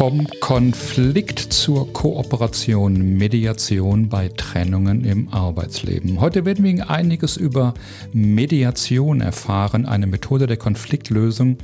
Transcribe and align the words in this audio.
Vom 0.00 0.26
Konflikt 0.40 1.38
zur 1.52 1.92
Kooperation, 1.92 3.18
Mediation 3.18 4.08
bei 4.08 4.30
Trennungen 4.30 5.04
im 5.04 5.28
Arbeitsleben. 5.28 6.22
Heute 6.22 6.46
werden 6.46 6.64
wir 6.64 6.88
einiges 6.88 7.36
über 7.36 7.74
Mediation 8.14 9.20
erfahren, 9.20 9.84
eine 9.84 10.06
Methode 10.06 10.46
der 10.46 10.56
Konfliktlösung, 10.56 11.58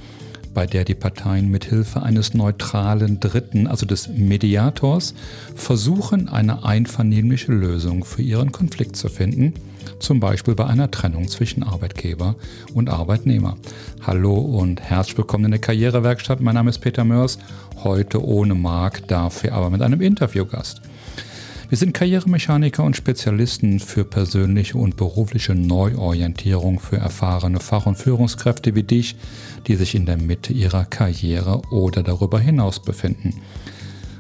bei 0.53 0.67
der 0.67 0.85
die 0.85 0.95
Parteien 0.95 1.51
mithilfe 1.51 2.03
eines 2.03 2.35
neutralen 2.35 3.21
Dritten, 3.21 3.67
also 3.67 3.87
des 3.87 4.09
Mediators, 4.09 5.15
versuchen, 5.55 6.29
eine 6.29 6.63
einvernehmliche 6.63 7.53
Lösung 7.53 8.05
für 8.05 8.21
ihren 8.21 8.53
Konflikt 8.53 8.97
zu 8.97 9.09
finden 9.09 9.55
zum 9.99 10.21
Beispiel 10.21 10.55
bei 10.55 10.67
einer 10.67 10.91
Trennung 10.91 11.29
zwischen 11.29 11.63
Arbeitgeber 11.63 12.37
und 12.75 12.91
Arbeitnehmer. 12.91 13.57
Hallo 14.07 14.35
und 14.35 14.81
herzlich 14.81 15.19
willkommen 15.19 15.47
in 15.47 15.51
der 15.53 15.61
Karrierewerkstatt. 15.61 16.41
Mein 16.41 16.55
Name 16.55 16.71
ist 16.71 16.79
Peter 16.79 17.05
Mörs, 17.05 17.39
heute 17.83 18.25
ohne 18.25 18.55
Marc, 18.55 19.09
dafür 19.09 19.53
aber 19.53 19.71
mit 19.71 19.83
einem 19.83 20.01
Interviewgast. 20.01 20.83
Wir 21.69 21.79
sind 21.79 21.95
Karrieremechaniker 21.95 22.85
und 22.85 22.97
Spezialisten 22.97 23.81
für 23.81 24.05
persönliche 24.05 24.79
und 24.79 24.97
berufliche 24.97 25.57
Neuorientierung 25.57 26.79
für 26.79 26.97
erfahrene 26.97 27.59
Fach- 27.59 27.87
und 27.87 27.97
Führungskräfte 27.97 28.77
wie 28.77 28.85
dich, 28.85 29.17
die 29.67 29.75
sich 29.75 29.97
in 29.97 30.07
der 30.07 30.17
Mitte 30.17 30.53
ihrer 30.53 30.85
Karriere 30.85 31.63
oder 31.73 32.05
darüber 32.05 32.39
hinaus 32.39 32.81
befinden. 32.81 33.43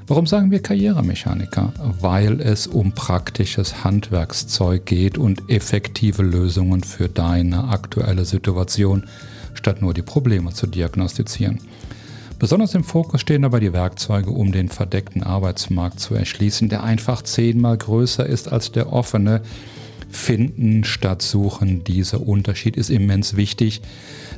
Warum 0.08 0.28
sagen 0.28 0.52
wir 0.52 0.60
Karrieremechaniker? 0.62 1.72
Weil 2.00 2.40
es 2.40 2.68
um 2.68 2.92
praktisches 2.92 3.82
Handwerkszeug 3.82 4.86
geht 4.86 5.18
und 5.18 5.50
effektive 5.50 6.22
Lösungen 6.22 6.84
für 6.84 7.08
deine 7.08 7.64
aktuelle 7.64 8.24
Situation, 8.24 9.06
statt 9.54 9.82
nur 9.82 9.94
die 9.94 10.02
Probleme 10.02 10.52
zu 10.52 10.68
diagnostizieren. 10.68 11.58
Besonders 12.38 12.76
im 12.76 12.84
Fokus 12.84 13.20
stehen 13.22 13.42
dabei 13.42 13.58
die 13.58 13.72
Werkzeuge, 13.72 14.30
um 14.30 14.52
den 14.52 14.68
verdeckten 14.68 15.24
Arbeitsmarkt 15.24 15.98
zu 15.98 16.14
erschließen, 16.14 16.68
der 16.68 16.84
einfach 16.84 17.22
zehnmal 17.22 17.76
größer 17.76 18.24
ist 18.24 18.52
als 18.52 18.70
der 18.70 18.92
offene. 18.92 19.40
Finden 20.08 20.84
statt 20.84 21.20
suchen, 21.20 21.82
dieser 21.82 22.24
Unterschied 22.24 22.76
ist 22.76 22.90
immens 22.90 23.34
wichtig, 23.34 23.82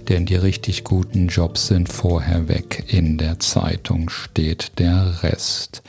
denn 0.08 0.24
die 0.24 0.36
richtig 0.36 0.84
guten 0.84 1.28
Jobs 1.28 1.68
sind 1.68 1.88
vorher 1.88 2.48
weg. 2.48 2.84
In 2.88 3.18
der 3.18 3.38
Zeitung 3.38 4.08
steht 4.08 4.78
der 4.78 5.22
Rest. 5.22 5.82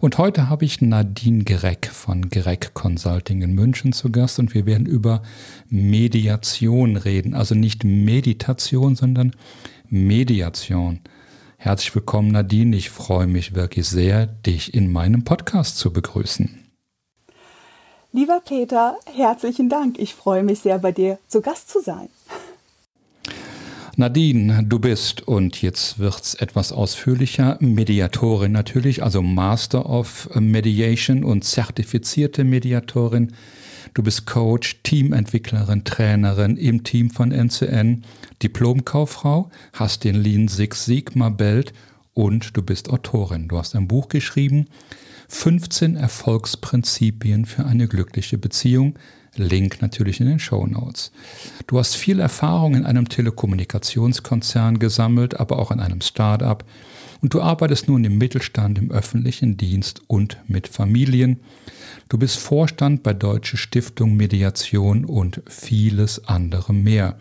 Und 0.00 0.18
heute 0.18 0.48
habe 0.48 0.64
ich 0.64 0.80
Nadine 0.80 1.44
Greck 1.44 1.86
von 1.86 2.28
Greck 2.28 2.74
Consulting 2.74 3.42
in 3.42 3.54
München 3.54 3.92
zu 3.92 4.10
Gast 4.10 4.38
und 4.38 4.54
wir 4.54 4.66
werden 4.66 4.86
über 4.86 5.22
Mediation 5.68 6.96
reden. 6.96 7.34
Also 7.34 7.54
nicht 7.54 7.84
Meditation, 7.84 8.96
sondern 8.96 9.34
Mediation. 9.88 11.00
Herzlich 11.56 11.94
willkommen, 11.94 12.30
Nadine. 12.30 12.76
Ich 12.76 12.90
freue 12.90 13.26
mich 13.26 13.54
wirklich 13.54 13.88
sehr, 13.88 14.26
dich 14.26 14.74
in 14.74 14.92
meinem 14.92 15.24
Podcast 15.24 15.78
zu 15.78 15.92
begrüßen. 15.92 16.64
Lieber 18.12 18.40
Peter, 18.44 18.96
herzlichen 19.06 19.68
Dank. 19.68 19.98
Ich 19.98 20.14
freue 20.14 20.42
mich 20.42 20.60
sehr, 20.60 20.78
bei 20.78 20.92
dir 20.92 21.18
zu 21.28 21.40
Gast 21.40 21.70
zu 21.70 21.80
sein. 21.80 22.08
Nadine, 24.00 24.62
du 24.62 24.78
bist, 24.78 25.26
und 25.26 25.60
jetzt 25.60 25.98
wird 25.98 26.22
es 26.22 26.34
etwas 26.34 26.70
ausführlicher, 26.70 27.56
Mediatorin 27.58 28.52
natürlich, 28.52 29.02
also 29.02 29.22
Master 29.22 29.90
of 29.90 30.30
Mediation 30.36 31.24
und 31.24 31.42
zertifizierte 31.42 32.44
Mediatorin. 32.44 33.32
Du 33.94 34.04
bist 34.04 34.24
Coach, 34.24 34.78
Teamentwicklerin, 34.84 35.82
Trainerin 35.82 36.56
im 36.56 36.84
Team 36.84 37.10
von 37.10 37.32
NCN, 37.32 38.04
Diplomkauffrau, 38.40 39.50
hast 39.72 40.04
den 40.04 40.14
Lean 40.14 40.46
Six 40.46 40.84
Sigma 40.84 41.28
Belt 41.30 41.72
und 42.14 42.56
du 42.56 42.62
bist 42.62 42.90
Autorin. 42.90 43.48
Du 43.48 43.58
hast 43.58 43.74
ein 43.74 43.88
Buch 43.88 44.08
geschrieben, 44.08 44.66
15 45.26 45.96
Erfolgsprinzipien 45.96 47.46
für 47.46 47.66
eine 47.66 47.88
glückliche 47.88 48.38
Beziehung, 48.38 48.94
Link 49.38 49.80
natürlich 49.80 50.20
in 50.20 50.26
den 50.26 50.38
Show 50.38 50.66
Notes. 50.66 51.12
Du 51.66 51.78
hast 51.78 51.96
viel 51.96 52.20
Erfahrung 52.20 52.74
in 52.74 52.84
einem 52.84 53.08
Telekommunikationskonzern 53.08 54.78
gesammelt, 54.78 55.38
aber 55.38 55.58
auch 55.58 55.70
in 55.70 55.80
einem 55.80 56.00
Start-up. 56.00 56.64
Und 57.20 57.34
du 57.34 57.40
arbeitest 57.40 57.88
nun 57.88 58.04
im 58.04 58.18
Mittelstand, 58.18 58.78
im 58.78 58.90
öffentlichen 58.90 59.56
Dienst 59.56 60.02
und 60.06 60.38
mit 60.46 60.68
Familien. 60.68 61.40
Du 62.08 62.18
bist 62.18 62.38
Vorstand 62.38 63.02
bei 63.02 63.12
Deutsche 63.12 63.56
Stiftung 63.56 64.16
Mediation 64.16 65.04
und 65.04 65.42
vieles 65.46 66.26
andere 66.26 66.72
mehr. 66.72 67.16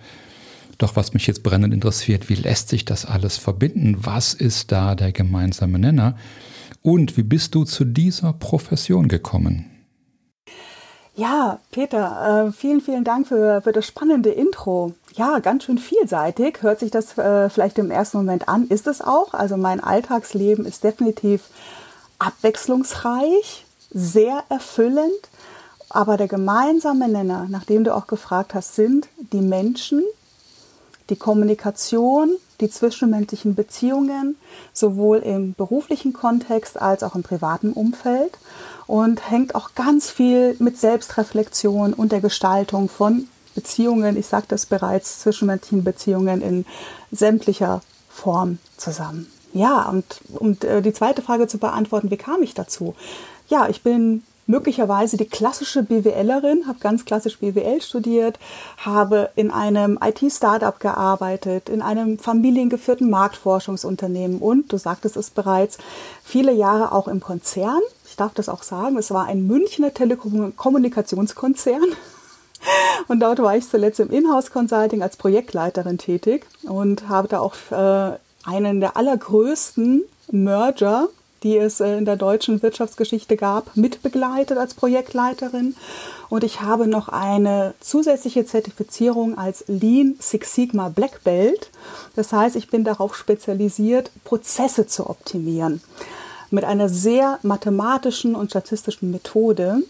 Doch 0.77 0.95
was 0.95 1.13
mich 1.13 1.25
jetzt 1.25 1.44
brennend 1.44 1.73
interessiert, 1.73 2.29
wie 2.29 2.35
lässt 2.35 2.69
sich 2.69 2.85
das 2.85 3.06
alles 3.06 3.38
verbinden? 3.38 3.97
Was 4.00 4.33
ist 4.33 4.72
da 4.72 4.94
der 4.95 5.11
gemeinsame 5.11 5.79
Nenner? 5.79 6.16
Und 6.83 7.17
wie 7.17 7.23
bist 7.23 7.56
du 7.56 7.63
zu 7.63 7.83
dieser 7.83 8.33
Profession 8.33 9.07
gekommen? 9.07 9.66
Ja, 11.17 11.57
Peter, 11.72 12.45
äh, 12.45 12.51
vielen, 12.51 12.79
vielen 12.79 13.03
Dank 13.03 13.28
für, 13.28 13.63
für 13.63 13.72
das 13.72 13.88
spannende 13.88 14.29
Intro. 14.29 14.94
Ja, 15.16 15.39
ganz 15.39 15.63
schön 15.63 15.79
vielseitig. 15.79 16.61
Hört 16.61 16.79
sich 16.79 16.91
das 16.91 17.17
äh, 17.17 17.50
vielleicht 17.50 17.79
im 17.79 17.89
ersten 17.89 18.17
Moment 18.17 18.47
an, 18.47 18.67
ist 18.67 18.85
es 18.85 19.01
auch. 19.01 19.33
Also 19.33 19.57
mein 19.57 19.83
Alltagsleben 19.83 20.63
ist 20.63 20.83
definitiv 20.83 21.50
abwechslungsreich, 22.19 23.66
sehr 23.89 24.44
erfüllend. 24.50 25.09
Aber 25.89 26.17
der 26.17 26.27
gemeinsame 26.27 27.07
Nenner, 27.07 27.47
nachdem 27.50 27.83
du 27.83 27.95
auch 27.95 28.06
gefragt 28.06 28.53
hast, 28.53 28.75
sind 28.75 29.07
die 29.33 29.41
Menschen, 29.41 30.03
die 31.09 31.16
Kommunikation, 31.16 32.29
die 32.61 32.69
zwischenmenschlichen 32.69 33.56
Beziehungen, 33.56 34.35
sowohl 34.72 35.17
im 35.19 35.56
beruflichen 35.56 36.13
Kontext 36.13 36.79
als 36.79 37.01
auch 37.01 37.16
im 37.16 37.23
privaten 37.23 37.73
Umfeld 37.73 38.38
und 38.88 39.30
hängt 39.30 39.53
auch 39.53 39.75
ganz 39.75 40.09
viel 40.09 40.56
mit 40.59 40.78
Selbstreflexion 40.78 41.94
und 41.94 42.12
der 42.12 42.22
Gestaltung 42.22 42.90
von 42.90 43.28
Beziehungen, 43.53 44.18
ich 44.18 44.28
sagte 44.28 44.56
es 44.56 44.66
bereits, 44.66 45.20
zwischenmenschlichen 45.20 45.84
Beziehungen 45.84 46.42
in 46.42 46.66
sämtlicher 47.12 47.81
Form 48.09 48.59
zusammen. 48.78 49.31
Ja, 49.53 49.90
und 49.90 50.06
um 50.34 50.58
äh, 50.62 50.81
die 50.81 50.94
zweite 50.94 51.22
Frage 51.22 51.48
zu 51.48 51.58
beantworten, 51.58 52.12
wie 52.12 52.18
kam 52.18 52.44
ich 52.44 52.53
dazu? 52.53 52.96
Ja, 53.48 53.68
ich 53.70 53.81
bin 53.81 54.24
möglicherweise 54.48 55.18
die 55.18 55.25
klassische 55.25 55.84
BWLerin, 55.84 56.68
habe 56.68 56.80
ganz 56.80 57.06
klassisch 57.06 57.40
BWL 57.40 57.81
studiert, 57.81 58.40
habe 58.78 59.30
in 59.36 59.52
einem 59.52 60.00
IT-Startup 60.02 60.80
gearbeitet, 60.80 61.69
in 61.69 61.81
einem 61.81 62.18
familiengeführten 62.18 63.09
Marktforschungsunternehmen 63.09 64.40
und, 64.40 64.72
du 64.72 64.78
sagtest 64.78 65.18
es 65.18 65.30
bereits, 65.30 65.78
viele 66.24 66.54
Jahre 66.54 66.92
auch 66.92 67.08
im 67.08 67.19
Konzern. 67.19 67.81
Ich 68.17 68.19
darf 68.19 68.33
das 68.33 68.50
auch 68.50 68.63
sagen, 68.63 68.97
es 68.97 69.11
war 69.11 69.28
ein 69.28 69.45
Münchner 69.45 69.94
Telekommunikationskonzern. 69.94 71.85
Und 73.07 73.19
dort 73.19 73.38
war 73.38 73.55
ich 73.55 73.69
zuletzt 73.69 74.00
im 74.00 74.09
Inhouse-Consulting 74.09 75.03
als 75.03 75.17
Projektleiterin 75.17 76.00
tätig 76.00 76.47
und 76.63 77.09
habe 77.09 77.27
da 77.27 77.39
auch 77.39 77.53
äh, 77.69 78.17
einen 78.44 78.79
der 78.79 78.97
allergrößten 78.97 80.01
Merger 80.31 81.09
die 81.44 81.57
es 81.57 81.79
äh, 81.79 81.97
in 81.97 82.06
der 82.06 82.16
deutschen 82.16 82.61
Wirtschaftsgeschichte 82.61 83.38
gab, 83.38 83.75
mitbegleitet 83.75 84.57
als 84.57 84.73
Projektleiterin. 84.73 85.75
Und 86.29 86.44
ich 86.44 86.61
habe 86.61 86.88
noch 86.88 87.09
eine 87.09 87.73
zusätzliche 87.79 88.45
Zertifizierung 88.45 89.38
als 89.38 89.63
Lean 89.67 90.16
Six 90.19 90.56
Sigma 90.56 90.89
Black 90.89 91.23
Belt. 91.23 91.69
Das 92.16 92.33
heißt, 92.33 92.56
ich 92.56 92.69
bin 92.69 92.83
darauf 92.83 93.16
spezialisiert, 93.16 94.11
Prozesse 94.23 94.88
zu 94.88 95.09
optimieren. 95.09 95.81
Mit 96.50 96.63
einer 96.63 96.90
sehr 96.90 97.40
mathematischen 97.44 98.35
und 98.35 98.52
statistischen 98.52 99.12
Methode, 99.12 99.81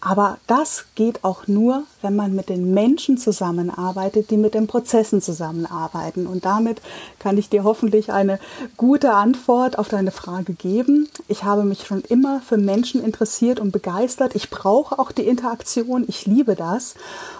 aber 0.00 0.38
das 0.46 0.86
geht 0.94 1.24
auch 1.24 1.46
nur, 1.46 1.84
wenn 2.02 2.16
man 2.16 2.34
mit 2.34 2.48
den 2.48 2.72
Menschen 2.72 3.18
zusammenarbeitet, 3.18 4.30
die 4.30 4.36
mit 4.36 4.54
den 4.54 4.66
Prozessen 4.66 5.20
zusammenarbeiten. 5.20 6.26
Und 6.26 6.44
damit 6.44 6.80
kann 7.18 7.38
ich 7.38 7.48
dir 7.48 7.64
hoffentlich 7.64 8.12
eine 8.12 8.38
gute 8.76 9.14
Antwort 9.14 9.78
auf 9.78 9.88
deine 9.88 10.10
Frage 10.10 10.54
geben. 10.54 11.08
Ich 11.28 11.44
habe 11.44 11.64
mich 11.64 11.86
schon 11.86 12.02
immer 12.02 12.40
für 12.40 12.56
Menschen 12.56 13.02
interessiert 13.02 13.60
und 13.60 13.72
begeistert. 13.72 14.34
Ich 14.34 14.50
brauche 14.50 14.98
auch 14.98 15.12
die 15.12 15.26
Interaktion. 15.26 16.04
Ich 16.08 16.26
liebe 16.26 16.54
das. 16.54 16.94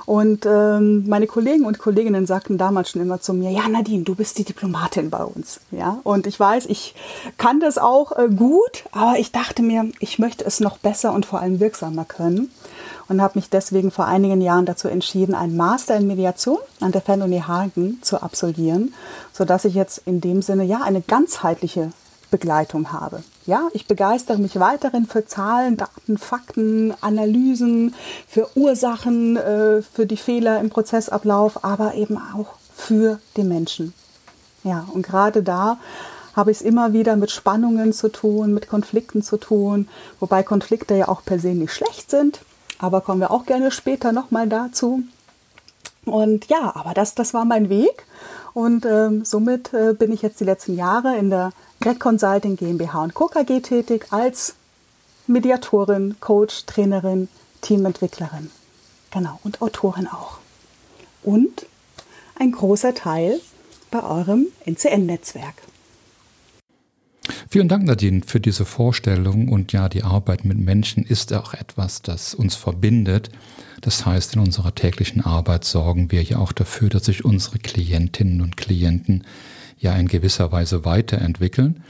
Und 0.06 0.46
ähm, 0.46 1.06
meine 1.06 1.26
Kollegen 1.26 1.66
und 1.66 1.78
Kolleginnen 1.78 2.26
sagten 2.26 2.56
damals 2.56 2.90
schon 2.90 3.02
immer 3.02 3.20
zu 3.20 3.34
mir, 3.34 3.50
ja 3.50 3.68
Nadine, 3.68 4.04
du 4.04 4.14
bist 4.14 4.38
die 4.38 4.44
Diplomatin 4.44 5.10
bei 5.10 5.22
uns. 5.22 5.60
Ja, 5.70 6.00
und 6.02 6.26
ich 6.26 6.40
weiß, 6.40 6.66
ich 6.66 6.94
kann 7.36 7.60
das 7.60 7.76
auch 7.76 8.12
äh, 8.12 8.28
gut, 8.28 8.84
aber 8.92 9.18
ich 9.18 9.32
dachte 9.32 9.62
mir, 9.62 9.90
ich 10.00 10.18
möchte 10.18 10.44
es 10.44 10.60
noch 10.60 10.78
besser 10.78 11.12
und 11.12 11.26
vor 11.26 11.40
allem 11.40 11.60
wirksamer 11.60 12.06
können 12.06 12.50
und 13.08 13.22
habe 13.22 13.38
mich 13.38 13.50
deswegen 13.50 13.90
vor 13.90 14.06
einigen 14.06 14.40
Jahren 14.40 14.66
dazu 14.66 14.88
entschieden, 14.88 15.34
einen 15.34 15.56
Master 15.56 15.96
in 15.96 16.06
Mediation 16.06 16.58
an 16.80 16.92
der 16.92 17.00
Fernuni 17.00 17.40
Hagen 17.40 17.98
zu 18.02 18.22
absolvieren, 18.22 18.94
sodass 19.32 19.64
ich 19.64 19.74
jetzt 19.74 20.02
in 20.04 20.20
dem 20.20 20.42
Sinne 20.42 20.64
ja 20.64 20.82
eine 20.82 21.00
ganzheitliche 21.00 21.92
Begleitung 22.30 22.92
habe. 22.92 23.22
Ja, 23.46 23.68
ich 23.72 23.86
begeistere 23.86 24.38
mich 24.38 24.60
weiterhin 24.60 25.06
für 25.06 25.24
Zahlen, 25.24 25.78
Daten, 25.78 26.18
Fakten, 26.18 26.94
Analysen, 27.00 27.94
für 28.26 28.48
Ursachen, 28.54 29.36
äh, 29.36 29.82
für 29.82 30.04
die 30.04 30.18
Fehler 30.18 30.60
im 30.60 30.68
Prozessablauf, 30.68 31.64
aber 31.64 31.94
eben 31.94 32.18
auch 32.18 32.54
für 32.74 33.18
die 33.36 33.44
Menschen. 33.44 33.94
Ja, 34.64 34.86
und 34.92 35.02
gerade 35.02 35.42
da 35.42 35.78
habe 36.36 36.50
ich 36.50 36.58
es 36.58 36.62
immer 36.62 36.92
wieder 36.92 37.16
mit 37.16 37.30
Spannungen 37.30 37.92
zu 37.92 38.10
tun, 38.10 38.52
mit 38.52 38.68
Konflikten 38.68 39.22
zu 39.22 39.38
tun, 39.38 39.88
wobei 40.20 40.42
Konflikte 40.42 40.94
ja 40.94 41.08
auch 41.08 41.24
per 41.24 41.38
se 41.38 41.48
nicht 41.48 41.72
schlecht 41.72 42.10
sind, 42.10 42.40
aber 42.78 43.00
kommen 43.00 43.20
wir 43.20 43.30
auch 43.30 43.46
gerne 43.46 43.70
später 43.70 44.12
nochmal 44.12 44.48
dazu. 44.48 45.02
Und 46.04 46.46
ja, 46.46 46.74
aber 46.74 46.94
das, 46.94 47.14
das 47.14 47.34
war 47.34 47.44
mein 47.44 47.68
Weg 47.68 48.06
und 48.54 48.86
ähm, 48.86 49.24
somit 49.24 49.74
äh, 49.74 49.92
bin 49.92 50.10
ich 50.10 50.22
jetzt 50.22 50.40
die 50.40 50.44
letzten 50.44 50.74
Jahre 50.74 51.16
in 51.16 51.30
der 51.30 51.52
Greg 51.80 52.00
Consulting 52.00 52.56
GmbH 52.56 53.02
und 53.02 53.14
Co. 53.14 53.26
KG 53.26 53.60
tätig 53.60 54.06
als 54.10 54.54
Mediatorin, 55.26 56.16
Coach, 56.20 56.64
Trainerin, 56.66 57.28
Teamentwicklerin. 57.60 58.50
Genau, 59.10 59.38
und 59.44 59.60
Autorin 59.62 60.08
auch. 60.08 60.38
Und 61.22 61.66
ein 62.38 62.52
großer 62.52 62.94
Teil 62.94 63.40
bei 63.90 64.02
eurem 64.02 64.46
NCN-Netzwerk. 64.64 65.54
Vielen 67.48 67.68
Dank, 67.68 67.84
Nadine, 67.84 68.22
für 68.26 68.40
diese 68.40 68.64
Vorstellung. 68.64 69.48
Und 69.48 69.72
ja, 69.72 69.88
die 69.88 70.02
Arbeit 70.02 70.44
mit 70.44 70.58
Menschen 70.58 71.04
ist 71.04 71.32
auch 71.32 71.54
etwas, 71.54 72.02
das 72.02 72.34
uns 72.34 72.54
verbindet. 72.54 73.30
Das 73.80 74.06
heißt, 74.06 74.34
in 74.34 74.40
unserer 74.40 74.74
täglichen 74.74 75.24
Arbeit 75.24 75.64
sorgen 75.64 76.10
wir 76.10 76.22
ja 76.22 76.38
auch 76.38 76.52
dafür, 76.52 76.88
dass 76.88 77.04
sich 77.04 77.24
unsere 77.24 77.58
Klientinnen 77.58 78.40
und 78.40 78.56
Klienten 78.56 79.24
ja 79.78 79.94
in 79.94 80.08
gewisser 80.08 80.50
Weise 80.50 80.84
weiterentwickeln. 80.84 81.82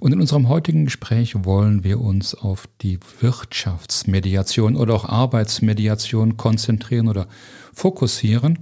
Und 0.00 0.12
in 0.12 0.20
unserem 0.20 0.48
heutigen 0.48 0.84
Gespräch 0.84 1.44
wollen 1.44 1.84
wir 1.84 2.00
uns 2.00 2.34
auf 2.34 2.68
die 2.80 2.98
Wirtschaftsmediation 3.20 4.76
oder 4.76 4.94
auch 4.94 5.04
Arbeitsmediation 5.04 6.36
konzentrieren 6.36 7.08
oder 7.08 7.26
fokussieren. 7.72 8.60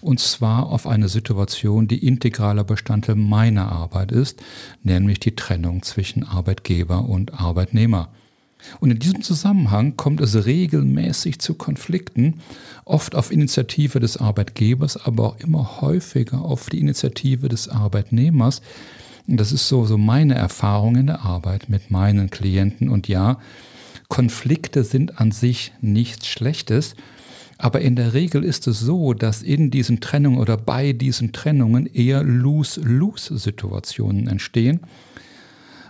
Und 0.00 0.20
zwar 0.20 0.66
auf 0.66 0.86
eine 0.86 1.08
Situation, 1.08 1.88
die 1.88 2.06
integraler 2.06 2.64
Bestandteil 2.64 3.16
meiner 3.16 3.72
Arbeit 3.72 4.12
ist, 4.12 4.42
nämlich 4.82 5.20
die 5.20 5.34
Trennung 5.34 5.82
zwischen 5.82 6.22
Arbeitgeber 6.22 7.08
und 7.08 7.34
Arbeitnehmer. 7.34 8.10
Und 8.80 8.90
in 8.90 8.98
diesem 8.98 9.22
Zusammenhang 9.22 9.96
kommt 9.96 10.20
es 10.20 10.46
regelmäßig 10.46 11.38
zu 11.38 11.54
Konflikten, 11.54 12.40
oft 12.84 13.14
auf 13.14 13.30
Initiative 13.30 14.00
des 14.00 14.16
Arbeitgebers, 14.16 14.96
aber 15.04 15.24
auch 15.24 15.40
immer 15.40 15.80
häufiger 15.80 16.40
auf 16.42 16.68
die 16.70 16.80
Initiative 16.80 17.48
des 17.48 17.68
Arbeitnehmers. 17.68 18.62
Und 19.26 19.38
das 19.38 19.52
ist 19.52 19.68
so, 19.68 19.84
so 19.84 19.98
meine 19.98 20.34
Erfahrung 20.34 20.96
in 20.96 21.06
der 21.06 21.22
Arbeit 21.22 21.68
mit 21.68 21.90
meinen 21.90 22.30
Klienten. 22.30 22.88
Und 22.88 23.08
ja, 23.08 23.38
Konflikte 24.08 24.84
sind 24.84 25.20
an 25.20 25.32
sich 25.32 25.72
nichts 25.80 26.28
Schlechtes, 26.28 26.94
aber 27.58 27.80
in 27.80 27.96
der 27.96 28.12
Regel 28.12 28.44
ist 28.44 28.66
es 28.66 28.80
so, 28.80 29.14
dass 29.14 29.42
in 29.42 29.70
diesen 29.70 30.00
Trennungen 30.00 30.38
oder 30.38 30.56
bei 30.56 30.92
diesen 30.92 31.32
Trennungen 31.32 31.86
eher 31.86 32.22
Lose-Lose-Situationen 32.22 34.28
entstehen. 34.28 34.80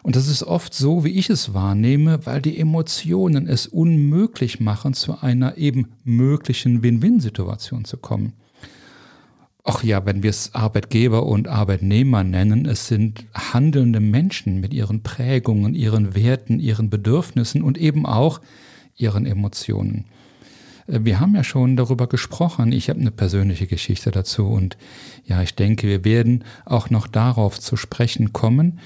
Und 0.04 0.14
das 0.14 0.28
ist 0.28 0.44
oft 0.44 0.72
so, 0.72 1.04
wie 1.04 1.10
ich 1.10 1.30
es 1.30 1.52
wahrnehme, 1.52 2.24
weil 2.24 2.40
die 2.40 2.58
Emotionen 2.58 3.48
es 3.48 3.66
unmöglich 3.66 4.60
machen, 4.60 4.94
zu 4.94 5.20
einer 5.20 5.58
eben 5.58 5.88
möglichen 6.04 6.84
Win-Win-Situation 6.84 7.84
zu 7.84 7.96
kommen. 7.96 8.34
Ach 9.68 9.82
ja, 9.82 10.06
wenn 10.06 10.22
wir 10.22 10.30
es 10.30 10.54
Arbeitgeber 10.54 11.26
und 11.26 11.48
Arbeitnehmer 11.48 12.22
nennen, 12.22 12.66
es 12.66 12.86
sind 12.86 13.24
handelnde 13.34 13.98
Menschen 13.98 14.60
mit 14.60 14.72
ihren 14.72 15.02
Prägungen, 15.02 15.74
ihren 15.74 16.14
Werten, 16.14 16.60
ihren 16.60 16.88
Bedürfnissen 16.88 17.62
und 17.62 17.76
eben 17.76 18.06
auch 18.06 18.40
ihren 18.96 19.26
Emotionen. 19.26 20.04
Äh, 20.86 21.00
wir 21.02 21.18
haben 21.18 21.34
ja 21.34 21.42
schon 21.42 21.76
darüber 21.76 22.06
gesprochen. 22.06 22.70
Ich 22.70 22.88
habe 22.88 23.00
eine 23.00 23.10
persönliche 23.10 23.66
Geschichte 23.66 24.12
dazu 24.12 24.46
und 24.46 24.76
ja, 25.24 25.42
ich 25.42 25.56
denke, 25.56 25.88
wir 25.88 26.04
werden 26.04 26.44
auch 26.64 26.88
noch 26.88 27.08
darauf 27.08 27.58
zu 27.58 27.76
sprechen 27.76 28.32
kommen. 28.32 28.78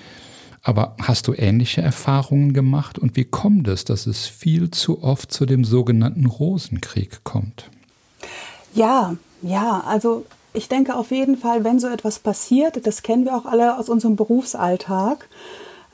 Aber 0.63 0.97
hast 1.03 1.29
du 1.29 1.35
ähnliche 1.35 1.83
Erfahrungen 1.83 2.55
gemacht 2.55 2.99
und 2.99 3.17
wie 3.17 3.25
kommt 3.25 3.69
es, 3.69 3.85
dass 3.85 4.07
es 4.07 4.27
viel 4.27 4.71
zu 4.71 5.03
oft 5.03 5.31
zu 5.31 5.45
dem 5.45 5.63
sogenannten 5.63 6.25
Rosenkrieg 6.25 7.23
kommt? 7.23 7.71
Ja, 8.75 9.17
ja, 9.43 9.81
also 9.87 10.25
ich 10.53 10.69
denke 10.69 10.97
auf 10.97 11.11
jeden 11.11 11.37
Fall, 11.37 11.65
wenn 11.65 11.79
so 11.79 11.89
etwas 11.89 12.19
passiert, 12.19 12.87
das 12.87 13.03
kennen 13.03 13.25
wir 13.25 13.37
auch 13.37 13.47
alle 13.47 13.79
aus 13.79 13.89
unserem 13.89 14.17
Berufsalltag, 14.17 15.29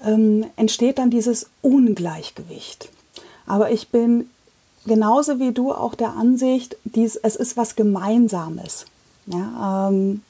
ähm, 0.05 0.47
entsteht 0.57 0.99
dann 0.99 1.11
dieses 1.11 1.51
Ungleichgewicht. 1.63 2.91
Aber 3.47 3.71
ich 3.71 3.89
bin 3.89 4.29
genauso 4.87 5.39
wie 5.39 5.53
du 5.53 5.73
auch 5.73 5.95
der 5.95 6.15
Ansicht, 6.15 6.77
dies, 6.85 7.17
es 7.17 7.37
ist 7.37 7.57
was 7.57 7.77
Gemeinsames. 7.77 8.87
Ja, 9.27 9.89
ähm, 9.89 10.23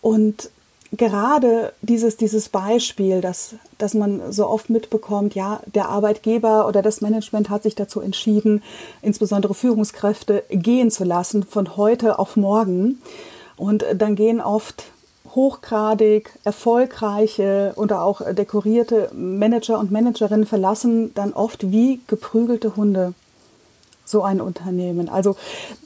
und 0.00 0.50
gerade 0.92 1.72
dieses, 1.82 2.16
dieses 2.16 2.48
Beispiel, 2.48 3.20
dass, 3.20 3.54
dass 3.78 3.94
man 3.94 4.32
so 4.32 4.48
oft 4.48 4.70
mitbekommt, 4.70 5.34
ja, 5.34 5.60
der 5.66 5.88
Arbeitgeber 5.88 6.66
oder 6.66 6.82
das 6.82 7.00
Management 7.00 7.50
hat 7.50 7.62
sich 7.62 7.74
dazu 7.74 8.00
entschieden, 8.00 8.62
insbesondere 9.02 9.54
Führungskräfte 9.54 10.44
gehen 10.50 10.90
zu 10.90 11.04
lassen 11.04 11.42
von 11.44 11.76
heute 11.76 12.18
auf 12.18 12.36
morgen. 12.36 13.00
Und 13.56 13.84
dann 13.94 14.16
gehen 14.16 14.40
oft 14.40 14.84
hochgradig 15.34 16.30
erfolgreiche 16.44 17.74
oder 17.76 18.02
auch 18.02 18.22
dekorierte 18.32 19.10
Manager 19.14 19.78
und 19.78 19.90
Managerinnen 19.90 20.46
verlassen 20.46 21.12
dann 21.14 21.32
oft 21.32 21.70
wie 21.70 22.00
geprügelte 22.06 22.76
Hunde 22.76 23.12
so 24.04 24.22
ein 24.22 24.40
Unternehmen. 24.40 25.08
Also 25.08 25.36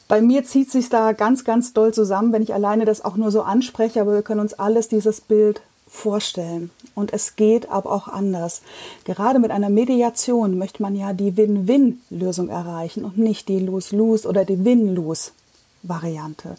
bei 0.09 0.21
mir 0.21 0.45
zieht 0.45 0.71
sich 0.71 0.89
da 0.89 1.13
ganz, 1.13 1.45
ganz 1.45 1.73
doll 1.73 1.93
zusammen, 1.93 2.33
wenn 2.33 2.43
ich 2.43 2.55
alleine 2.55 2.85
das 2.85 3.05
auch 3.05 3.17
nur 3.17 3.31
so 3.31 3.43
anspreche, 3.43 4.01
aber 4.01 4.13
wir 4.15 4.23
können 4.23 4.41
uns 4.41 4.55
alles 4.55 4.89
dieses 4.89 5.21
Bild 5.21 5.63
vorstellen. 5.89 6.71
Und 6.95 7.13
es 7.13 7.35
geht 7.35 7.71
aber 7.71 7.91
auch 7.91 8.09
anders. 8.09 8.63
Gerade 9.05 9.39
mit 9.39 9.51
einer 9.51 9.71
Mediation 9.71 10.59
möchte 10.59 10.83
man 10.83 10.95
ja 10.95 11.13
die 11.13 11.37
Win-Win-Lösung 11.37 12.49
erreichen 12.49 13.05
und 13.05 13.19
nicht 13.19 13.49
die 13.49 13.59
Lose-Lose 13.59 14.29
oder 14.29 14.45
die 14.45 14.65
Win-Lose. 14.65 15.33
Variante. 15.83 16.57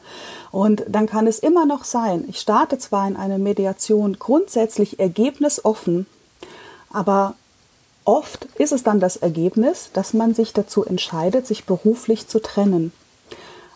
Und 0.52 0.84
dann 0.88 1.06
kann 1.06 1.28
es 1.28 1.40
immer 1.40 1.66
noch 1.66 1.84
sein, 1.84 2.26
ich 2.28 2.40
starte 2.40 2.78
zwar 2.78 3.08
in 3.08 3.16
eine 3.16 3.40
Mediation 3.40 4.18
grundsätzlich 4.20 5.00
ergebnisoffen, 5.00 6.06
aber 6.92 7.36
Oft 8.04 8.46
ist 8.56 8.72
es 8.72 8.84
dann 8.84 9.00
das 9.00 9.16
Ergebnis, 9.18 9.92
dass 9.94 10.14
man 10.14 10.34
sich 10.34 10.54
dazu 10.54 10.84
entscheidet, 10.84 11.46
sich 11.46 11.66
beruflich 11.66 12.28
zu 12.28 12.42
trennen. 12.42 12.92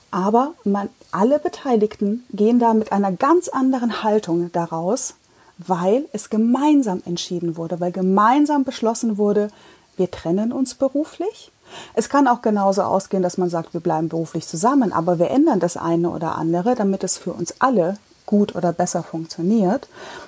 Aber 0.10 0.54
man, 0.64 0.90
alle 1.12 1.40
Beteiligten 1.40 2.24
gehen 2.32 2.58
da 2.58 2.74
mit 2.74 2.92
einer 2.92 3.12
ganz 3.12 3.50
anderen 3.50 4.02
Haltung 4.02 4.52
daraus, 4.52 5.16
weil 5.58 6.06
es 6.12 6.30
gemeinsam 6.30 7.04
entschieden 7.06 7.56
wurde, 7.56 7.80
weil 7.80 7.92
gemeinsam 7.92 8.64
beschlossen 8.64 9.18
wurde, 9.18 9.50
wir 9.96 10.10
trennen 10.10 10.52
uns 10.52 10.74
beruflich. 10.74 11.52
Es 11.94 12.10
kann 12.10 12.28
auch 12.28 12.42
genauso 12.42 12.84
ausgehen, 12.84 13.24
dass 13.24 13.38
man 13.38 13.50
sagt, 13.50 13.74
wir 13.74 13.82
bleiben 13.82 14.10
beruflich 14.10 14.48
zusammen, 14.48 14.94
aber 14.94 15.20
wir 15.20 15.30
ändern 15.30 15.60
das 15.60 15.78
eine 15.78 16.10
oder 16.10 16.36
andere, 16.36 16.76
damit 16.76 17.04
es 17.04 17.18
für 17.18 17.34
uns 17.34 17.56
alle 17.60 17.98
gut 18.26 18.56
oder 18.56 18.74
besser 18.74 19.04
funktioniert. 19.04 19.88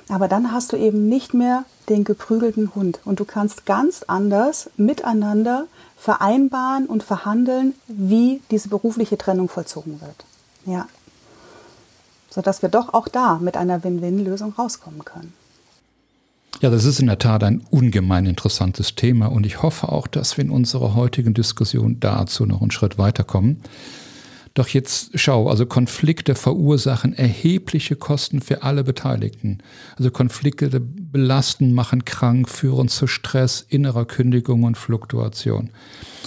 Aber 0.10 0.28
dann 0.28 0.52
hast 0.52 0.74
du 0.74 0.78
eben 0.78 1.10
nicht 1.10 1.34
mehr 1.34 1.64
den 1.90 2.04
geprügelten 2.04 2.76
Hund 2.76 3.00
und 3.06 3.20
du 3.20 3.26
kannst 3.26 3.66
ganz 3.66 4.04
anders 4.08 4.70
miteinander 4.78 5.66
vereinbaren 5.98 6.86
und 6.86 7.04
verhandeln, 7.04 7.74
wie 7.88 8.42
diese 8.52 8.70
berufliche 8.70 9.18
Trennung 9.18 9.50
vollzogen 9.50 10.00
wird. 10.02 10.26
Ja. 10.66 10.88
Sodass 12.30 12.62
wir 12.62 12.70
doch 12.70 12.94
auch 12.94 13.08
da 13.08 13.40
mit 13.42 13.58
einer 13.58 13.84
Win-Win-Lösung 13.84 14.54
rauskommen 14.54 15.06
können. 15.06 15.34
Ja, 16.60 16.72
das 16.72 16.86
ist 16.86 17.00
in 17.00 17.06
der 17.06 17.20
Tat 17.20 17.44
ein 17.44 17.62
ungemein 17.70 18.26
interessantes 18.26 18.96
Thema 18.96 19.28
und 19.28 19.46
ich 19.46 19.62
hoffe 19.62 19.90
auch, 19.90 20.08
dass 20.08 20.38
wir 20.38 20.44
in 20.44 20.50
unserer 20.50 20.96
heutigen 20.96 21.36
Diskussion 21.36 22.00
dazu 22.00 22.48
noch 22.48 22.62
einen 22.62 22.72
Schritt 22.72 22.98
weiterkommen. 22.98 23.62
Doch 24.58 24.70
jetzt 24.70 25.12
schau, 25.14 25.50
also 25.50 25.68
Konflikte 25.68 26.34
verursachen 26.34 27.14
erhebliche 27.14 27.96
Kosten 27.96 28.42
für 28.42 28.64
alle 28.64 28.84
Beteiligten. 28.84 29.60
Also 29.98 30.10
Konflikte 30.10 30.80
belasten, 30.80 31.76
machen 31.76 32.06
krank, 32.06 32.50
führen 32.50 32.88
zu 32.88 33.06
Stress, 33.06 33.64
innerer 33.70 34.06
Kündigung 34.06 34.64
und 34.64 34.76
Fluktuation. 34.76 35.70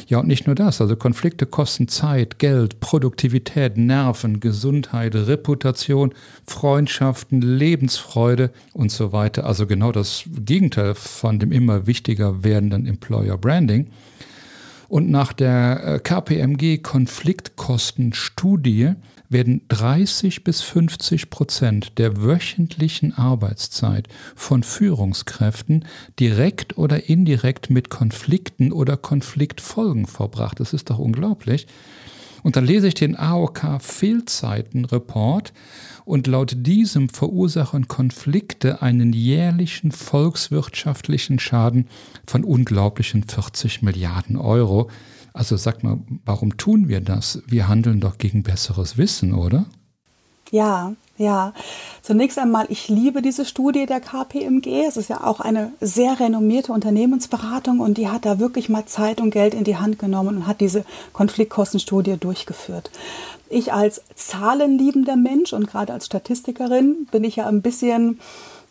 Ja, 0.07 0.21
und 0.21 0.29
nicht 0.29 0.47
nur 0.47 0.55
das, 0.55 0.81
also 0.81 0.95
Konflikte 0.95 1.45
kosten 1.45 1.89
Zeit, 1.89 2.39
Geld, 2.39 2.79
Produktivität, 2.79 3.77
Nerven, 3.77 4.39
Gesundheit, 4.39 5.17
Reputation, 5.17 6.15
Freundschaften, 6.47 7.43
Lebensfreude 7.43 8.53
und 8.73 8.93
so 8.93 9.11
weiter. 9.11 9.45
Also 9.45 9.67
genau 9.67 9.91
das 9.91 10.23
Gegenteil 10.39 10.95
von 10.95 11.41
dem 11.41 11.51
immer 11.51 11.89
wichtiger 11.89 12.45
werdenden 12.45 12.87
Employer 12.87 13.37
Branding. 13.37 13.89
Und 14.91 15.09
nach 15.09 15.33
der 15.33 15.85
äh, 15.85 15.99
KPMG 16.01 16.83
Konfliktkostenstudie 16.83 18.95
werden 19.29 19.63
30 19.69 20.43
bis 20.43 20.63
50 20.63 21.31
Prozent 21.31 21.97
der 21.97 22.25
wöchentlichen 22.25 23.17
Arbeitszeit 23.17 24.09
von 24.35 24.65
Führungskräften 24.65 25.85
direkt 26.19 26.77
oder 26.77 27.09
indirekt 27.09 27.71
mit 27.71 27.89
Konflikten 27.89 28.73
oder 28.73 28.97
Konfliktfolgen 28.97 30.07
verbracht. 30.07 30.59
Das 30.59 30.73
ist 30.73 30.91
doch 30.91 30.99
unglaublich. 30.99 31.69
Und 32.43 32.57
dann 32.57 32.67
lese 32.67 32.89
ich 32.89 32.95
den 32.95 33.15
AOK 33.15 33.81
Fehlzeiten 33.81 34.87
Report 34.87 35.53
und 36.11 36.26
laut 36.26 36.55
diesem 36.57 37.09
verursachen 37.09 37.87
Konflikte 37.87 38.83
einen 38.83 39.12
jährlichen 39.12 39.93
volkswirtschaftlichen 39.93 41.38
Schaden 41.38 41.88
von 42.26 42.43
unglaublichen 42.43 43.23
40 43.23 43.83
Milliarden 43.83 44.37
Euro. 44.37 44.90
Also 45.33 45.57
sag 45.57 45.85
mal, 45.85 45.99
warum 46.25 46.57
tun 46.57 46.88
wir 46.88 47.00
das? 47.00 47.43
Wir 47.47 47.69
handeln 47.69 48.00
doch 48.00 48.19
gegen 48.19 48.43
besseres 48.43 48.99
Wissen, 48.99 49.33
oder? 49.33 49.67
Ja, 50.50 50.95
ja. 51.17 51.52
Zunächst 52.02 52.38
einmal, 52.38 52.67
ich 52.71 52.88
liebe 52.88 53.23
diese 53.23 53.45
Studie 53.45 53.87
der 53.87 54.00
KPMG. 54.00 54.85
Es 54.88 54.97
ist 54.97 55.11
ja 55.11 55.23
auch 55.23 55.38
eine 55.38 55.73
sehr 55.81 56.19
renommierte 56.19 56.73
Unternehmensberatung 56.73 57.79
und 57.79 57.99
die 57.99 58.09
hat 58.09 58.25
da 58.25 58.40
wirklich 58.40 58.69
mal 58.69 58.85
Zeit 58.87 59.21
und 59.21 59.31
Geld 59.31 59.55
in 59.55 59.62
die 59.62 59.76
Hand 59.76 60.00
genommen 60.00 60.38
und 60.38 60.47
hat 60.49 60.61
diese 60.61 60.85
Konfliktkostenstudie 61.12 62.17
durchgeführt. 62.17 62.90
Ich 63.50 63.73
als 63.73 64.02
zahlenliebender 64.14 65.16
Mensch 65.16 65.52
und 65.52 65.66
gerade 65.66 65.92
als 65.92 66.07
Statistikerin 66.07 67.07
bin 67.11 67.25
ich 67.25 67.37
ja 67.37 67.47
ein 67.47 67.62
bisschen 67.62 68.21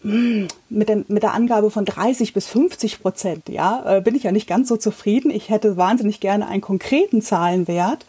mit, 0.01 0.87
den, 0.87 1.03
mit 1.09 1.23
der 1.23 1.33
Angabe 1.33 1.69
von 1.69 1.83
30 1.83 2.33
bis 2.33 2.47
50 2.47 3.01
Prozent, 3.01 3.49
ja, 3.49 3.97
äh, 3.97 4.01
bin 4.01 4.15
ich 4.15 4.23
ja 4.23 4.31
nicht 4.31 4.47
ganz 4.47 4.69
so 4.69 4.77
zufrieden. 4.77 5.29
Ich 5.29 5.49
hätte 5.49 5.75
wahnsinnig 5.75 6.21
gerne 6.21 6.47
einen 6.47 6.61
konkreten 6.61 7.21
Zahlenwert. 7.21 8.05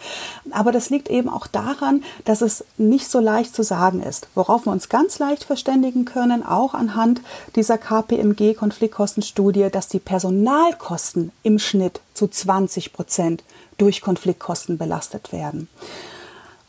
Aber 0.52 0.70
das 0.70 0.90
liegt 0.90 1.08
eben 1.08 1.28
auch 1.28 1.48
daran, 1.48 2.04
dass 2.24 2.42
es 2.42 2.64
nicht 2.78 3.08
so 3.08 3.18
leicht 3.18 3.56
zu 3.56 3.64
sagen 3.64 4.00
ist. 4.00 4.28
Worauf 4.36 4.66
wir 4.66 4.72
uns 4.72 4.88
ganz 4.88 5.18
leicht 5.18 5.42
verständigen 5.42 6.04
können, 6.04 6.46
auch 6.46 6.74
anhand 6.74 7.22
dieser 7.56 7.76
KPMG-Konfliktkostenstudie, 7.76 9.68
dass 9.72 9.88
die 9.88 9.98
Personalkosten 9.98 11.32
im 11.42 11.58
Schnitt 11.58 12.00
zu 12.14 12.28
20 12.28 12.92
Prozent 12.92 13.42
durch 13.78 14.00
Konfliktkosten 14.00 14.78
belastet 14.78 15.32
werden. 15.32 15.68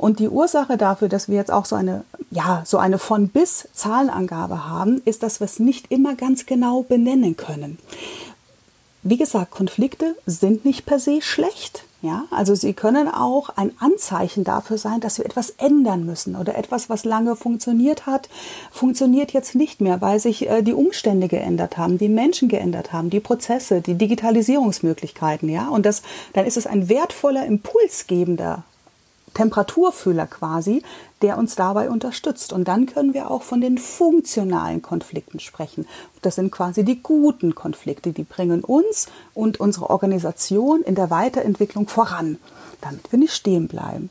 Und 0.02 0.18
die 0.18 0.30
Ursache 0.30 0.78
dafür, 0.78 1.10
dass 1.10 1.30
wir 1.30 1.36
jetzt 1.36 1.52
auch 1.52 1.66
so 1.66 1.76
eine, 1.76 2.04
ja, 2.32 2.64
so 2.66 2.80
eine 2.80 2.98
von 2.98 3.28
bis 3.28 3.68
Zahlenangabe 3.72 4.68
haben, 4.68 5.00
ist, 5.06 5.22
dass 5.22 5.40
wir 5.40 5.46
es 5.46 5.60
nicht 5.60 5.92
immer 5.92 6.16
ganz 6.16 6.48
genau 6.48 6.82
benennen 6.82 7.38
können. 7.38 7.78
Wie 9.04 9.18
gesagt, 9.18 9.52
Konflikte 9.52 10.16
sind 10.26 10.66
nicht 10.66 10.88
per 10.88 10.98
se 10.98 11.22
schlecht. 11.22 11.84
Ja, 12.02 12.24
also 12.32 12.56
sie 12.56 12.74
können 12.74 13.10
auch 13.10 13.50
ein 13.50 13.74
Anzeichen 13.78 14.44
dafür 14.44 14.80
sein, 14.80 15.02
dass 15.02 15.20
wir 15.20 15.26
etwas 15.26 15.52
ändern 15.52 16.04
müssen 16.04 16.36
oder 16.36 16.58
etwas, 16.58 16.90
was 16.90 17.06
lange 17.06 17.36
funktioniert 17.36 18.08
hat, 18.08 18.28
funktioniert 18.72 19.34
jetzt 19.34 19.54
nicht 19.54 19.82
mehr, 19.82 20.02
weil 20.02 20.20
sich 20.20 20.50
äh, 20.50 20.64
die 20.64 20.74
Umstände 20.74 21.28
geändert 21.28 21.78
haben, 21.78 22.00
die 22.00 22.10
Menschen 22.10 22.50
geändert 22.50 22.92
haben, 22.92 23.12
die 23.12 23.20
Prozesse, 23.20 23.82
die 23.82 23.94
Digitalisierungsmöglichkeiten, 23.94 25.48
ja, 25.48 25.68
und 25.68 25.86
das, 25.86 26.02
dann 26.34 26.48
ist 26.48 26.58
es 26.58 26.66
ein 26.66 26.90
wertvoller, 26.90 27.46
impulsgebender 27.46 28.64
Temperaturfühler 29.34 30.28
quasi, 30.28 30.84
der 31.22 31.38
uns 31.38 31.56
dabei 31.56 31.90
unterstützt. 31.90 32.54
Und 32.54 32.68
dann 32.68 32.86
können 32.86 33.14
wir 33.14 33.32
auch 33.32 33.44
von 33.44 33.62
den 33.62 33.78
funktionalen 33.78 34.82
Konflikten 34.82 35.40
sprechen. 35.40 35.88
Das 36.22 36.36
sind 36.36 36.52
quasi 36.52 36.84
die 36.84 37.02
guten 37.02 37.56
Konflikte, 37.56 38.12
die 38.14 38.24
bringen 38.24 38.64
uns 38.64 39.08
und 39.34 39.60
unsere 39.60 39.90
Organisation 39.90 40.82
in 40.82 40.96
der 40.96 41.10
Weiterentwicklung 41.10 41.88
voran, 41.88 42.38
damit 42.82 43.12
wir 43.12 43.20
nicht 43.20 43.34
stehen 43.34 43.68
bleiben. 43.68 44.10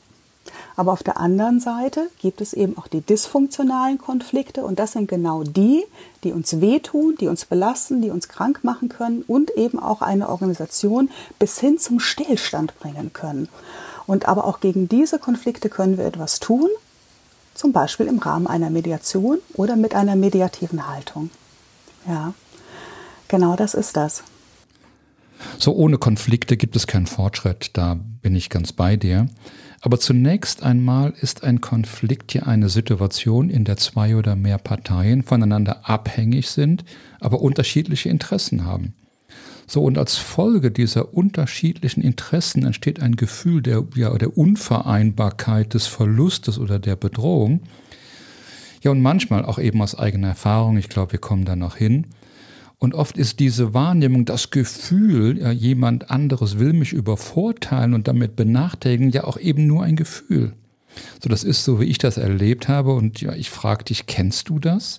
Aber 0.77 0.93
auf 0.93 1.03
der 1.03 1.19
anderen 1.19 1.61
Seite 1.61 2.11
gibt 2.19 2.41
es 2.41 2.53
eben 2.53 2.79
auch 2.79 2.87
die 2.87 3.03
dysfunktionalen 3.03 3.99
Konflikte 3.99 4.65
und 4.65 4.79
das 4.79 4.93
sind 4.93 5.09
genau 5.09 5.43
die, 5.43 5.85
die 6.25 6.33
uns 6.33 6.61
wehtun, 6.61 7.17
die 7.21 7.29
uns 7.29 7.45
belasten, 7.45 8.00
die 8.00 8.11
uns 8.11 8.29
krank 8.29 8.61
machen 8.62 8.89
können 8.89 9.23
und 9.27 9.50
eben 9.57 9.79
auch 9.79 10.00
eine 10.00 10.29
Organisation 10.29 11.11
bis 11.39 11.59
hin 11.61 11.79
zum 11.79 12.00
Stillstand 12.00 12.79
bringen 12.79 13.12
können. 13.12 13.49
Und 14.07 14.26
aber 14.26 14.45
auch 14.45 14.61
gegen 14.61 14.88
diese 14.88 15.19
Konflikte 15.19 15.69
können 15.69 15.99
wir 15.99 16.07
etwas 16.07 16.40
tun, 16.40 16.69
zum 17.54 17.73
Beispiel 17.73 18.07
im 18.07 18.19
Rahmen 18.19 18.47
einer 18.47 18.71
Mediation 18.71 19.38
oder 19.54 19.76
mit 19.76 19.95
einer 19.95 20.16
mediativen 20.16 20.88
Haltung. 20.88 21.30
Ja, 22.07 22.33
genau 23.28 23.57
das 23.57 23.75
ist 23.75 23.97
das. 23.97 24.25
So 25.59 25.75
ohne 25.75 25.99
Konflikte 25.99 26.57
gibt 26.57 26.76
es 26.76 26.87
keinen 26.87 27.07
Fortschritt, 27.07 27.71
da 27.75 27.99
bin 28.23 28.37
ich 28.37 28.50
ganz 28.50 28.73
bei 28.73 28.97
dir. 28.97 29.28
Aber 29.83 29.99
zunächst 29.99 30.62
einmal 30.62 31.14
ist 31.21 31.42
ein 31.42 31.62
Konflikt 31.62 32.35
ja 32.35 32.42
eine 32.42 32.69
Situation, 32.69 33.49
in 33.49 33.64
der 33.64 33.78
zwei 33.78 34.14
oder 34.16 34.37
mehr 34.37 34.59
Parteien 34.59 35.23
voneinander 35.23 35.88
abhängig 35.88 36.50
sind, 36.50 36.85
aber 37.19 37.40
unterschiedliche 37.40 38.11
Interessen 38.11 38.66
haben. 38.66 38.95
So, 39.73 39.85
und 39.85 39.99
als 39.99 40.17
Folge 40.17 40.73
dieser 40.73 41.15
unterschiedlichen 41.15 42.03
Interessen 42.03 42.65
entsteht 42.65 43.00
ein 43.00 43.15
Gefühl 43.15 43.62
der, 43.62 43.85
ja, 43.95 44.12
der 44.19 44.37
Unvereinbarkeit, 44.37 45.75
des 45.75 45.87
Verlustes 45.87 46.59
oder 46.59 46.81
der 46.81 46.97
Bedrohung. 46.97 47.61
Ja, 48.83 48.91
und 48.91 49.00
manchmal 49.00 49.45
auch 49.45 49.61
eben 49.61 49.81
aus 49.81 49.97
eigener 49.97 50.27
Erfahrung, 50.27 50.77
ich 50.77 50.89
glaube, 50.89 51.12
wir 51.12 51.21
kommen 51.21 51.45
da 51.45 51.55
noch 51.55 51.77
hin. 51.77 52.09
Und 52.79 52.97
oft 52.97 53.17
ist 53.17 53.39
diese 53.39 53.73
Wahrnehmung, 53.73 54.25
das 54.25 54.50
Gefühl, 54.50 55.39
ja, 55.39 55.53
jemand 55.53 56.11
anderes 56.11 56.59
will 56.59 56.73
mich 56.73 56.93
übervorteilen 56.93 57.95
und 57.95 58.09
damit 58.09 58.35
benachteiligen, 58.35 59.11
ja 59.11 59.23
auch 59.23 59.39
eben 59.39 59.69
nur 59.69 59.85
ein 59.85 59.95
Gefühl. 59.95 60.53
So, 61.23 61.29
das 61.29 61.45
ist 61.45 61.62
so, 61.62 61.81
wie 61.81 61.85
ich 61.85 61.99
das 61.99 62.17
erlebt 62.17 62.67
habe. 62.67 62.93
Und 62.93 63.21
ja, 63.21 63.35
ich 63.35 63.50
frage 63.50 63.85
dich, 63.85 64.07
kennst 64.07 64.49
du 64.49 64.59
das? 64.59 64.99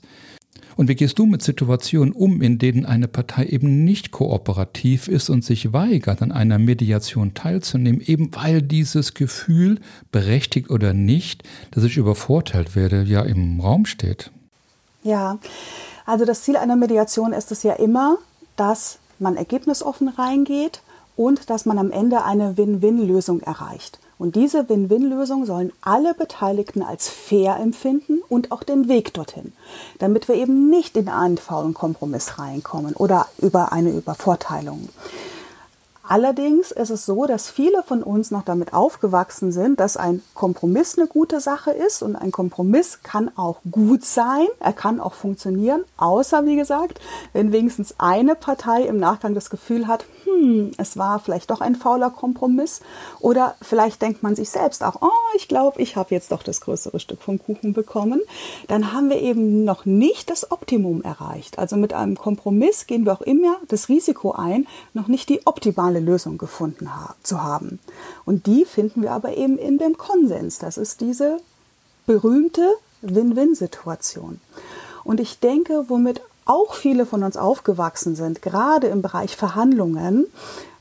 Und 0.76 0.88
wie 0.88 0.96
gehst 0.96 1.20
du 1.20 1.26
mit 1.26 1.42
Situationen 1.42 2.14
um, 2.14 2.42
in 2.42 2.58
denen 2.58 2.86
eine 2.86 3.08
Partei 3.08 3.46
eben 3.46 3.84
nicht 3.84 4.12
kooperativ 4.12 5.08
ist 5.08 5.30
und 5.30 5.44
sich 5.44 5.74
weigert, 5.74 6.22
an 6.22 6.32
einer 6.32 6.60
Mediation 6.60 7.34
teilzunehmen, 7.34 8.02
eben 8.02 8.34
weil 8.36 8.62
dieses 8.62 9.14
Gefühl, 9.14 9.80
berechtigt 10.12 10.70
oder 10.70 10.94
nicht, 10.94 11.44
dass 11.72 11.84
ich 11.84 11.98
übervorteilt 11.98 12.76
werde, 12.76 13.04
ja 13.04 13.22
im 13.22 13.60
Raum 13.60 13.86
steht? 13.86 14.32
Ja, 15.04 15.40
also 16.06 16.26
das 16.26 16.44
Ziel 16.44 16.58
einer 16.58 16.76
Mediation 16.76 17.34
ist 17.34 17.52
es 17.52 17.64
ja 17.64 17.74
immer, 17.74 18.18
dass 18.56 19.00
man 19.20 19.38
ergebnisoffen 19.38 20.10
reingeht 20.10 20.82
und 21.16 21.50
dass 21.50 21.66
man 21.66 21.78
am 21.78 21.92
Ende 21.92 22.24
eine 22.24 22.58
Win-Win-Lösung 22.58 23.42
erreicht. 23.42 24.00
Und 24.22 24.36
diese 24.36 24.70
Win-Win-Lösung 24.70 25.48
sollen 25.48 25.74
alle 25.82 26.14
Beteiligten 26.14 26.84
als 26.84 27.10
fair 27.10 27.58
empfinden 27.58 28.20
und 28.30 28.52
auch 28.52 28.62
den 28.62 28.88
Weg 28.88 29.16
dorthin, 29.16 29.52
damit 29.98 30.28
wir 30.28 30.36
eben 30.36 30.70
nicht 30.70 30.96
in 30.96 31.10
einen 31.10 31.40
faulen 31.40 31.74
Kompromiss 31.74 32.38
reinkommen 32.38 32.94
oder 32.94 33.26
über 33.40 33.72
eine 33.72 33.90
Übervorteilung. 33.90 34.90
Allerdings 36.12 36.72
ist 36.72 36.90
es 36.90 37.06
so, 37.06 37.26
dass 37.26 37.50
viele 37.50 37.84
von 37.84 38.04
uns 38.04 38.32
noch 38.32 38.44
damit 38.44 38.74
aufgewachsen 38.74 39.54
sind, 39.54 39.80
dass 39.80 39.96
ein 39.96 40.22
Kompromiss 40.34 40.98
eine 40.98 41.08
gute 41.08 41.40
Sache 41.40 41.72
ist 41.72 42.04
und 42.04 42.18
ein 42.18 42.34
Kompromiss 42.34 43.00
kann 43.02 43.32
auch 43.38 43.60
gut 43.72 44.04
sein, 44.04 44.46
er 44.60 44.74
kann 44.74 45.00
auch 45.00 45.14
funktionieren, 45.14 45.86
außer 45.96 46.46
wie 46.46 46.58
gesagt, 46.58 47.00
wenn 47.32 47.54
wenigstens 47.54 47.96
eine 47.98 48.36
Partei 48.36 48.82
im 48.82 48.98
Nachgang 48.98 49.36
das 49.36 49.50
Gefühl 49.50 49.88
hat, 49.88 50.04
hm, 50.26 50.72
es 50.78 50.98
war 50.98 51.20
vielleicht 51.20 51.50
doch 51.50 51.62
ein 51.62 51.76
fauler 51.76 52.10
Kompromiss. 52.10 52.82
Oder 53.20 53.56
vielleicht 53.62 54.02
denkt 54.02 54.24
man 54.24 54.36
sich 54.36 54.50
selbst 54.50 54.84
auch, 54.84 55.02
oh, 55.02 55.36
ich 55.36 55.48
glaube, 55.48 55.82
ich 55.82 55.96
habe 55.96 56.14
jetzt 56.14 56.32
doch 56.32 56.44
das 56.44 56.62
größere 56.62 57.00
Stück 57.00 57.22
vom 57.22 57.40
Kuchen 57.40 57.74
bekommen, 57.74 58.22
dann 58.68 58.94
haben 58.94 59.10
wir 59.10 59.22
eben 59.22 59.64
noch 59.64 59.86
nicht 59.86 60.30
das 60.30 60.52
Optimum 60.52 61.04
erreicht. 61.04 61.58
Also 61.58 61.78
mit 61.78 61.94
einem 61.94 62.18
Kompromiss 62.18 62.88
gehen 62.88 63.06
wir 63.06 63.14
auch 63.14 63.22
immer 63.22 63.58
das 63.68 63.90
Risiko 63.90 64.32
ein, 64.32 64.68
noch 64.94 65.08
nicht 65.08 65.30
die 65.30 65.46
optimale 65.46 66.01
Lösung 66.02 66.38
gefunden 66.38 66.94
ha 66.94 67.16
zu 67.24 67.42
haben. 67.42 67.80
Und 68.26 68.46
die 68.46 68.66
finden 68.66 69.02
wir 69.02 69.12
aber 69.12 69.38
eben 69.38 69.58
in 69.58 69.78
dem 69.78 69.98
Konsens. 69.98 70.60
Das 70.60 70.78
ist 70.78 71.02
diese 71.02 71.40
berühmte 72.06 72.68
Win-Win-Situation. 73.02 74.40
Und 75.04 75.20
ich 75.20 75.40
denke, 75.40 75.86
womit 75.88 76.22
auch 76.46 76.74
viele 76.74 77.06
von 77.06 77.24
uns 77.24 77.38
aufgewachsen 77.38 78.16
sind, 78.16 78.42
gerade 78.42 78.88
im 78.88 79.02
Bereich 79.02 79.36
Verhandlungen, 79.36 80.28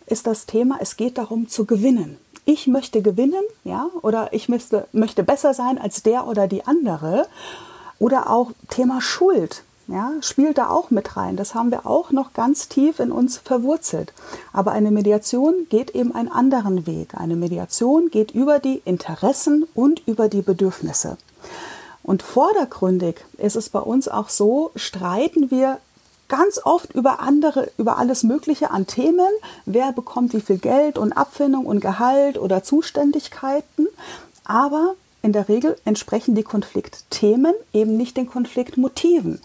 ist 0.06 0.26
das 0.26 0.46
Thema, 0.46 0.78
es 0.80 0.96
geht 0.96 1.18
darum 1.18 1.48
zu 1.48 1.64
gewinnen. 1.64 2.18
Ich 2.44 2.66
möchte 2.66 3.02
gewinnen, 3.02 3.44
ja, 3.64 3.88
oder 4.02 4.32
ich 4.32 4.48
möchte, 4.48 4.88
möchte 4.92 5.22
besser 5.22 5.54
sein 5.54 5.78
als 5.78 6.02
der 6.02 6.26
oder 6.26 6.48
die 6.48 6.66
andere. 6.66 7.28
Oder 7.98 8.30
auch 8.30 8.52
Thema 8.68 9.00
Schuld 9.00 9.62
ja, 9.90 10.12
spielt 10.20 10.58
da 10.58 10.70
auch 10.70 10.90
mit 10.90 11.16
rein. 11.16 11.36
Das 11.36 11.54
haben 11.54 11.70
wir 11.70 11.86
auch 11.86 12.10
noch 12.10 12.32
ganz 12.32 12.68
tief 12.68 13.00
in 13.00 13.12
uns 13.12 13.38
verwurzelt. 13.38 14.12
Aber 14.52 14.72
eine 14.72 14.90
Mediation 14.90 15.66
geht 15.68 15.90
eben 15.90 16.14
einen 16.14 16.30
anderen 16.30 16.86
Weg. 16.86 17.14
Eine 17.14 17.36
Mediation 17.36 18.10
geht 18.10 18.30
über 18.30 18.58
die 18.58 18.82
Interessen 18.84 19.66
und 19.74 20.06
über 20.06 20.28
die 20.28 20.42
Bedürfnisse. 20.42 21.16
Und 22.02 22.22
vordergründig 22.22 23.24
ist 23.36 23.56
es 23.56 23.68
bei 23.68 23.80
uns 23.80 24.08
auch 24.08 24.28
so, 24.28 24.70
streiten 24.74 25.50
wir 25.50 25.78
ganz 26.28 26.60
oft 26.64 26.94
über 26.94 27.20
andere, 27.20 27.70
über 27.76 27.98
alles 27.98 28.22
Mögliche 28.22 28.70
an 28.70 28.86
Themen. 28.86 29.28
Wer 29.66 29.92
bekommt 29.92 30.32
wie 30.32 30.40
viel 30.40 30.58
Geld 30.58 30.96
und 30.96 31.12
Abfindung 31.12 31.66
und 31.66 31.80
Gehalt 31.80 32.38
oder 32.38 32.62
Zuständigkeiten. 32.62 33.88
Aber 34.44 34.94
in 35.22 35.32
der 35.32 35.48
Regel 35.48 35.76
entsprechen 35.84 36.34
die 36.34 36.42
Konfliktthemen 36.42 37.54
eben 37.72 37.96
nicht 37.96 38.16
den 38.16 38.26
Konfliktmotiven 38.26 39.40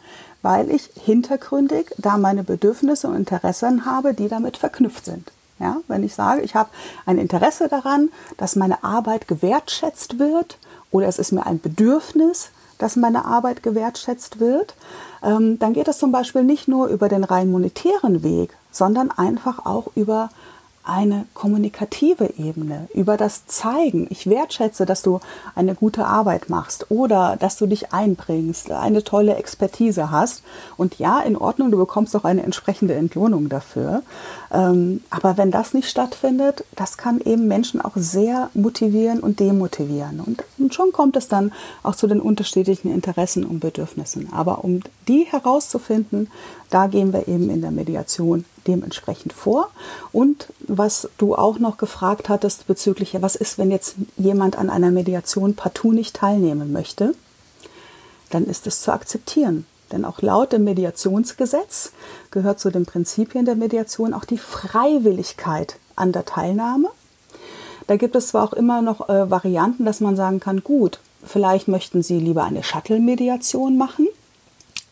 weil 0.45 0.69
ich 0.69 0.91
hintergründig 0.93 1.87
da 1.97 2.19
meine 2.19 2.43
Bedürfnisse 2.43 3.07
und 3.07 3.15
Interessen 3.15 3.83
habe, 3.87 4.13
die 4.13 4.27
damit 4.27 4.57
verknüpft 4.57 5.03
sind. 5.05 5.31
Ja, 5.57 5.77
wenn 5.87 6.03
ich 6.03 6.13
sage, 6.13 6.43
ich 6.43 6.53
habe 6.53 6.69
ein 7.07 7.17
Interesse 7.17 7.67
daran, 7.67 8.09
dass 8.37 8.55
meine 8.55 8.83
Arbeit 8.83 9.27
gewertschätzt 9.27 10.19
wird 10.19 10.59
oder 10.91 11.07
es 11.07 11.17
ist 11.17 11.31
mir 11.31 11.47
ein 11.47 11.59
Bedürfnis, 11.59 12.51
dass 12.77 12.95
meine 12.95 13.25
Arbeit 13.25 13.63
gewertschätzt 13.63 14.39
wird, 14.39 14.75
ähm, 15.23 15.57
dann 15.57 15.73
geht 15.73 15.87
es 15.87 15.97
zum 15.97 16.11
Beispiel 16.11 16.43
nicht 16.43 16.67
nur 16.67 16.89
über 16.89 17.09
den 17.09 17.23
rein 17.23 17.49
monetären 17.49 18.21
Weg, 18.21 18.55
sondern 18.69 19.09
einfach 19.09 19.65
auch 19.65 19.87
über 19.95 20.29
eine 20.85 21.25
kommunikative 21.33 22.33
Ebene, 22.37 22.87
über 22.93 23.17
das 23.17 23.47
Zeigen. 23.47 24.07
Ich 24.11 24.29
wertschätze, 24.29 24.85
dass 24.85 25.01
du 25.01 25.19
eine 25.55 25.73
gute 25.73 26.05
Arbeit 26.05 26.49
machst 26.49 26.91
oder 26.91 27.37
dass 27.39 27.57
du 27.57 27.65
dich 27.65 27.91
einbringst, 27.91 28.71
eine 28.71 29.03
tolle 29.03 29.35
Expertise 29.35 30.11
hast. 30.11 30.43
Und 30.77 30.99
ja, 30.99 31.19
in 31.21 31.35
Ordnung, 31.35 31.71
du 31.71 31.77
bekommst 31.77 32.15
auch 32.15 32.23
eine 32.23 32.43
entsprechende 32.43 32.93
Entlohnung 32.93 33.49
dafür. 33.49 34.03
Ähm, 34.51 35.01
aber 35.09 35.37
wenn 35.37 35.51
das 35.51 35.73
nicht 35.73 35.89
stattfindet, 35.89 36.63
das 36.75 36.97
kann 36.97 37.19
eben 37.19 37.47
Menschen 37.47 37.81
auch 37.81 37.93
sehr 37.95 38.49
motivieren 38.53 39.19
und 39.19 39.39
demotivieren. 39.39 40.19
Und, 40.19 40.43
und 40.59 40.73
schon 40.73 40.91
kommt 40.91 41.15
es 41.17 41.27
dann 41.27 41.51
auch 41.81 41.95
zu 41.95 42.07
den 42.07 42.21
unterschiedlichen 42.21 42.93
Interessen 42.93 43.43
und 43.43 43.59
Bedürfnissen. 43.59 44.31
Aber 44.31 44.63
um 44.63 44.81
die 45.07 45.23
herauszufinden, 45.23 46.29
da 46.69 46.87
gehen 46.87 47.11
wir 47.11 47.27
eben 47.27 47.49
in 47.49 47.61
der 47.61 47.71
Mediation 47.71 48.45
dementsprechend 48.67 49.33
vor. 49.33 49.69
Und 50.11 50.47
was 50.59 51.09
du 51.17 51.35
auch 51.35 51.59
noch 51.59 51.77
gefragt 51.77 52.29
hattest 52.29 52.67
bezüglich, 52.67 53.15
was 53.19 53.35
ist, 53.35 53.57
wenn 53.57 53.71
jetzt 53.71 53.95
jemand 54.17 54.57
an 54.57 54.69
einer 54.69 54.91
Mediation 54.91 55.55
partout 55.55 55.93
nicht 55.93 56.15
teilnehmen 56.15 56.71
möchte, 56.71 57.15
dann 58.29 58.45
ist 58.45 58.67
es 58.67 58.81
zu 58.81 58.91
akzeptieren. 58.91 59.65
Denn 59.91 60.03
auch 60.05 60.21
laut 60.21 60.51
dem 60.51 60.63
Mediationsgesetz 60.63 61.91
gehört 62.31 62.59
zu 62.59 62.71
den 62.71 62.85
Prinzipien 62.85 63.45
der 63.45 63.55
Mediation 63.55 64.13
auch 64.13 64.25
die 64.25 64.37
Freiwilligkeit 64.37 65.77
an 65.95 66.11
der 66.11 66.25
Teilnahme. 66.25 66.89
Da 67.87 67.97
gibt 67.97 68.15
es 68.15 68.29
zwar 68.29 68.43
auch 68.43 68.53
immer 68.53 68.81
noch 68.81 69.09
äh, 69.09 69.29
Varianten, 69.29 69.85
dass 69.85 69.99
man 69.99 70.15
sagen 70.15 70.39
kann, 70.39 70.63
gut, 70.63 70.99
vielleicht 71.23 71.67
möchten 71.67 72.01
Sie 72.01 72.19
lieber 72.19 72.43
eine 72.43 72.63
Shuttle-Mediation 72.63 73.77
machen. 73.77 74.07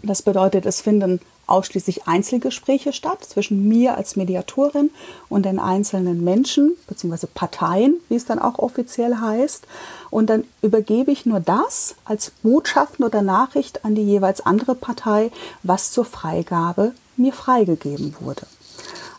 Das 0.04 0.22
bedeutet, 0.22 0.66
es 0.66 0.82
finden 0.82 1.22
ausschließlich 1.48 2.08
Einzelgespräche 2.08 2.94
statt 2.94 3.24
zwischen 3.24 3.68
mir 3.68 3.98
als 3.98 4.16
Mediatorin 4.16 4.92
und 5.30 5.46
den 5.46 5.60
einzelnen 5.60 6.24
Menschen 6.24 6.74
bzw. 6.88 7.28
Parteien, 7.34 7.96
wie 8.10 8.16
es 8.16 8.26
dann 8.26 8.40
auch 8.40 8.60
offiziell 8.60 9.16
heißt. 9.18 9.66
Und 10.10 10.30
dann 10.30 10.46
übergebe 10.62 11.12
ich 11.12 11.26
nur 11.26 11.40
das 11.40 11.96
als 12.06 12.32
Botschaften 12.44 13.04
oder 13.06 13.22
Nachricht 13.22 13.84
an 13.86 13.96
die 13.96 14.04
jeweils 14.04 14.42
andere 14.42 14.76
Partei, 14.76 15.32
was 15.64 15.92
zur 15.92 16.06
Freigabe 16.06 16.94
mir 17.18 17.34
freigegeben 17.34 18.16
wurde. 18.20 18.46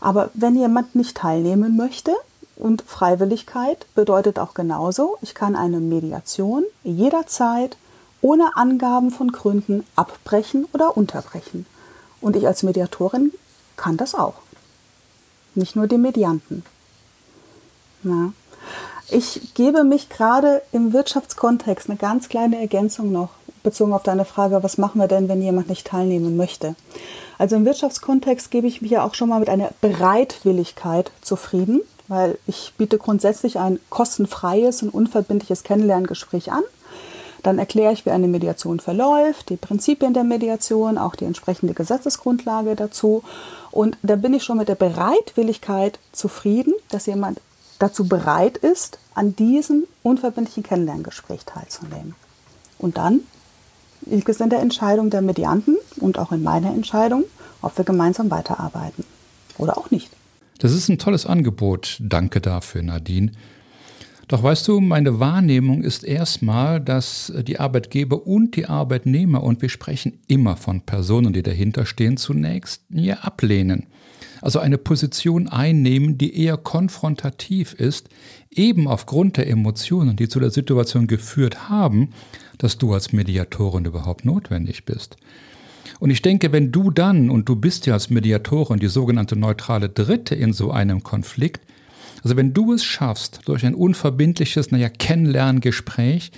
Aber 0.00 0.30
wenn 0.34 0.56
jemand 0.56 0.94
nicht 0.94 1.16
teilnehmen 1.16 1.76
möchte, 1.76 2.12
und 2.56 2.82
Freiwilligkeit 2.82 3.86
bedeutet 3.94 4.38
auch 4.38 4.54
genauso, 4.54 5.18
ich 5.22 5.34
kann 5.34 5.56
eine 5.56 5.80
Mediation 5.80 6.64
jederzeit 6.82 7.76
ohne 8.20 8.56
Angaben 8.56 9.10
von 9.10 9.32
Gründen 9.32 9.84
abbrechen 9.96 10.66
oder 10.72 10.96
unterbrechen. 10.96 11.66
Und 12.24 12.36
ich 12.36 12.46
als 12.46 12.62
Mediatorin 12.62 13.34
kann 13.76 13.98
das 13.98 14.14
auch. 14.14 14.36
Nicht 15.54 15.76
nur 15.76 15.86
die 15.86 15.98
Medianten. 15.98 16.64
Ja. 18.02 18.32
Ich 19.10 19.52
gebe 19.52 19.84
mich 19.84 20.08
gerade 20.08 20.62
im 20.72 20.94
Wirtschaftskontext 20.94 21.90
eine 21.90 21.98
ganz 21.98 22.30
kleine 22.30 22.58
Ergänzung 22.58 23.12
noch, 23.12 23.28
bezogen 23.62 23.92
auf 23.92 24.04
deine 24.04 24.24
Frage, 24.24 24.62
was 24.62 24.78
machen 24.78 25.02
wir 25.02 25.06
denn, 25.06 25.28
wenn 25.28 25.42
jemand 25.42 25.68
nicht 25.68 25.86
teilnehmen 25.86 26.38
möchte? 26.38 26.76
Also 27.36 27.56
im 27.56 27.66
Wirtschaftskontext 27.66 28.50
gebe 28.50 28.68
ich 28.68 28.80
mich 28.80 28.92
ja 28.92 29.04
auch 29.04 29.12
schon 29.12 29.28
mal 29.28 29.40
mit 29.40 29.50
einer 29.50 29.72
Bereitwilligkeit 29.82 31.12
zufrieden, 31.20 31.82
weil 32.08 32.38
ich 32.46 32.72
biete 32.78 32.96
grundsätzlich 32.96 33.58
ein 33.58 33.80
kostenfreies 33.90 34.82
und 34.82 34.94
unverbindliches 34.94 35.62
Kennenlerngespräch 35.62 36.52
an. 36.52 36.62
Dann 37.44 37.58
erkläre 37.58 37.92
ich, 37.92 38.06
wie 38.06 38.10
eine 38.10 38.26
Mediation 38.26 38.80
verläuft, 38.80 39.50
die 39.50 39.58
Prinzipien 39.58 40.14
der 40.14 40.24
Mediation, 40.24 40.96
auch 40.96 41.14
die 41.14 41.26
entsprechende 41.26 41.74
Gesetzesgrundlage 41.74 42.74
dazu. 42.74 43.22
Und 43.70 43.98
da 44.02 44.16
bin 44.16 44.32
ich 44.32 44.44
schon 44.44 44.56
mit 44.56 44.68
der 44.68 44.76
Bereitwilligkeit 44.76 45.98
zufrieden, 46.10 46.72
dass 46.88 47.04
jemand 47.04 47.42
dazu 47.78 48.08
bereit 48.08 48.56
ist, 48.56 48.98
an 49.14 49.36
diesem 49.36 49.84
unverbindlichen 50.02 50.62
Kennenlerngespräch 50.62 51.44
teilzunehmen. 51.44 52.14
Und 52.78 52.96
dann 52.96 53.20
liegt 54.06 54.30
es 54.30 54.40
in 54.40 54.48
der 54.48 54.60
Entscheidung 54.60 55.10
der 55.10 55.20
Medianten 55.20 55.76
und 56.00 56.18
auch 56.18 56.32
in 56.32 56.42
meiner 56.42 56.70
Entscheidung, 56.70 57.24
ob 57.60 57.76
wir 57.76 57.84
gemeinsam 57.84 58.30
weiterarbeiten 58.30 59.04
oder 59.58 59.76
auch 59.76 59.90
nicht. 59.90 60.10
Das 60.60 60.72
ist 60.72 60.88
ein 60.88 60.98
tolles 60.98 61.26
Angebot. 61.26 61.98
Danke 62.00 62.40
dafür, 62.40 62.82
Nadine. 62.82 63.32
Doch 64.28 64.42
weißt 64.42 64.66
du, 64.68 64.80
meine 64.80 65.20
Wahrnehmung 65.20 65.82
ist 65.82 66.02
erstmal, 66.02 66.80
dass 66.80 67.32
die 67.46 67.60
Arbeitgeber 67.60 68.26
und 68.26 68.56
die 68.56 68.66
Arbeitnehmer, 68.66 69.42
und 69.42 69.60
wir 69.60 69.68
sprechen 69.68 70.18
immer 70.28 70.56
von 70.56 70.80
Personen, 70.80 71.32
die 71.32 71.42
dahinter 71.42 71.84
stehen, 71.84 72.16
zunächst 72.16 72.82
ja 72.90 73.16
ablehnen. 73.18 73.86
Also 74.40 74.58
eine 74.58 74.78
Position 74.78 75.48
einnehmen, 75.48 76.18
die 76.18 76.38
eher 76.38 76.56
konfrontativ 76.56 77.74
ist, 77.74 78.08
eben 78.50 78.88
aufgrund 78.88 79.36
der 79.36 79.48
Emotionen, 79.48 80.16
die 80.16 80.28
zu 80.28 80.40
der 80.40 80.50
Situation 80.50 81.06
geführt 81.06 81.68
haben, 81.68 82.10
dass 82.58 82.78
du 82.78 82.92
als 82.92 83.12
Mediatorin 83.12 83.84
überhaupt 83.84 84.24
notwendig 84.24 84.84
bist. 84.84 85.16
Und 86.00 86.10
ich 86.10 86.22
denke, 86.22 86.52
wenn 86.52 86.72
du 86.72 86.90
dann, 86.90 87.30
und 87.30 87.48
du 87.48 87.56
bist 87.56 87.86
ja 87.86 87.94
als 87.94 88.10
Mediatorin 88.10 88.78
die 88.78 88.88
sogenannte 88.88 89.36
neutrale 89.36 89.88
Dritte 89.88 90.34
in 90.34 90.52
so 90.52 90.70
einem 90.70 91.02
Konflikt, 91.02 91.60
also 92.24 92.36
wenn 92.38 92.54
du 92.54 92.72
es 92.72 92.82
schaffst, 92.82 93.40
durch 93.44 93.66
ein 93.66 93.74
unverbindliches, 93.74 94.70
naja, 94.70 94.88
Kennenlerngespräch 94.88 96.32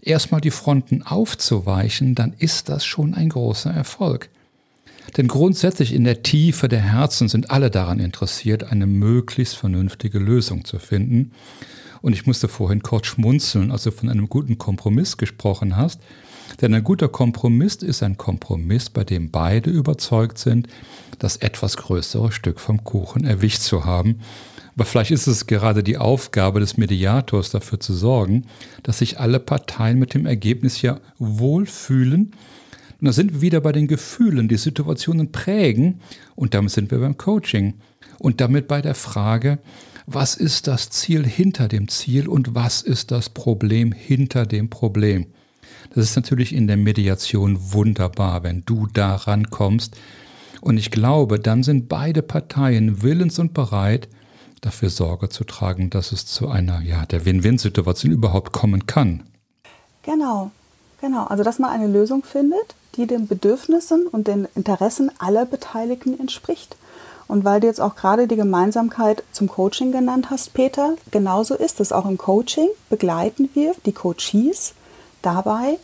erstmal 0.00 0.40
die 0.40 0.52
Fronten 0.52 1.02
aufzuweichen, 1.02 2.14
dann 2.14 2.32
ist 2.38 2.68
das 2.68 2.84
schon 2.84 3.14
ein 3.14 3.28
großer 3.28 3.70
Erfolg. 3.70 4.30
Denn 5.16 5.26
grundsätzlich 5.26 5.92
in 5.92 6.04
der 6.04 6.22
Tiefe 6.22 6.68
der 6.68 6.80
Herzen 6.80 7.28
sind 7.28 7.50
alle 7.50 7.70
daran 7.70 7.98
interessiert, 7.98 8.62
eine 8.62 8.86
möglichst 8.86 9.56
vernünftige 9.56 10.20
Lösung 10.20 10.64
zu 10.64 10.78
finden. 10.78 11.32
Und 12.02 12.12
ich 12.12 12.24
musste 12.24 12.46
vorhin 12.46 12.84
kurz 12.84 13.08
schmunzeln, 13.08 13.72
als 13.72 13.82
du 13.82 13.90
von 13.90 14.08
einem 14.08 14.28
guten 14.28 14.58
Kompromiss 14.58 15.16
gesprochen 15.16 15.76
hast. 15.76 16.00
Denn 16.60 16.72
ein 16.72 16.84
guter 16.84 17.08
Kompromiss 17.08 17.76
ist 17.76 18.04
ein 18.04 18.16
Kompromiss, 18.16 18.90
bei 18.90 19.02
dem 19.02 19.32
beide 19.32 19.70
überzeugt 19.70 20.38
sind, 20.38 20.68
das 21.18 21.36
etwas 21.36 21.76
größere 21.76 22.30
Stück 22.30 22.60
vom 22.60 22.84
Kuchen 22.84 23.24
erwischt 23.24 23.62
zu 23.62 23.84
haben 23.84 24.20
aber 24.74 24.84
vielleicht 24.84 25.10
ist 25.10 25.26
es 25.26 25.46
gerade 25.46 25.82
die 25.82 25.98
Aufgabe 25.98 26.60
des 26.60 26.76
Mediators 26.76 27.50
dafür 27.50 27.78
zu 27.78 27.92
sorgen, 27.92 28.46
dass 28.82 28.98
sich 28.98 29.20
alle 29.20 29.38
Parteien 29.38 29.98
mit 29.98 30.14
dem 30.14 30.24
Ergebnis 30.24 30.80
ja 30.80 31.00
wohlfühlen. 31.18 32.32
Und 33.00 33.06
da 33.06 33.12
sind 33.12 33.34
wir 33.34 33.40
wieder 33.42 33.60
bei 33.60 33.72
den 33.72 33.86
Gefühlen, 33.86 34.48
die 34.48 34.56
Situationen 34.56 35.30
prägen. 35.30 36.00
Und 36.36 36.54
damit 36.54 36.70
sind 36.70 36.90
wir 36.90 36.98
beim 36.98 37.18
Coaching. 37.18 37.74
Und 38.18 38.40
damit 38.40 38.68
bei 38.68 38.80
der 38.80 38.94
Frage, 38.94 39.58
was 40.06 40.36
ist 40.36 40.66
das 40.66 40.88
Ziel 40.90 41.26
hinter 41.26 41.68
dem 41.68 41.88
Ziel 41.88 42.28
und 42.28 42.54
was 42.54 42.82
ist 42.82 43.10
das 43.10 43.28
Problem 43.28 43.92
hinter 43.92 44.46
dem 44.46 44.70
Problem? 44.70 45.26
Das 45.94 46.04
ist 46.04 46.16
natürlich 46.16 46.54
in 46.54 46.66
der 46.66 46.76
Mediation 46.76 47.58
wunderbar, 47.72 48.42
wenn 48.42 48.62
du 48.64 48.86
da 48.86 49.16
rankommst. 49.16 49.96
Und 50.60 50.78
ich 50.78 50.90
glaube, 50.90 51.38
dann 51.38 51.62
sind 51.62 51.88
beide 51.88 52.22
Parteien 52.22 53.02
willens 53.02 53.38
und 53.38 53.52
bereit, 53.52 54.08
dafür 54.62 54.88
Sorge 54.88 55.28
zu 55.28 55.44
tragen, 55.44 55.90
dass 55.90 56.12
es 56.12 56.24
zu 56.24 56.48
einer, 56.48 56.80
ja, 56.80 57.04
der 57.04 57.26
Win-Win-Situation 57.26 58.12
überhaupt 58.12 58.52
kommen 58.52 58.86
kann. 58.86 59.24
Genau, 60.02 60.50
genau. 61.00 61.24
Also, 61.24 61.42
dass 61.44 61.58
man 61.58 61.70
eine 61.70 61.88
Lösung 61.88 62.24
findet, 62.24 62.74
die 62.96 63.06
den 63.06 63.26
Bedürfnissen 63.26 64.06
und 64.06 64.28
den 64.28 64.48
Interessen 64.54 65.10
aller 65.18 65.44
Beteiligten 65.44 66.18
entspricht. 66.18 66.76
Und 67.28 67.44
weil 67.44 67.60
du 67.60 67.66
jetzt 67.66 67.80
auch 67.80 67.94
gerade 67.94 68.26
die 68.26 68.36
Gemeinsamkeit 68.36 69.24
zum 69.32 69.48
Coaching 69.48 69.92
genannt 69.92 70.28
hast, 70.30 70.54
Peter, 70.54 70.96
genauso 71.10 71.54
ist 71.54 71.80
es. 71.80 71.92
Auch 71.92 72.06
im 72.06 72.18
Coaching 72.18 72.68
begleiten 72.88 73.48
wir 73.54 73.74
die 73.84 73.92
Coaches 73.92 74.74
dabei, 75.22 75.78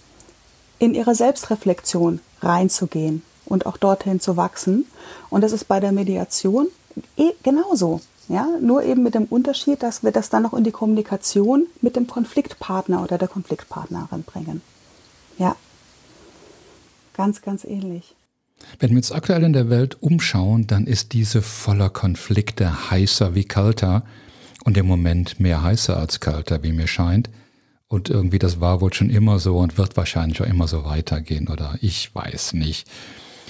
in 0.79 0.95
ihre 0.95 1.15
Selbstreflexion 1.15 2.21
reinzugehen 2.43 3.23
und 3.47 3.67
auch 3.67 3.77
dorthin 3.77 4.21
zu 4.21 4.37
wachsen. 4.37 4.87
Und 5.31 5.41
das 5.41 5.53
ist 5.53 5.67
bei 5.67 5.81
der 5.81 5.93
Mediation 5.93 6.69
eh 7.17 7.33
genauso. 7.43 8.01
Ja, 8.29 8.47
nur 8.61 8.83
eben 8.83 9.03
mit 9.03 9.15
dem 9.15 9.25
Unterschied, 9.25 9.83
dass 9.83 10.03
wir 10.03 10.13
das 10.13 10.29
dann 10.29 10.43
noch 10.43 10.53
in 10.53 10.65
die 10.65 10.71
Kommunikation 10.71 11.67
mit 11.81 11.97
dem 11.97 12.07
Konfliktpartner 12.07 13.03
oder 13.03 13.17
der 13.17 13.29
Konfliktpartnerin 13.29 14.23
bringen. 14.23 14.61
Ja, 15.39 15.57
ganz, 17.15 17.41
ganz 17.41 17.65
ähnlich. 17.65 18.15
Wenn 18.79 18.91
wir 18.91 18.99
uns 18.99 19.13
aktuell 19.13 19.45
in 19.45 19.53
der 19.53 19.71
Welt 19.71 20.03
umschauen, 20.03 20.67
dann 20.67 20.87
ist 20.87 21.13
diese 21.13 21.43
voller 21.43 21.89
Konflikte 21.89 22.91
heißer 22.91 23.35
wie 23.35 23.45
kalter 23.45 24.05
und 24.65 24.77
im 24.77 24.87
Moment 24.87 25.41
mehr 25.41 25.63
heißer 25.63 25.97
als 25.97 26.21
kalter, 26.21 26.63
wie 26.63 26.73
mir 26.73 26.87
scheint. 26.87 27.31
Und 27.87 28.11
irgendwie 28.11 28.39
das 28.39 28.61
war 28.61 28.83
wohl 28.83 28.93
schon 28.93 29.09
immer 29.09 29.39
so 29.39 29.57
und 29.59 29.79
wird 29.79 29.97
wahrscheinlich 29.97 30.43
auch 30.43 30.47
immer 30.47 30.69
so 30.69 30.85
weitergehen 30.85 31.49
oder 31.49 31.77
ich 31.81 32.15
weiß 32.15 32.53
nicht. 32.53 32.87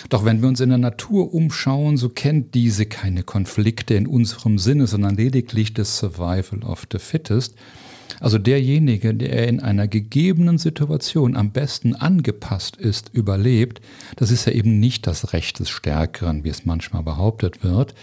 Doch 0.09 0.25
wenn 0.25 0.41
wir 0.41 0.49
uns 0.49 0.61
in 0.61 0.69
der 0.69 0.79
Natur 0.79 1.35
umschauen, 1.35 1.97
so 1.97 2.09
kennt 2.09 2.55
diese 2.55 2.87
keine 2.87 3.23
Konflikte 3.23 3.95
in 3.95 4.07
unserem 4.07 4.59
Sinne, 4.59 4.87
sondern 4.87 5.17
lediglich 5.17 5.75
das 5.75 5.99
Survival 5.99 6.63
of 6.63 6.87
the 6.93 6.99
Fittest. 6.99 7.55
Also 8.21 8.39
derjenige, 8.39 9.15
der 9.15 9.49
in 9.49 9.61
einer 9.61 9.87
gegebenen 9.87 10.59
Situation 10.59 11.37
am 11.37 11.53
besten 11.53 11.95
angepasst 11.95 12.77
ist, 12.77 13.11
überlebt, 13.13 13.81
das 14.17 14.31
ist 14.31 14.47
ja 14.47 14.53
eben 14.53 14.81
nicht 14.81 15.07
das 15.07 15.33
Recht 15.33 15.61
des 15.61 15.69
Stärkeren, 15.69 16.43
wie 16.43 16.49
es 16.49 16.65
manchmal 16.65 17.03
behauptet 17.03 17.63
wird. 17.63 17.95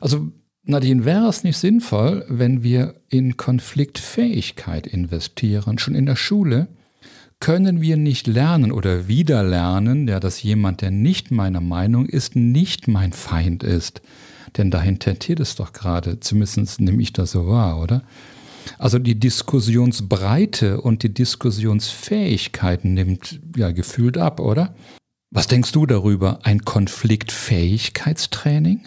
Also 0.00 0.32
Nadine, 0.64 1.04
wäre 1.04 1.28
es 1.28 1.44
nicht 1.44 1.58
sinnvoll, 1.58 2.24
wenn 2.28 2.64
wir 2.64 2.94
in 3.08 3.36
Konfliktfähigkeit 3.36 4.88
investieren, 4.88 5.78
schon 5.78 5.94
in 5.94 6.06
der 6.06 6.16
Schule? 6.16 6.66
Können 7.40 7.82
wir 7.82 7.96
nicht 7.96 8.26
lernen 8.26 8.72
oder 8.72 9.06
wieder 9.08 9.42
lernen, 9.42 10.08
ja, 10.08 10.20
dass 10.20 10.42
jemand, 10.42 10.80
der 10.80 10.90
nicht 10.90 11.30
meiner 11.30 11.60
Meinung 11.60 12.06
ist, 12.06 12.34
nicht 12.34 12.88
mein 12.88 13.12
Feind 13.12 13.62
ist? 13.62 14.00
Denn 14.56 14.70
dahin 14.70 14.98
tendiert 14.98 15.40
es 15.40 15.54
doch 15.54 15.74
gerade, 15.74 16.18
zumindest 16.20 16.80
nehme 16.80 17.02
ich 17.02 17.12
das 17.12 17.32
so 17.32 17.46
wahr, 17.46 17.78
oder? 17.80 18.02
Also 18.78 18.98
die 18.98 19.20
Diskussionsbreite 19.20 20.80
und 20.80 21.02
die 21.02 21.12
Diskussionsfähigkeit 21.12 22.84
nimmt 22.84 23.38
ja 23.54 23.70
gefühlt 23.70 24.16
ab, 24.18 24.40
oder? 24.40 24.74
Was 25.30 25.46
denkst 25.46 25.72
du 25.72 25.84
darüber? 25.86 26.38
Ein 26.42 26.64
Konfliktfähigkeitstraining? 26.64 28.80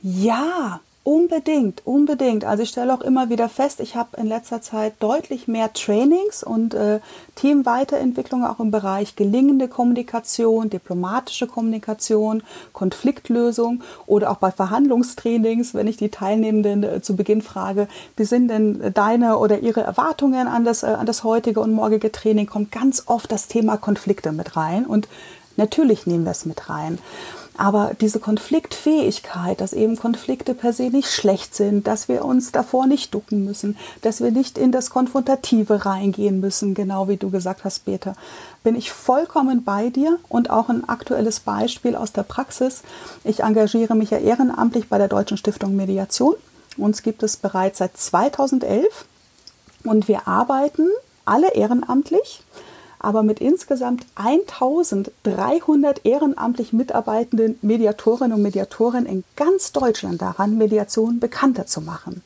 Ja, 0.00 0.80
Unbedingt, 1.06 1.86
unbedingt. 1.86 2.46
Also 2.46 2.62
ich 2.62 2.70
stelle 2.70 2.94
auch 2.94 3.02
immer 3.02 3.28
wieder 3.28 3.50
fest, 3.50 3.80
ich 3.80 3.94
habe 3.94 4.16
in 4.16 4.26
letzter 4.26 4.62
Zeit 4.62 4.94
deutlich 5.00 5.46
mehr 5.46 5.70
Trainings 5.74 6.42
und 6.42 6.72
äh, 6.72 7.00
Teamweiterentwicklung 7.34 8.42
auch 8.42 8.58
im 8.58 8.70
Bereich 8.70 9.14
gelingende 9.14 9.68
Kommunikation, 9.68 10.70
diplomatische 10.70 11.46
Kommunikation, 11.46 12.42
Konfliktlösung 12.72 13.82
oder 14.06 14.30
auch 14.30 14.38
bei 14.38 14.50
Verhandlungstrainings, 14.50 15.74
wenn 15.74 15.88
ich 15.88 15.98
die 15.98 16.08
Teilnehmenden 16.08 16.82
äh, 16.82 17.02
zu 17.02 17.16
Beginn 17.16 17.42
frage, 17.42 17.86
wie 18.16 18.24
sind 18.24 18.48
denn 18.48 18.94
deine 18.94 19.36
oder 19.36 19.58
ihre 19.58 19.82
Erwartungen 19.82 20.48
an 20.48 20.64
das, 20.64 20.84
äh, 20.84 20.86
an 20.86 21.04
das 21.04 21.22
heutige 21.22 21.60
und 21.60 21.72
morgige 21.72 22.12
Training, 22.12 22.46
kommt 22.46 22.72
ganz 22.72 23.02
oft 23.04 23.30
das 23.30 23.46
Thema 23.46 23.76
Konflikte 23.76 24.32
mit 24.32 24.56
rein 24.56 24.86
und 24.86 25.06
natürlich 25.58 26.06
nehmen 26.06 26.24
wir 26.24 26.32
es 26.32 26.46
mit 26.46 26.70
rein. 26.70 26.98
Aber 27.56 27.92
diese 28.00 28.18
Konfliktfähigkeit, 28.18 29.60
dass 29.60 29.72
eben 29.72 29.96
Konflikte 29.96 30.54
per 30.54 30.72
se 30.72 30.90
nicht 30.90 31.10
schlecht 31.10 31.54
sind, 31.54 31.86
dass 31.86 32.08
wir 32.08 32.24
uns 32.24 32.50
davor 32.50 32.86
nicht 32.86 33.14
ducken 33.14 33.44
müssen, 33.44 33.76
dass 34.02 34.20
wir 34.20 34.32
nicht 34.32 34.58
in 34.58 34.72
das 34.72 34.90
Konfrontative 34.90 35.86
reingehen 35.86 36.40
müssen, 36.40 36.74
genau 36.74 37.06
wie 37.06 37.16
du 37.16 37.30
gesagt 37.30 37.62
hast, 37.64 37.84
Peter, 37.84 38.16
bin 38.64 38.74
ich 38.74 38.90
vollkommen 38.90 39.62
bei 39.62 39.90
dir 39.90 40.18
und 40.28 40.50
auch 40.50 40.68
ein 40.68 40.88
aktuelles 40.88 41.40
Beispiel 41.40 41.94
aus 41.94 42.12
der 42.12 42.24
Praxis. 42.24 42.82
Ich 43.22 43.40
engagiere 43.40 43.94
mich 43.94 44.10
ja 44.10 44.18
ehrenamtlich 44.18 44.88
bei 44.88 44.98
der 44.98 45.08
Deutschen 45.08 45.36
Stiftung 45.36 45.76
Mediation. 45.76 46.34
Uns 46.76 47.02
gibt 47.02 47.22
es 47.22 47.36
bereits 47.36 47.78
seit 47.78 47.96
2011 47.96 49.04
und 49.84 50.08
wir 50.08 50.26
arbeiten 50.26 50.88
alle 51.24 51.54
ehrenamtlich 51.54 52.42
aber 53.04 53.22
mit 53.22 53.40
insgesamt 53.40 54.06
1300 54.16 56.04
ehrenamtlich 56.04 56.72
mitarbeitenden 56.72 57.58
Mediatorinnen 57.62 58.36
und 58.36 58.42
Mediatoren 58.42 59.06
in 59.06 59.24
ganz 59.36 59.72
Deutschland 59.72 60.22
daran, 60.22 60.58
Mediation 60.58 61.20
bekannter 61.20 61.66
zu 61.66 61.80
machen. 61.80 62.22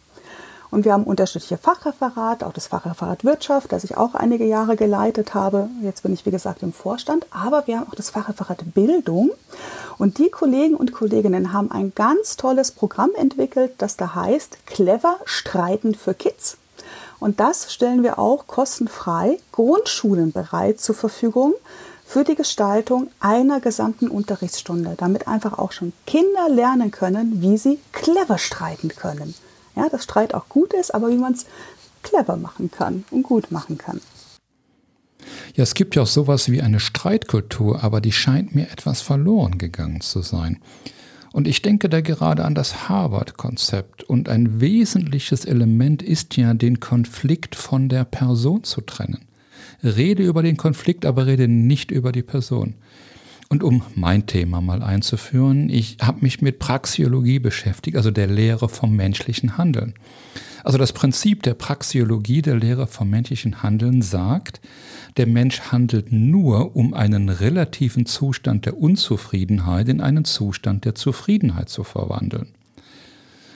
Und 0.71 0.85
wir 0.85 0.93
haben 0.93 1.05
unterschiedliche 1.05 1.57
Fachreferate, 1.57 2.47
auch 2.47 2.53
das 2.53 2.67
Fachreferat 2.67 3.25
Wirtschaft, 3.25 3.73
das 3.73 3.85
ich 3.85 3.97
auch 3.97 4.15
einige 4.15 4.45
Jahre 4.45 4.77
geleitet 4.77 5.35
habe. 5.35 5.71
Jetzt 5.83 6.03
bin 6.03 6.13
ich, 6.13 6.27
wie 6.27 6.31
gesagt, 6.31 6.63
im 6.63 6.75
Vorstand. 6.75 7.27
Aber 7.31 7.67
wir 7.67 7.79
haben 7.79 7.89
auch 7.89 7.95
das 7.95 8.11
Fachreferat 8.11 8.75
Bildung. 8.75 9.31
Und 9.97 10.19
die 10.19 10.29
Kollegen 10.29 10.75
und 10.75 10.93
Kolleginnen 10.93 11.53
haben 11.53 11.71
ein 11.71 11.93
ganz 11.95 12.37
tolles 12.37 12.71
Programm 12.71 13.11
entwickelt, 13.17 13.73
das 13.79 13.97
da 13.97 14.15
heißt 14.15 14.67
Clever 14.67 15.17
Streiten 15.25 15.95
für 15.95 16.13
Kids. 16.13 16.59
Und 17.21 17.41
das 17.41 17.73
stellen 17.73 18.03
wir 18.03 18.19
auch 18.19 18.47
kostenfrei 18.47 19.39
Grundschulen 19.53 20.33
bereit 20.33 20.81
zur 20.81 20.95
Verfügung 20.95 21.55
für 22.07 22.25
die 22.25 22.37
Gestaltung 22.37 23.11
einer 23.21 23.61
gesamten 23.61 24.09
Unterrichtsstunde, 24.09 24.95
damit 24.97 25.29
einfach 25.29 25.59
auch 25.59 25.73
schon 25.73 25.93
Kinder 26.07 26.49
lernen 26.49 26.91
können, 26.91 27.43
wie 27.43 27.59
sie 27.59 27.79
clever 27.93 28.39
streiten 28.39 28.89
können. 28.89 29.35
Ja, 29.77 29.89
dass 29.89 30.05
Streit 30.05 30.35
auch 30.35 30.49
gut 30.49 30.73
ist, 30.73 30.95
aber 30.95 31.11
wie 31.11 31.19
man 31.19 31.35
es 31.35 31.47
clever 32.03 32.37
machen 32.37 32.71
kann 32.71 33.05
und 33.11 33.25
gut 33.25 33.51
machen 33.51 33.79
kann. 33.79 34.01
Ja, 35.55 35.63
es 35.63 35.75
gibt 35.75 35.97
ja 35.97 36.03
auch 36.03 36.07
sowas 36.07 36.51
wie 36.51 36.63
eine 36.63 36.81
Streitkultur, 36.81 37.83
aber 37.83 38.01
die 38.01 38.13
scheint 38.13 38.55
mir 38.55 38.71
etwas 38.71 39.03
verloren 39.03 39.59
gegangen 39.59 40.01
zu 40.01 40.23
sein. 40.23 40.63
Und 41.33 41.47
ich 41.47 41.63
denke 41.63 41.89
da 41.89 42.01
gerade 42.01 42.45
an 42.45 42.55
das 42.55 42.89
Harvard-Konzept. 42.89 44.03
Und 44.03 44.29
ein 44.29 44.61
wesentliches 44.61 45.45
Element 45.45 46.03
ist 46.03 46.37
ja, 46.37 46.55
den 46.55 46.81
Konflikt 46.81 47.55
von 47.55 47.89
der 47.89 48.05
Person 48.05 48.65
zu 48.65 48.81
trennen. 48.81 49.27
Rede 49.83 50.23
über 50.25 50.43
den 50.43 50.57
Konflikt, 50.57 51.07
aber 51.07 51.27
rede 51.27 51.49
nicht 51.49 51.91
über 51.91 52.13
die 52.13 52.23
Person. 52.23 52.75
Und 53.49 53.63
um 53.63 53.83
mein 53.95 54.27
Thema 54.27 54.61
mal 54.61 54.83
einzuführen, 54.83 55.71
ich 55.71 55.99
habe 56.03 56.19
mich 56.21 56.43
mit 56.43 56.59
Praxiologie 56.59 57.39
beschäftigt, 57.39 57.97
also 57.97 58.11
der 58.11 58.27
Lehre 58.27 58.69
vom 58.69 58.95
menschlichen 58.95 59.57
Handeln. 59.57 59.95
Also 60.69 60.77
das 60.77 60.93
Prinzip 60.93 61.45
der 61.45 61.55
Praxiologie, 61.55 62.43
der 62.43 62.57
Lehre 62.57 62.87
vom 62.87 63.09
menschlichen 63.09 63.63
Handeln 63.63 64.03
sagt, 64.03 64.61
der 65.17 65.27
Mensch 65.27 65.63
handelt 65.73 66.13
nur, 66.13 66.77
um 66.77 66.93
einen 66.93 67.31
relativen 67.31 68.05
Zustand 68.05 68.67
der 68.67 68.77
Unzufriedenheit 68.77 69.89
in 69.89 70.03
einen 70.03 70.27
Zustand 70.27 70.85
der 70.85 70.95
Zufriedenheit 70.95 71.71
zu 71.71 71.85
verwandeln. 71.85 72.49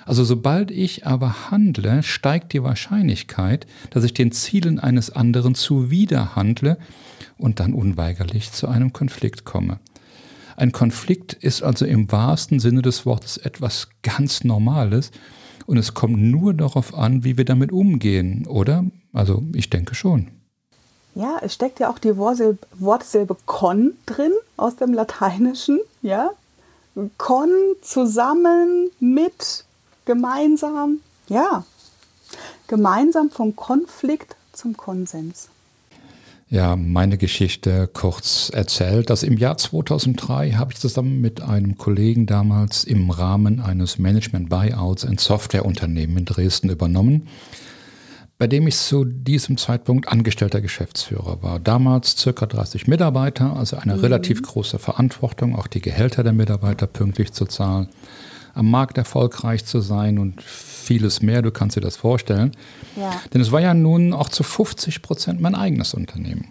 Also 0.07 0.25
sobald 0.25 0.71
ich 0.71 1.07
aber 1.07 1.51
handle, 1.51 2.03
steigt 2.03 2.55
die 2.55 2.63
Wahrscheinlichkeit, 2.63 3.67
dass 3.91 4.05
ich 4.05 4.15
den 4.15 4.33
Zielen 4.33 4.79
eines 4.79 5.11
anderen 5.11 5.55
zuwider 5.55 6.35
handle 6.35 6.79
und 7.37 7.61
dann 7.61 7.75
unweigerlich 7.75 8.53
zu 8.53 8.69
einem 8.69 8.95
Konflikt 8.95 9.45
komme. 9.45 9.81
Ein 10.57 10.73
Konflikt 10.73 11.35
ist 11.35 11.63
also 11.63 11.85
im 11.85 12.11
wahrsten 12.11 12.59
Sinne 12.59 12.81
des 12.81 13.05
Wortes 13.05 13.37
etwas 13.37 13.91
ganz 14.03 14.45
Normales 14.45 15.11
und 15.67 15.77
es 15.77 15.95
kommt 15.95 16.19
nur 16.19 16.55
darauf 16.55 16.95
an, 16.95 17.25
wie 17.25 17.37
wir 17.37 17.45
damit 17.45 17.73
umgehen, 17.73 18.47
oder? 18.47 18.85
Also 19.13 19.43
ich 19.55 19.71
denke 19.71 19.95
schon. 19.95 20.29
Ja, 21.15 21.39
es 21.43 21.53
steckt 21.53 21.79
ja 21.79 21.91
auch 21.91 21.99
die 21.99 22.17
Wortsilbe 22.17 23.37
con 23.45 23.93
drin 24.07 24.33
aus 24.57 24.77
dem 24.77 24.95
Lateinischen, 24.95 25.81
ja? 26.01 26.31
Con 27.19 27.49
zusammen 27.83 28.91
mit 28.99 29.65
gemeinsam, 30.05 31.01
ja. 31.29 31.65
Gemeinsam 32.67 33.31
vom 33.31 33.55
Konflikt 33.57 34.37
zum 34.53 34.77
Konsens. 34.77 35.49
Ja, 36.53 36.77
meine 36.77 37.17
Geschichte 37.17 37.89
kurz 37.91 38.51
erzählt. 38.53 39.09
dass 39.09 39.23
im 39.23 39.39
Jahr 39.39 39.57
2003 39.57 40.51
habe 40.51 40.75
ich 40.75 40.79
zusammen 40.79 41.19
mit 41.19 41.41
einem 41.41 41.79
Kollegen 41.79 42.27
damals 42.27 42.85
im 42.85 43.09
Rahmen 43.09 43.59
eines 43.59 43.99
Management-Buyouts 43.99 45.07
ein 45.07 45.17
Softwareunternehmen 45.17 46.19
in 46.19 46.25
Dresden 46.27 46.69
übernommen, 46.69 47.27
bei 48.37 48.49
dem 48.49 48.67
ich 48.67 48.77
zu 48.77 49.07
diesem 49.07 49.57
Zeitpunkt 49.57 50.09
angestellter 50.09 50.61
Geschäftsführer 50.61 51.43
war. 51.43 51.59
Damals 51.59 52.19
circa 52.19 52.45
30 52.45 52.87
Mitarbeiter, 52.87 53.57
also 53.57 53.79
eine 53.79 53.95
mhm. 53.95 54.01
relativ 54.01 54.43
große 54.43 54.79
Verantwortung, 54.79 55.57
auch 55.57 55.69
die 55.69 55.81
Gehälter 55.81 56.23
der 56.23 56.35
Mitarbeiter 56.35 56.87
pünktlich 56.87 57.33
zu 57.33 57.47
zahlen, 57.47 57.89
am 58.55 58.71
Markt 58.71 58.99
erfolgreich 58.99 59.65
zu 59.65 59.81
sein 59.81 60.19
und 60.19 60.43
vieles 60.43 61.23
mehr, 61.23 61.43
du 61.43 61.51
kannst 61.51 61.77
dir 61.77 61.81
das 61.81 61.97
vorstellen. 61.97 62.53
Ja. 62.97 63.13
Denn 63.33 63.41
es 63.41 63.53
war 63.53 63.61
ja 63.61 63.75
nun 63.75 64.13
auch 64.13 64.29
zu 64.29 64.43
50 64.43 65.03
Prozent 65.03 65.41
mein 65.41 65.55
eigenes 65.55 65.95
Unternehmen. 65.95 66.49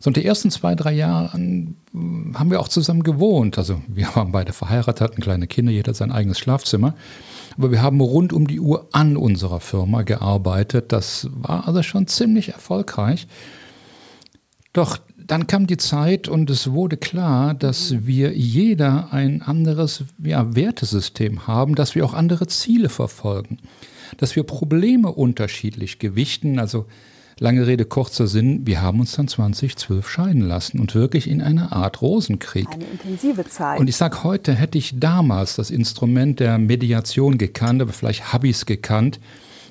So, 0.00 0.08
und 0.08 0.16
die 0.16 0.24
ersten 0.24 0.50
zwei, 0.50 0.74
drei 0.74 0.92
Jahre 0.92 1.32
haben 1.32 2.50
wir 2.50 2.60
auch 2.60 2.68
zusammen 2.68 3.02
gewohnt. 3.02 3.56
Also 3.56 3.80
wir 3.88 4.14
waren 4.14 4.32
beide 4.32 4.52
verheiratet, 4.52 5.00
hatten 5.00 5.22
kleine 5.22 5.46
Kinder, 5.46 5.72
jeder 5.72 5.94
sein 5.94 6.12
eigenes 6.12 6.38
Schlafzimmer. 6.38 6.94
Aber 7.56 7.70
wir 7.70 7.80
haben 7.80 8.00
rund 8.00 8.32
um 8.32 8.46
die 8.46 8.60
Uhr 8.60 8.88
an 8.92 9.16
unserer 9.16 9.60
Firma 9.60 10.02
gearbeitet. 10.02 10.92
Das 10.92 11.28
war 11.32 11.66
also 11.66 11.82
schon 11.82 12.06
ziemlich 12.06 12.50
erfolgreich. 12.50 13.26
Doch 14.74 14.98
dann 15.26 15.46
kam 15.46 15.66
die 15.66 15.76
Zeit 15.76 16.28
und 16.28 16.50
es 16.50 16.70
wurde 16.72 16.96
klar, 16.96 17.54
dass 17.54 18.06
wir 18.06 18.32
jeder 18.36 19.12
ein 19.12 19.42
anderes 19.42 20.04
ja, 20.22 20.54
Wertesystem 20.54 21.46
haben, 21.46 21.74
dass 21.74 21.94
wir 21.94 22.04
auch 22.04 22.14
andere 22.14 22.46
Ziele 22.46 22.88
verfolgen, 22.88 23.58
dass 24.18 24.36
wir 24.36 24.42
Probleme 24.42 25.10
unterschiedlich 25.10 25.98
gewichten. 25.98 26.58
Also 26.58 26.86
lange 27.38 27.66
Rede, 27.66 27.86
kurzer 27.86 28.26
Sinn, 28.26 28.66
wir 28.66 28.82
haben 28.82 29.00
uns 29.00 29.12
dann 29.12 29.28
2012 29.28 30.08
scheiden 30.08 30.42
lassen 30.42 30.78
und 30.78 30.94
wirklich 30.94 31.28
in 31.28 31.40
einer 31.40 31.72
Art 31.72 32.02
Rosenkrieg. 32.02 32.68
Eine 32.70 32.84
intensive 32.84 33.44
Zeit. 33.48 33.80
Und 33.80 33.88
ich 33.88 33.96
sage 33.96 34.24
heute, 34.24 34.54
hätte 34.54 34.78
ich 34.78 35.00
damals 35.00 35.56
das 35.56 35.70
Instrument 35.70 36.38
der 36.38 36.58
Mediation 36.58 37.38
gekannt, 37.38 37.80
aber 37.80 37.92
vielleicht 37.92 38.32
habe 38.32 38.48
ich 38.48 38.56
es 38.56 38.66
gekannt, 38.66 39.20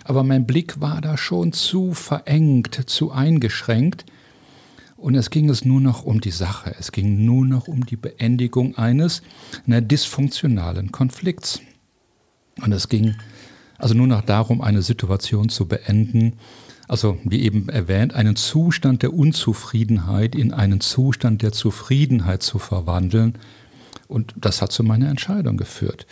aber 0.03 0.23
mein 0.23 0.45
Blick 0.45 0.81
war 0.81 0.99
da 0.99 1.17
schon 1.17 1.53
zu 1.53 1.93
verengt, 1.93 2.89
zu 2.89 3.11
eingeschränkt. 3.11 4.05
Und 5.03 5.15
es 5.15 5.29
ging 5.29 5.49
es 5.49 5.65
nur 5.65 5.81
noch 5.81 6.05
um 6.05 6.21
die 6.21 6.31
Sache. 6.31 6.73
Es 6.79 6.93
ging 6.93 7.25
nur 7.25 7.45
noch 7.45 7.67
um 7.67 7.85
die 7.85 7.97
Beendigung 7.97 8.77
eines 8.77 9.21
einer 9.67 9.81
dysfunktionalen 9.81 10.93
Konflikts. 10.93 11.59
Und 12.61 12.71
es 12.71 12.87
ging 12.87 13.13
also 13.77 13.95
nur 13.95 14.07
noch 14.07 14.21
darum, 14.21 14.61
eine 14.61 14.81
Situation 14.81 15.49
zu 15.49 15.67
beenden, 15.67 16.37
Also, 16.87 17.17
wie 17.23 17.41
eben 17.41 17.69
erwähnt, 17.69 18.13
einen 18.13 18.35
Zustand 18.35 19.03
der 19.03 19.13
Unzufriedenheit 19.13 20.35
in 20.35 20.53
einen 20.53 20.79
Zustand 20.79 21.41
der 21.41 21.51
Zufriedenheit 21.51 22.43
zu 22.43 22.59
verwandeln. 22.59 23.35
Und 24.07 24.33
das 24.37 24.61
hat 24.61 24.71
zu 24.71 24.83
meiner 24.83 25.09
Entscheidung 25.09 25.57
geführt. 25.57 26.05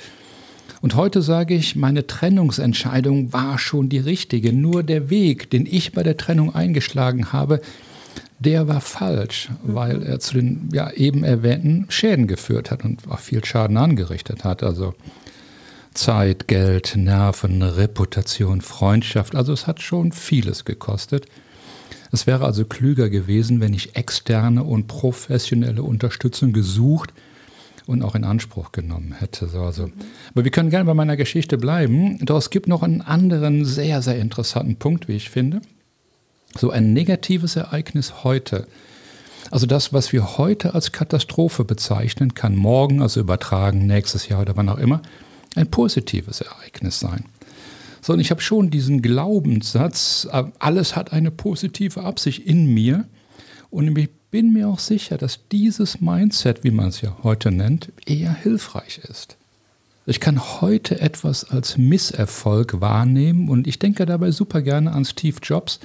Und 0.82 0.96
heute 0.96 1.22
sage 1.22 1.54
ich, 1.54 1.76
meine 1.76 2.08
Trennungsentscheidung 2.08 3.32
war 3.32 3.60
schon 3.60 3.90
die 3.90 4.00
richtige. 4.00 4.52
Nur 4.52 4.84
der 4.84 5.10
Weg, 5.10 5.50
den 5.50 5.66
ich 5.66 5.92
bei 5.92 6.04
der 6.04 6.18
Trennung 6.18 6.56
eingeschlagen 6.56 7.32
habe, 7.32 7.62
der 8.42 8.68
war 8.68 8.82
falsch, 8.82 9.50
weil 9.64 10.02
er 10.02 10.20
zu 10.20 10.34
den 10.34 10.70
ja, 10.74 10.92
eben 10.92 11.24
erwähnten 11.24 11.86
Schäden 11.90 12.28
geführt 12.28 12.72
hat 12.72 12.84
und 12.84 13.08
auch 13.10 13.20
viel 13.20 13.46
Schaden 13.46 13.78
angerichtet 13.78 14.44
hat. 14.44 14.64
Also 14.64 14.96
Zeit, 15.94 16.48
Geld, 16.48 16.96
Nerven, 16.96 17.62
Reputation, 17.62 18.62
Freundschaft. 18.62 19.36
Also 19.36 19.54
es 19.54 19.68
hat 19.68 19.82
schon 19.82 20.12
vieles 20.12 20.66
gekostet. 20.66 21.28
Es 22.12 22.26
wäre 22.26 22.46
also 22.46 22.66
klüger 22.66 23.10
gewesen, 23.10 23.62
wenn 23.62 23.74
ich 23.74 23.96
externe 23.96 24.64
und 24.64 24.88
professionelle 24.88 25.84
Unterstützung 25.84 26.52
gesucht 26.52 27.14
und 27.86 28.02
auch 28.02 28.16
in 28.16 28.24
Anspruch 28.24 28.72
genommen 28.72 29.14
hätte. 29.14 29.48
So, 29.48 29.62
also. 29.62 29.92
Aber 30.32 30.44
wir 30.44 30.52
können 30.52 30.72
gerne 30.72 30.86
bei 30.86 30.94
meiner 30.96 31.16
Geschichte 31.16 31.58
bleiben. 31.58 32.18
Doch 32.26 32.38
es 32.38 32.50
gibt 32.50 32.68
noch 32.68 32.82
einen 32.82 33.02
anderen 33.02 33.66
sehr, 33.66 34.02
sehr 34.02 34.18
interessanten 34.18 34.78
Punkt, 34.78 35.08
wie 35.08 35.16
ich 35.16 35.30
finde. 35.30 35.62
So 36.58 36.70
ein 36.70 36.94
negatives 36.94 37.56
Ereignis 37.56 38.24
heute. 38.24 38.68
Also 39.50 39.66
das, 39.66 39.94
was 39.94 40.14
wir 40.14 40.38
heute 40.38 40.74
als 40.74 40.92
Katastrophe 40.92 41.64
bezeichnen, 41.64 42.34
kann 42.34 42.56
morgen, 42.56 43.02
also 43.02 43.20
übertragen, 43.20 43.86
nächstes 43.88 44.28
Jahr 44.28 44.42
oder 44.42 44.56
wann 44.56 44.70
auch 44.70 44.78
immer, 44.78 45.02
ein 45.56 45.70
positives 45.70 46.42
Ereignis 46.42 47.00
sein. 47.00 47.26
So, 48.02 48.14
und 48.14 48.20
ich 48.20 48.32
habe 48.32 48.42
schon 48.42 48.70
diesen 48.70 49.02
Glaubenssatz, 49.02 50.28
äh, 50.32 50.44
alles 50.60 50.96
hat 50.96 51.14
eine 51.14 51.32
positive 51.32 52.02
Absicht 52.02 52.46
in 52.46 52.74
mir. 52.74 53.06
Und 53.70 53.96
ich 53.98 54.10
bin 54.32 54.54
mir 54.54 54.70
auch 54.70 54.80
sicher, 54.80 55.18
dass 55.18 55.48
dieses 55.52 56.02
Mindset, 56.02 56.64
wie 56.64 56.72
man 56.72 56.88
es 56.88 57.02
ja 57.02 57.18
heute 57.22 57.52
nennt, 57.52 57.92
eher 58.06 58.34
hilfreich 58.34 59.02
ist. 59.10 59.38
Ich 60.08 60.20
kann 60.20 60.62
heute 60.62 61.00
etwas 61.00 61.44
als 61.44 61.78
Misserfolg 61.78 62.82
wahrnehmen 62.82 63.50
und 63.50 63.68
ich 63.68 63.78
denke 63.78 64.06
dabei 64.06 64.32
super 64.32 64.62
gerne 64.62 64.94
an 64.94 65.06
Steve 65.06 65.38
Jobs, 65.44 65.80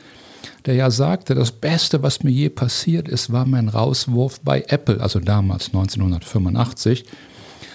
der 0.65 0.75
ja 0.75 0.91
sagte, 0.91 1.35
das 1.35 1.53
Beste, 1.53 2.03
was 2.03 2.23
mir 2.23 2.31
je 2.31 2.49
passiert 2.49 3.09
ist, 3.09 3.33
war 3.33 3.47
mein 3.47 3.69
Rauswurf 3.69 4.41
bei 4.41 4.65
Apple, 4.69 5.01
also 5.01 5.21
damals 5.21 5.69
1985. 5.69 7.05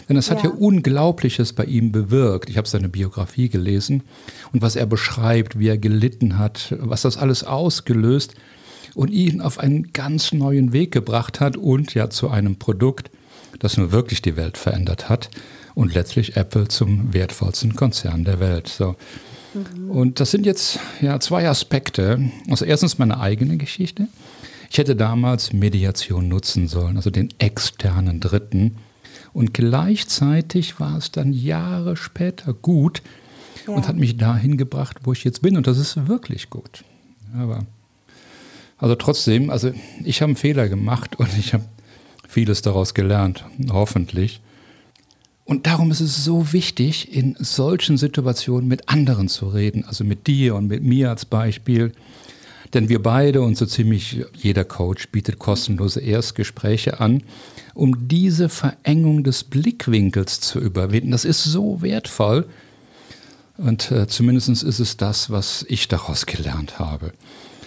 Denn 0.09 0.17
es 0.17 0.29
hat 0.29 0.43
ja. 0.43 0.49
ja 0.49 0.55
Unglaubliches 0.55 1.53
bei 1.53 1.63
ihm 1.65 1.91
bewirkt. 1.91 2.49
Ich 2.49 2.57
habe 2.57 2.67
seine 2.67 2.89
Biografie 2.89 3.49
gelesen 3.49 4.03
und 4.51 4.61
was 4.61 4.75
er 4.75 4.85
beschreibt, 4.85 5.57
wie 5.57 5.69
er 5.69 5.77
gelitten 5.77 6.37
hat, 6.37 6.75
was 6.79 7.03
das 7.03 7.17
alles 7.17 7.43
ausgelöst 7.43 8.35
und 8.93 9.09
ihn 9.09 9.41
auf 9.41 9.59
einen 9.59 9.93
ganz 9.93 10.33
neuen 10.33 10.73
Weg 10.73 10.91
gebracht 10.91 11.39
hat 11.39 11.55
und 11.55 11.93
ja 11.93 12.09
zu 12.09 12.29
einem 12.29 12.57
Produkt, 12.57 13.09
das 13.59 13.77
nun 13.77 13.91
wirklich 13.91 14.21
die 14.21 14.35
Welt 14.35 14.57
verändert 14.57 15.07
hat 15.07 15.29
und 15.75 15.93
letztlich 15.93 16.35
Apple 16.35 16.67
zum 16.67 17.13
wertvollsten 17.13 17.75
Konzern 17.75 18.25
der 18.25 18.39
Welt. 18.39 18.67
So. 18.67 18.95
Mhm. 19.53 19.91
Und 19.91 20.19
das 20.19 20.31
sind 20.31 20.45
jetzt 20.45 20.79
ja 21.01 21.19
zwei 21.19 21.47
Aspekte. 21.47 22.31
Also 22.49 22.65
erstens 22.65 22.97
meine 22.97 23.19
eigene 23.19 23.57
Geschichte. 23.57 24.07
Ich 24.69 24.77
hätte 24.77 24.95
damals 24.95 25.51
Mediation 25.51 26.27
nutzen 26.29 26.67
sollen, 26.67 26.95
also 26.95 27.09
den 27.09 27.29
externen 27.39 28.21
Dritten, 28.21 28.77
und 29.33 29.53
gleichzeitig 29.53 30.79
war 30.79 30.97
es 30.97 31.11
dann 31.11 31.31
Jahre 31.33 31.95
später 31.95 32.53
gut 32.53 33.01
ja. 33.67 33.73
und 33.73 33.87
hat 33.87 33.95
mich 33.95 34.17
dahin 34.17 34.57
gebracht, 34.57 34.97
wo 35.03 35.13
ich 35.13 35.23
jetzt 35.23 35.41
bin. 35.41 35.55
Und 35.57 35.67
das 35.67 35.77
ist 35.77 36.07
wirklich 36.07 36.49
gut. 36.49 36.83
Aber 37.37 37.65
also 38.77 38.95
trotzdem, 38.95 39.49
also 39.49 39.71
ich 40.03 40.21
habe 40.21 40.31
einen 40.31 40.35
Fehler 40.35 40.67
gemacht 40.67 41.15
und 41.17 41.29
ich 41.37 41.53
habe 41.53 41.63
vieles 42.27 42.61
daraus 42.61 42.93
gelernt, 42.93 43.45
hoffentlich. 43.71 44.41
Und 45.51 45.67
darum 45.67 45.91
ist 45.91 45.99
es 45.99 46.23
so 46.23 46.53
wichtig, 46.53 47.13
in 47.13 47.35
solchen 47.37 47.97
Situationen 47.97 48.69
mit 48.69 48.87
anderen 48.87 49.27
zu 49.27 49.49
reden, 49.49 49.83
also 49.83 50.05
mit 50.05 50.25
dir 50.27 50.55
und 50.55 50.67
mit 50.67 50.81
mir 50.81 51.09
als 51.09 51.25
Beispiel. 51.25 51.91
Denn 52.73 52.87
wir 52.87 53.03
beide 53.03 53.41
und 53.41 53.57
so 53.57 53.65
ziemlich 53.65 54.23
jeder 54.33 54.63
Coach 54.63 55.09
bietet 55.09 55.39
kostenlose 55.39 55.99
Erstgespräche 55.99 57.01
an, 57.01 57.23
um 57.73 58.07
diese 58.07 58.47
Verengung 58.47 59.25
des 59.25 59.43
Blickwinkels 59.43 60.39
zu 60.39 60.57
überwinden. 60.57 61.11
Das 61.11 61.25
ist 61.25 61.43
so 61.43 61.81
wertvoll. 61.81 62.47
Und 63.57 63.91
äh, 63.91 64.07
zumindest 64.07 64.47
ist 64.47 64.79
es 64.79 64.95
das, 64.95 65.31
was 65.31 65.65
ich 65.67 65.89
daraus 65.89 66.27
gelernt 66.27 66.79
habe. 66.79 67.11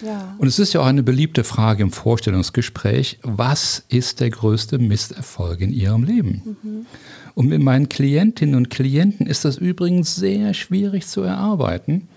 Ja. 0.00 0.34
Und 0.38 0.48
es 0.48 0.58
ist 0.58 0.72
ja 0.72 0.80
auch 0.80 0.86
eine 0.86 1.02
beliebte 1.02 1.44
Frage 1.44 1.82
im 1.82 1.92
Vorstellungsgespräch, 1.92 3.18
was 3.22 3.84
ist 3.88 4.20
der 4.20 4.30
größte 4.30 4.78
Misserfolg 4.78 5.60
in 5.60 5.70
Ihrem 5.70 6.04
Leben? 6.04 6.56
Mhm. 6.62 6.86
Und 7.34 7.48
mit 7.48 7.60
meinen 7.60 7.88
Klientinnen 7.88 8.54
und 8.54 8.70
Klienten 8.70 9.26
ist 9.26 9.44
das 9.44 9.56
übrigens 9.56 10.14
sehr 10.14 10.54
schwierig 10.54 11.06
zu 11.06 11.22
erarbeiten. 11.22 12.08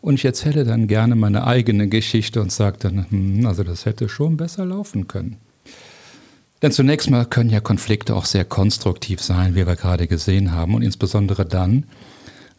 Und 0.00 0.14
ich 0.14 0.24
erzähle 0.24 0.64
dann 0.64 0.88
gerne 0.88 1.14
meine 1.14 1.46
eigene 1.46 1.88
Geschichte 1.88 2.40
und 2.40 2.52
sage 2.52 2.78
dann, 2.80 3.06
hm, 3.10 3.46
also 3.46 3.62
das 3.62 3.86
hätte 3.86 4.08
schon 4.08 4.36
besser 4.36 4.64
laufen 4.64 5.06
können. 5.06 5.36
Denn 6.62 6.72
zunächst 6.72 7.10
mal 7.10 7.26
können 7.26 7.50
ja 7.50 7.60
Konflikte 7.60 8.16
auch 8.16 8.24
sehr 8.24 8.44
konstruktiv 8.44 9.20
sein, 9.20 9.54
wie 9.54 9.66
wir 9.66 9.76
gerade 9.76 10.06
gesehen 10.06 10.52
haben, 10.52 10.74
und 10.74 10.82
insbesondere 10.82 11.44
dann, 11.44 11.84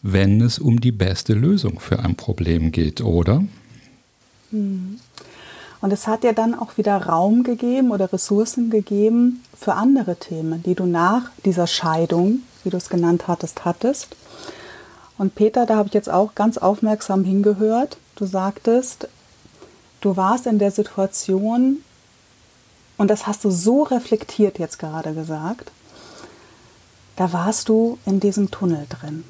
wenn 0.01 0.39
es 0.41 0.59
um 0.59 0.79
die 0.79 0.91
beste 0.91 1.33
Lösung 1.33 1.79
für 1.79 1.99
ein 1.99 2.15
Problem 2.15 2.71
geht, 2.71 3.01
oder? 3.01 3.43
Und 5.79 5.93
es 5.93 6.07
hat 6.07 6.23
ja 6.23 6.33
dann 6.33 6.57
auch 6.57 6.77
wieder 6.77 6.97
Raum 6.97 7.43
gegeben 7.43 7.91
oder 7.91 8.11
Ressourcen 8.11 8.69
gegeben 8.69 9.43
für 9.57 9.73
andere 9.73 10.15
Themen, 10.15 10.63
die 10.63 10.75
du 10.75 10.85
nach 10.85 11.29
dieser 11.45 11.67
Scheidung, 11.67 12.39
wie 12.63 12.69
du 12.69 12.77
es 12.77 12.89
genannt 12.89 13.27
hattest, 13.27 13.63
hattest. 13.65 14.15
Und 15.17 15.35
Peter, 15.35 15.65
da 15.65 15.75
habe 15.75 15.87
ich 15.87 15.93
jetzt 15.93 16.09
auch 16.09 16.35
ganz 16.35 16.57
aufmerksam 16.57 17.23
hingehört. 17.23 17.97
Du 18.15 18.25
sagtest, 18.25 19.07
du 20.01 20.17
warst 20.17 20.47
in 20.47 20.59
der 20.59 20.71
Situation, 20.71 21.83
und 22.97 23.09
das 23.09 23.27
hast 23.27 23.43
du 23.43 23.51
so 23.51 23.83
reflektiert 23.83 24.57
jetzt 24.57 24.79
gerade 24.79 25.13
gesagt, 25.13 25.71
da 27.15 27.31
warst 27.33 27.69
du 27.69 27.99
in 28.05 28.19
diesem 28.19 28.49
Tunnel 28.51 28.85
drin. 28.89 29.23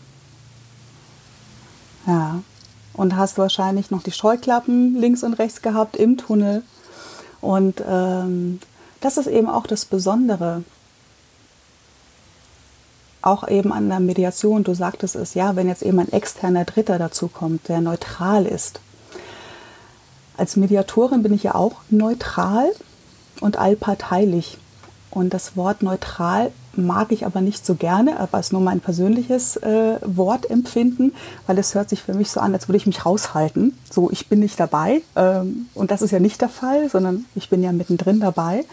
Ja. 2.06 2.42
Und 2.98 3.16
hast 3.16 3.38
wahrscheinlich 3.38 3.92
noch 3.92 4.04
die 4.04 4.12
Scheuklappen 4.12 4.96
links 4.96 5.24
und 5.24 5.36
rechts 5.36 5.62
gehabt 5.62 5.96
im 5.96 6.18
Tunnel. 6.18 6.64
Und 7.40 7.82
ähm, 7.88 8.60
das 9.00 9.18
ist 9.18 9.28
eben 9.28 9.48
auch 9.48 9.68
das 9.68 9.86
Besondere. 9.86 10.64
Auch 13.22 13.48
eben 13.48 13.72
an 13.72 13.90
der 13.90 14.00
Mediation, 14.00 14.64
du 14.64 14.74
sagtest 14.74 15.16
es, 15.16 15.34
ja, 15.34 15.56
wenn 15.56 15.68
jetzt 15.68 15.84
eben 15.84 16.00
ein 16.00 16.12
externer 16.12 16.66
Dritter 16.66 16.98
dazu 16.98 17.28
kommt, 17.28 17.70
der 17.70 17.82
neutral 17.82 18.46
ist. 18.46 18.80
Als 20.36 20.56
Mediatorin 20.56 21.24
bin 21.24 21.34
ich 21.34 21.44
ja 21.44 21.56
auch 21.56 21.78
neutral 21.90 22.70
und 23.42 23.58
allparteilich. 23.58 24.58
Und 25.10 25.34
das 25.34 25.56
Wort 25.56 25.82
neutral 25.84 26.52
mag 26.76 27.12
ich 27.12 27.26
aber 27.26 27.42
nicht 27.42 27.66
so 27.66 27.76
gerne, 27.76 28.20
aber 28.20 28.40
es 28.40 28.48
ist 28.48 28.52
nur 28.52 28.62
mein 28.62 28.82
persönliches 28.82 29.58
äh, 29.58 30.00
Wortempfinden, 30.04 31.14
weil 31.48 31.58
es 31.58 31.74
hört 31.74 31.90
sich 31.90 32.04
für 32.04 32.14
mich 32.14 32.30
so 32.30 32.40
an, 32.40 32.54
als 32.54 32.68
würde 32.68 32.78
ich 32.78 32.86
mich 32.86 33.06
raushalten. 33.06 33.78
So, 33.90 34.12
ich 34.12 34.28
bin 34.28 34.40
nicht 34.40 34.60
dabei. 34.60 35.02
Ähm, 35.16 35.68
und 35.74 35.92
das 35.92 36.02
ist 36.02 36.12
ja 36.12 36.20
nicht 36.20 36.42
der 36.42 36.50
Fall, 36.50 36.90
sondern 36.90 37.26
ich 37.36 37.50
bin 37.50 37.64
ja 37.64 37.72
mittendrin 37.72 38.20
dabei. 38.20 38.66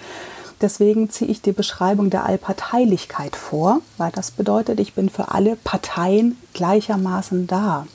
Deswegen 0.61 1.11
ziehe 1.11 1.31
ich 1.31 1.43
die 1.43 1.53
Beschreibung 1.53 2.11
der 2.11 2.25
Allparteilichkeit 2.25 3.37
vor, 3.37 3.81
weil 3.99 4.13
das 4.13 4.31
bedeutet, 4.31 4.81
ich 4.81 4.95
bin 4.95 5.11
für 5.11 5.33
alle 5.33 5.57
Parteien 5.57 6.39
gleichermaßen 6.53 7.47
da. 7.47 7.87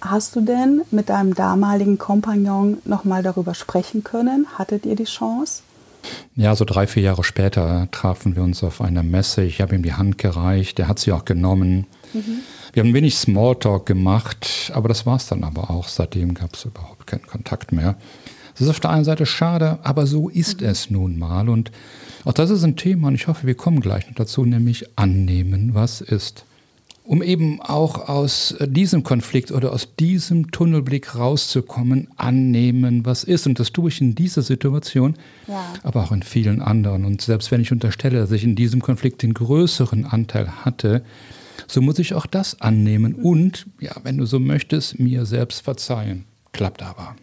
Hast 0.00 0.34
du 0.34 0.40
denn 0.40 0.82
mit 0.90 1.08
deinem 1.08 1.34
damaligen 1.34 1.96
Kompagnon 1.96 2.78
nochmal 2.84 3.22
darüber 3.22 3.54
sprechen 3.54 4.02
können? 4.02 4.46
Hattet 4.58 4.84
ihr 4.84 4.96
die 4.96 5.04
Chance? 5.04 5.62
Ja, 6.34 6.54
so 6.56 6.64
drei, 6.64 6.86
vier 6.86 7.02
Jahre 7.02 7.24
später 7.24 7.88
trafen 7.90 8.36
wir 8.36 8.42
uns 8.42 8.62
auf 8.62 8.80
einer 8.80 9.02
Messe. 9.02 9.42
Ich 9.44 9.60
habe 9.60 9.74
ihm 9.74 9.82
die 9.82 9.94
Hand 9.94 10.18
gereicht, 10.18 10.78
er 10.78 10.88
hat 10.88 10.98
sie 10.98 11.12
auch 11.12 11.24
genommen. 11.24 11.86
Mhm. 12.12 12.40
Wir 12.72 12.82
haben 12.82 12.90
ein 12.90 12.94
wenig 12.94 13.16
Smalltalk 13.16 13.86
gemacht, 13.86 14.72
aber 14.74 14.88
das 14.88 15.04
war 15.04 15.16
es 15.16 15.26
dann 15.26 15.44
aber 15.44 15.70
auch. 15.70 15.88
Seitdem 15.88 16.34
gab 16.34 16.54
es 16.54 16.64
überhaupt 16.64 17.06
keinen 17.06 17.26
Kontakt 17.26 17.72
mehr. 17.72 17.96
Es 18.54 18.62
ist 18.62 18.68
auf 18.68 18.80
der 18.80 18.90
einen 18.90 19.04
Seite 19.04 19.26
schade, 19.26 19.78
aber 19.82 20.06
so 20.06 20.28
ist 20.28 20.60
mhm. 20.60 20.68
es 20.68 20.90
nun 20.90 21.18
mal. 21.18 21.48
Und 21.48 21.70
auch 22.24 22.32
das 22.32 22.50
ist 22.50 22.64
ein 22.64 22.76
Thema 22.76 23.08
und 23.08 23.14
ich 23.14 23.28
hoffe, 23.28 23.46
wir 23.46 23.54
kommen 23.54 23.80
gleich 23.80 24.06
noch 24.06 24.14
dazu, 24.14 24.44
nämlich 24.44 24.98
annehmen, 24.98 25.74
was 25.74 26.00
ist 26.00 26.44
um 27.12 27.22
eben 27.22 27.60
auch 27.60 28.08
aus 28.08 28.56
diesem 28.58 29.02
Konflikt 29.02 29.52
oder 29.52 29.74
aus 29.74 29.96
diesem 29.96 30.50
Tunnelblick 30.50 31.14
rauszukommen, 31.14 32.08
annehmen, 32.16 33.04
was 33.04 33.22
ist. 33.22 33.46
Und 33.46 33.60
das 33.60 33.70
tue 33.70 33.90
ich 33.90 34.00
in 34.00 34.14
dieser 34.14 34.40
Situation, 34.40 35.16
ja. 35.46 35.62
aber 35.82 36.04
auch 36.04 36.12
in 36.12 36.22
vielen 36.22 36.62
anderen. 36.62 37.04
Und 37.04 37.20
selbst 37.20 37.50
wenn 37.50 37.60
ich 37.60 37.70
unterstelle, 37.70 38.18
dass 38.18 38.30
ich 38.30 38.44
in 38.44 38.56
diesem 38.56 38.80
Konflikt 38.80 39.20
den 39.20 39.34
größeren 39.34 40.06
Anteil 40.06 40.64
hatte, 40.64 41.04
so 41.68 41.82
muss 41.82 41.98
ich 41.98 42.14
auch 42.14 42.24
das 42.24 42.62
annehmen 42.62 43.14
und, 43.14 43.66
ja, 43.78 43.92
wenn 44.04 44.16
du 44.16 44.24
so 44.24 44.38
möchtest, 44.38 44.98
mir 44.98 45.26
selbst 45.26 45.60
verzeihen. 45.60 46.24
klappt 46.52 46.82
aber. 46.82 47.14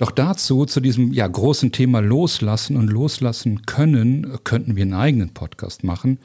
Doch 0.00 0.10
dazu, 0.10 0.64
zu 0.64 0.80
diesem 0.80 1.12
ja, 1.12 1.26
großen 1.26 1.72
Thema 1.72 2.00
Loslassen 2.00 2.78
und 2.78 2.88
Loslassen 2.88 3.66
können, 3.66 4.38
könnten 4.44 4.74
wir 4.74 4.84
einen 4.84 4.94
eigenen 4.94 5.34
Podcast 5.34 5.84
machen. 5.84 6.18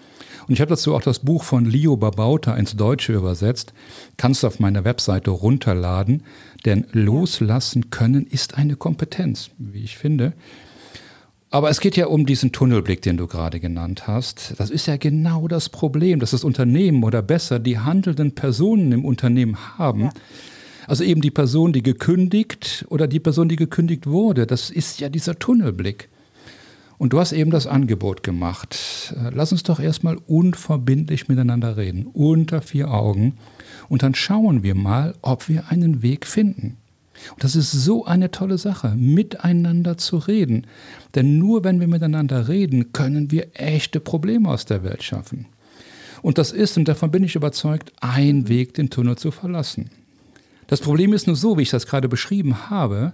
Und 0.48 0.54
ich 0.54 0.62
habe 0.62 0.70
dazu 0.70 0.96
auch 0.96 1.02
das 1.02 1.20
Buch 1.20 1.44
von 1.44 1.66
Leo 1.66 1.98
Babauta 1.98 2.56
ins 2.56 2.78
Deutsche 2.78 3.12
übersetzt. 3.12 3.74
Kannst 4.16 4.44
du 4.44 4.48
auf 4.48 4.62
meiner 4.62 4.86
Webseite 4.86 5.30
runterladen. 5.30 6.24
Denn 6.64 6.86
Loslassen 6.94 7.90
können 7.90 8.26
ist 8.26 8.58
eine 8.58 8.78
Kompetenz, 8.78 9.50
wie 9.58 9.84
ich 9.84 9.98
finde. 9.98 10.32
Aber 11.50 11.70
es 11.70 11.82
geht 11.82 11.98
ja 11.98 12.08
um 12.08 12.26
diesen 12.26 12.54
Tunnelblick, 12.54 13.02
den 13.02 13.18
du 13.18 13.28
gerade 13.28 13.60
genannt 13.60 14.08
hast. 14.08 14.54
Das 14.58 14.70
ist 14.70 14.86
ja 14.86 14.96
genau 14.96 15.50
das 15.50 15.68
Problem, 15.68 16.22
dass 16.22 16.32
das 16.32 16.46
Unternehmen 16.46 17.04
oder 17.04 17.22
besser 17.22 17.60
die 17.60 17.78
handelnden 17.78 18.36
Personen 18.36 18.94
im 18.94 19.04
Unternehmen 19.04 19.58
haben. 19.78 20.04
Ja 20.04 20.12
also 20.88 21.04
eben 21.04 21.22
die 21.22 21.32
Person, 21.32 21.74
die 21.74 21.84
gekündigt 21.84 22.86
oder 22.90 23.08
die 23.08 23.20
Person, 23.20 23.50
die 23.50 23.56
gekündigt 23.56 24.08
wurde. 24.08 24.46
Das 24.46 24.70
ist 24.70 25.00
ja 25.00 25.10
dieser 25.10 25.38
Tunnelblick. 25.38 26.10
Und 26.98 27.12
du 27.12 27.20
hast 27.20 27.34
eben 27.34 27.52
das 27.52 27.68
Angebot 27.68 28.24
gemacht. 28.24 29.14
Äh, 29.18 29.32
lass 29.34 29.52
uns 29.52 29.64
doch 29.64 29.80
erstmal 29.80 30.18
unverbindlich 30.28 31.28
miteinander 31.28 31.78
reden, 31.78 32.08
unter 32.08 32.62
vier 32.62 32.92
Augen. 32.92 33.34
Und 33.90 34.04
dann 34.04 34.16
schauen 34.16 34.64
wir 34.64 34.76
mal, 34.76 35.14
ob 35.22 35.50
wir 35.50 35.70
einen 35.70 36.02
Weg 36.02 36.26
finden. 36.26 36.78
Und 37.32 37.44
das 37.44 37.56
ist 37.56 37.72
so 37.72 38.06
eine 38.06 38.32
tolle 38.32 38.58
Sache, 38.58 38.94
miteinander 38.96 39.98
zu 39.98 40.18
reden. 40.18 40.68
Denn 41.16 41.38
nur 41.38 41.64
wenn 41.64 41.80
wir 41.80 41.88
miteinander 41.88 42.48
reden, 42.48 42.94
können 42.94 43.32
wir 43.32 43.48
echte 43.54 44.00
Probleme 44.00 44.50
aus 44.50 44.66
der 44.66 44.84
Welt 44.84 45.04
schaffen. 45.04 45.48
Und 46.22 46.38
das 46.38 46.52
ist, 46.52 46.78
und 46.78 46.88
davon 46.88 47.12
bin 47.12 47.24
ich 47.24 47.36
überzeugt, 47.36 47.94
ein 48.02 48.48
Weg, 48.48 48.74
den 48.74 48.90
Tunnel 48.90 49.18
zu 49.18 49.32
verlassen. 49.32 49.90
Das 50.68 50.82
Problem 50.82 51.14
ist 51.14 51.28
nur 51.28 51.36
so, 51.36 51.58
wie 51.58 51.62
ich 51.62 51.70
das 51.70 51.86
gerade 51.86 52.10
beschrieben 52.10 52.70
habe. 52.70 53.14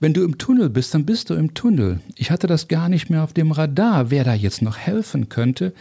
Wenn 0.00 0.14
du 0.14 0.22
im 0.22 0.38
Tunnel 0.38 0.70
bist, 0.70 0.94
dann 0.94 1.04
bist 1.04 1.28
du 1.28 1.34
im 1.34 1.54
Tunnel. 1.54 2.00
Ich 2.14 2.30
hatte 2.30 2.46
das 2.46 2.68
gar 2.68 2.88
nicht 2.88 3.10
mehr 3.10 3.24
auf 3.24 3.32
dem 3.32 3.50
Radar, 3.50 4.10
wer 4.10 4.24
da 4.24 4.32
jetzt 4.32 4.62
noch 4.62 4.78
helfen 4.78 5.28
könnte. 5.28 5.74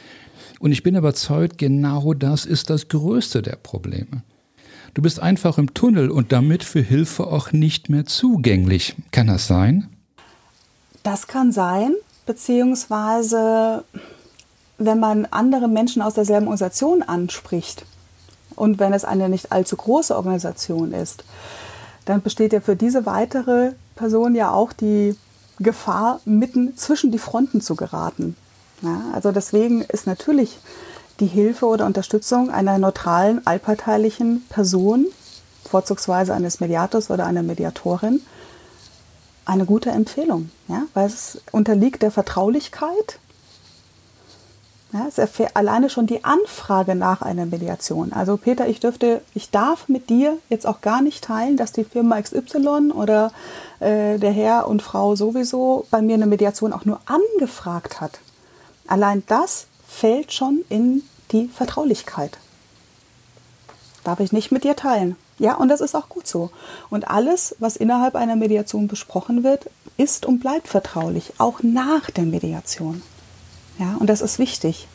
Und 0.59 0.71
ich 0.71 0.83
bin 0.83 0.95
überzeugt, 0.95 1.57
genau 1.57 2.13
das 2.13 2.45
ist 2.45 2.69
das 2.69 2.87
größte 2.87 3.41
der 3.41 3.57
Probleme. 3.57 4.23
Du 4.95 5.03
bist 5.03 5.19
einfach 5.19 5.59
im 5.59 5.75
Tunnel 5.75 6.09
und 6.09 6.31
damit 6.31 6.63
für 6.63 6.81
Hilfe 6.81 7.27
auch 7.27 7.51
nicht 7.51 7.89
mehr 7.89 8.05
zugänglich. 8.05 8.95
Kann 9.11 9.27
das 9.27 9.45
sein? 9.45 9.87
Das 11.03 11.27
kann 11.27 11.51
sein, 11.51 11.93
beziehungsweise 12.25 13.83
wenn 14.79 14.99
man 14.99 15.25
andere 15.25 15.67
Menschen 15.67 16.01
aus 16.01 16.15
derselben 16.15 16.47
Organisation 16.47 17.03
anspricht, 17.03 17.85
und 18.57 18.79
wenn 18.79 18.91
es 18.91 19.05
eine 19.05 19.29
nicht 19.29 19.53
allzu 19.53 19.77
große 19.77 20.13
Organisation 20.15 20.91
ist, 20.91 21.23
dann 22.03 22.21
besteht 22.21 22.51
ja 22.51 22.59
für 22.59 22.75
diese 22.75 23.05
weitere 23.05 23.71
Person 23.95 24.35
ja 24.35 24.51
auch 24.51 24.73
die 24.73 25.15
Gefahr, 25.59 26.19
mitten 26.25 26.75
zwischen 26.75 27.11
die 27.11 27.19
Fronten 27.19 27.61
zu 27.61 27.75
geraten. 27.75 28.35
Ja, 28.81 29.01
also 29.13 29.31
deswegen 29.31 29.81
ist 29.81 30.05
natürlich 30.05 30.59
die 31.19 31.27
Hilfe 31.27 31.65
oder 31.65 31.85
Unterstützung 31.85 32.51
einer 32.51 32.77
neutralen, 32.77 33.45
allparteilichen 33.45 34.43
Person, 34.49 35.05
vorzugsweise 35.63 36.33
eines 36.33 36.59
Mediators 36.59 37.09
oder 37.09 37.25
einer 37.25 37.43
Mediatorin, 37.43 38.21
eine 39.45 39.65
gute 39.65 39.89
Empfehlung, 39.89 40.51
ja, 40.67 40.83
weil 40.93 41.07
es 41.07 41.39
unterliegt 41.51 42.01
der 42.01 42.11
Vertraulichkeit 42.11 43.19
ja, 44.93 45.09
alleine 45.53 45.89
schon 45.89 46.07
die 46.07 46.23
Anfrage 46.23 46.95
nach 46.95 47.21
einer 47.21 47.45
Mediation. 47.45 48.13
Also 48.13 48.37
Peter, 48.37 48.67
ich 48.67 48.79
dürfte, 48.79 49.21
ich 49.33 49.51
darf 49.51 49.89
mit 49.89 50.09
dir 50.09 50.37
jetzt 50.49 50.65
auch 50.65 50.79
gar 50.81 51.01
nicht 51.01 51.23
teilen, 51.25 51.57
dass 51.57 51.73
die 51.73 51.83
Firma 51.83 52.21
XY 52.21 52.91
oder 52.93 53.31
äh, 53.79 54.17
der 54.17 54.31
Herr 54.31 54.67
und 54.67 54.81
Frau 54.81 55.15
sowieso 55.15 55.85
bei 55.91 56.01
mir 56.01 56.15
eine 56.15 56.25
Mediation 56.25 56.71
auch 56.71 56.85
nur 56.85 57.01
angefragt 57.05 57.99
hat. 57.99 58.19
Allein 58.87 59.23
das 59.27 59.67
fällt 59.85 60.31
schon 60.31 60.63
in 60.69 61.03
die 61.31 61.49
Vertraulichkeit. 61.49 62.37
Darf 64.05 64.21
ich 64.21 64.31
nicht 64.31 64.51
mit 64.51 64.63
dir 64.63 64.77
teilen. 64.77 65.17
Ja, 65.37 65.55
und 65.55 65.67
das 65.67 65.81
ist 65.81 65.95
auch 65.95 66.07
gut 66.07 66.27
so. 66.27 66.49
Und 66.89 67.09
alles, 67.09 67.55
was 67.59 67.75
innerhalb 67.75 68.15
einer 68.15 68.37
Mediation 68.37 68.87
besprochen 68.87 69.43
wird, 69.43 69.69
ist 69.97 70.25
und 70.25 70.39
bleibt 70.39 70.67
vertraulich, 70.67 71.33
auch 71.37 71.59
nach 71.61 72.09
der 72.09 72.23
Mediation. 72.23 73.01
Ja, 73.79 73.95
und 73.97 74.07
das 74.07 74.21
ist 74.21 74.39
wichtig. 74.39 74.87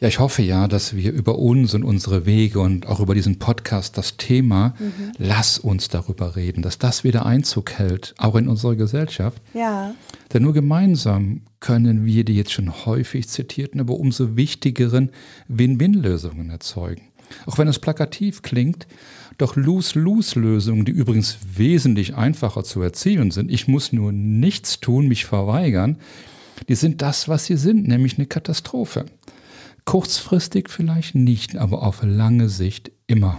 Ja, 0.00 0.08
ich 0.08 0.18
hoffe 0.18 0.42
ja, 0.42 0.66
dass 0.68 0.96
wir 0.96 1.12
über 1.12 1.38
uns 1.38 1.72
und 1.72 1.84
unsere 1.84 2.26
Wege 2.26 2.58
und 2.60 2.86
auch 2.86 3.00
über 3.00 3.14
diesen 3.14 3.38
Podcast 3.38 3.96
das 3.96 4.16
Thema 4.16 4.74
mhm. 4.78 5.12
Lass 5.18 5.58
uns 5.58 5.88
darüber 5.88 6.36
reden, 6.36 6.62
dass 6.62 6.78
das 6.78 7.04
wieder 7.04 7.24
Einzug 7.24 7.72
hält, 7.72 8.14
auch 8.18 8.34
in 8.34 8.48
unserer 8.48 8.74
Gesellschaft. 8.74 9.40
Ja. 9.54 9.94
Denn 10.32 10.42
nur 10.42 10.52
gemeinsam 10.52 11.42
können 11.60 12.04
wir 12.04 12.24
die 12.24 12.34
jetzt 12.36 12.52
schon 12.52 12.84
häufig 12.84 13.28
zitierten, 13.28 13.80
aber 13.80 13.94
umso 13.94 14.36
wichtigeren 14.36 15.10
Win-Win-Lösungen 15.48 16.50
erzeugen. 16.50 17.02
Auch 17.46 17.56
wenn 17.56 17.68
es 17.68 17.78
plakativ 17.78 18.42
klingt, 18.42 18.86
doch 19.38 19.56
Lose-Lose-Lösungen, 19.56 20.84
die 20.84 20.92
übrigens 20.92 21.38
wesentlich 21.56 22.14
einfacher 22.14 22.64
zu 22.64 22.82
erzielen 22.82 23.30
sind, 23.30 23.50
ich 23.50 23.68
muss 23.68 23.92
nur 23.92 24.12
nichts 24.12 24.80
tun, 24.80 25.08
mich 25.08 25.24
verweigern, 25.24 25.96
die 26.68 26.74
sind 26.74 27.02
das, 27.02 27.28
was 27.28 27.44
sie 27.46 27.56
sind, 27.56 27.86
nämlich 27.86 28.18
eine 28.18 28.26
Katastrophe. 28.26 29.06
Kurzfristig 29.84 30.70
vielleicht 30.70 31.14
nicht, 31.14 31.56
aber 31.56 31.82
auf 31.82 32.02
lange 32.02 32.48
Sicht 32.48 32.90
immer. 33.06 33.38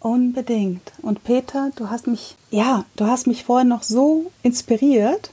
Unbedingt. 0.00 0.92
Und 1.02 1.24
Peter, 1.24 1.70
du 1.76 1.90
hast 1.90 2.06
mich, 2.06 2.36
ja, 2.50 2.84
du 2.96 3.06
hast 3.06 3.26
mich 3.26 3.44
vorhin 3.44 3.68
noch 3.68 3.82
so 3.82 4.30
inspiriert 4.42 5.30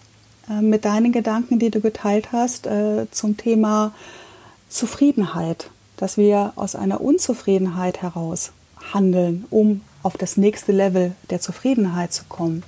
äh, 0.49 0.61
mit 0.61 0.85
deinen 0.85 1.11
Gedanken, 1.11 1.59
die 1.59 1.69
du 1.69 1.79
geteilt 1.79 2.31
hast 2.31 2.67
äh, 2.67 3.07
zum 3.11 3.37
Thema 3.37 3.93
Zufriedenheit, 4.69 5.69
dass 5.97 6.17
wir 6.17 6.53
aus 6.55 6.75
einer 6.75 7.01
Unzufriedenheit 7.01 8.01
heraus 8.01 8.51
handeln, 8.93 9.45
um 9.49 9.81
auf 10.01 10.17
das 10.17 10.37
nächste 10.37 10.71
Level 10.71 11.13
der 11.29 11.39
Zufriedenheit 11.39 12.13
zu 12.13 12.23
kommen. 12.27 12.63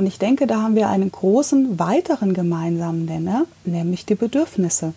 Und 0.00 0.06
ich 0.06 0.18
denke, 0.18 0.46
da 0.46 0.62
haben 0.62 0.76
wir 0.76 0.88
einen 0.88 1.12
großen 1.12 1.78
weiteren 1.78 2.32
gemeinsamen 2.32 3.04
Nenner, 3.04 3.44
nämlich 3.66 4.06
die 4.06 4.14
Bedürfnisse. 4.14 4.94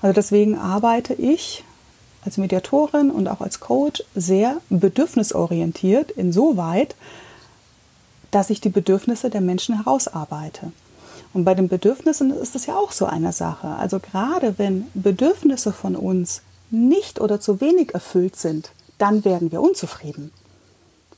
Also 0.00 0.14
deswegen 0.14 0.56
arbeite 0.56 1.12
ich 1.12 1.62
als 2.24 2.38
Mediatorin 2.38 3.10
und 3.10 3.28
auch 3.28 3.42
als 3.42 3.60
Coach 3.60 4.02
sehr 4.14 4.56
bedürfnisorientiert, 4.70 6.10
insoweit, 6.12 6.96
dass 8.30 8.48
ich 8.48 8.62
die 8.62 8.70
Bedürfnisse 8.70 9.28
der 9.28 9.42
Menschen 9.42 9.76
herausarbeite. 9.76 10.72
Und 11.34 11.44
bei 11.44 11.54
den 11.54 11.68
Bedürfnissen 11.68 12.30
ist 12.30 12.56
es 12.56 12.64
ja 12.64 12.76
auch 12.76 12.92
so 12.92 13.04
eine 13.04 13.32
Sache. 13.32 13.68
Also 13.68 13.98
gerade 14.00 14.54
wenn 14.56 14.86
Bedürfnisse 14.94 15.70
von 15.70 15.96
uns 15.96 16.40
nicht 16.70 17.20
oder 17.20 17.40
zu 17.40 17.60
wenig 17.60 17.92
erfüllt 17.92 18.36
sind, 18.36 18.70
dann 18.96 19.22
werden 19.26 19.52
wir 19.52 19.60
unzufrieden. 19.60 20.30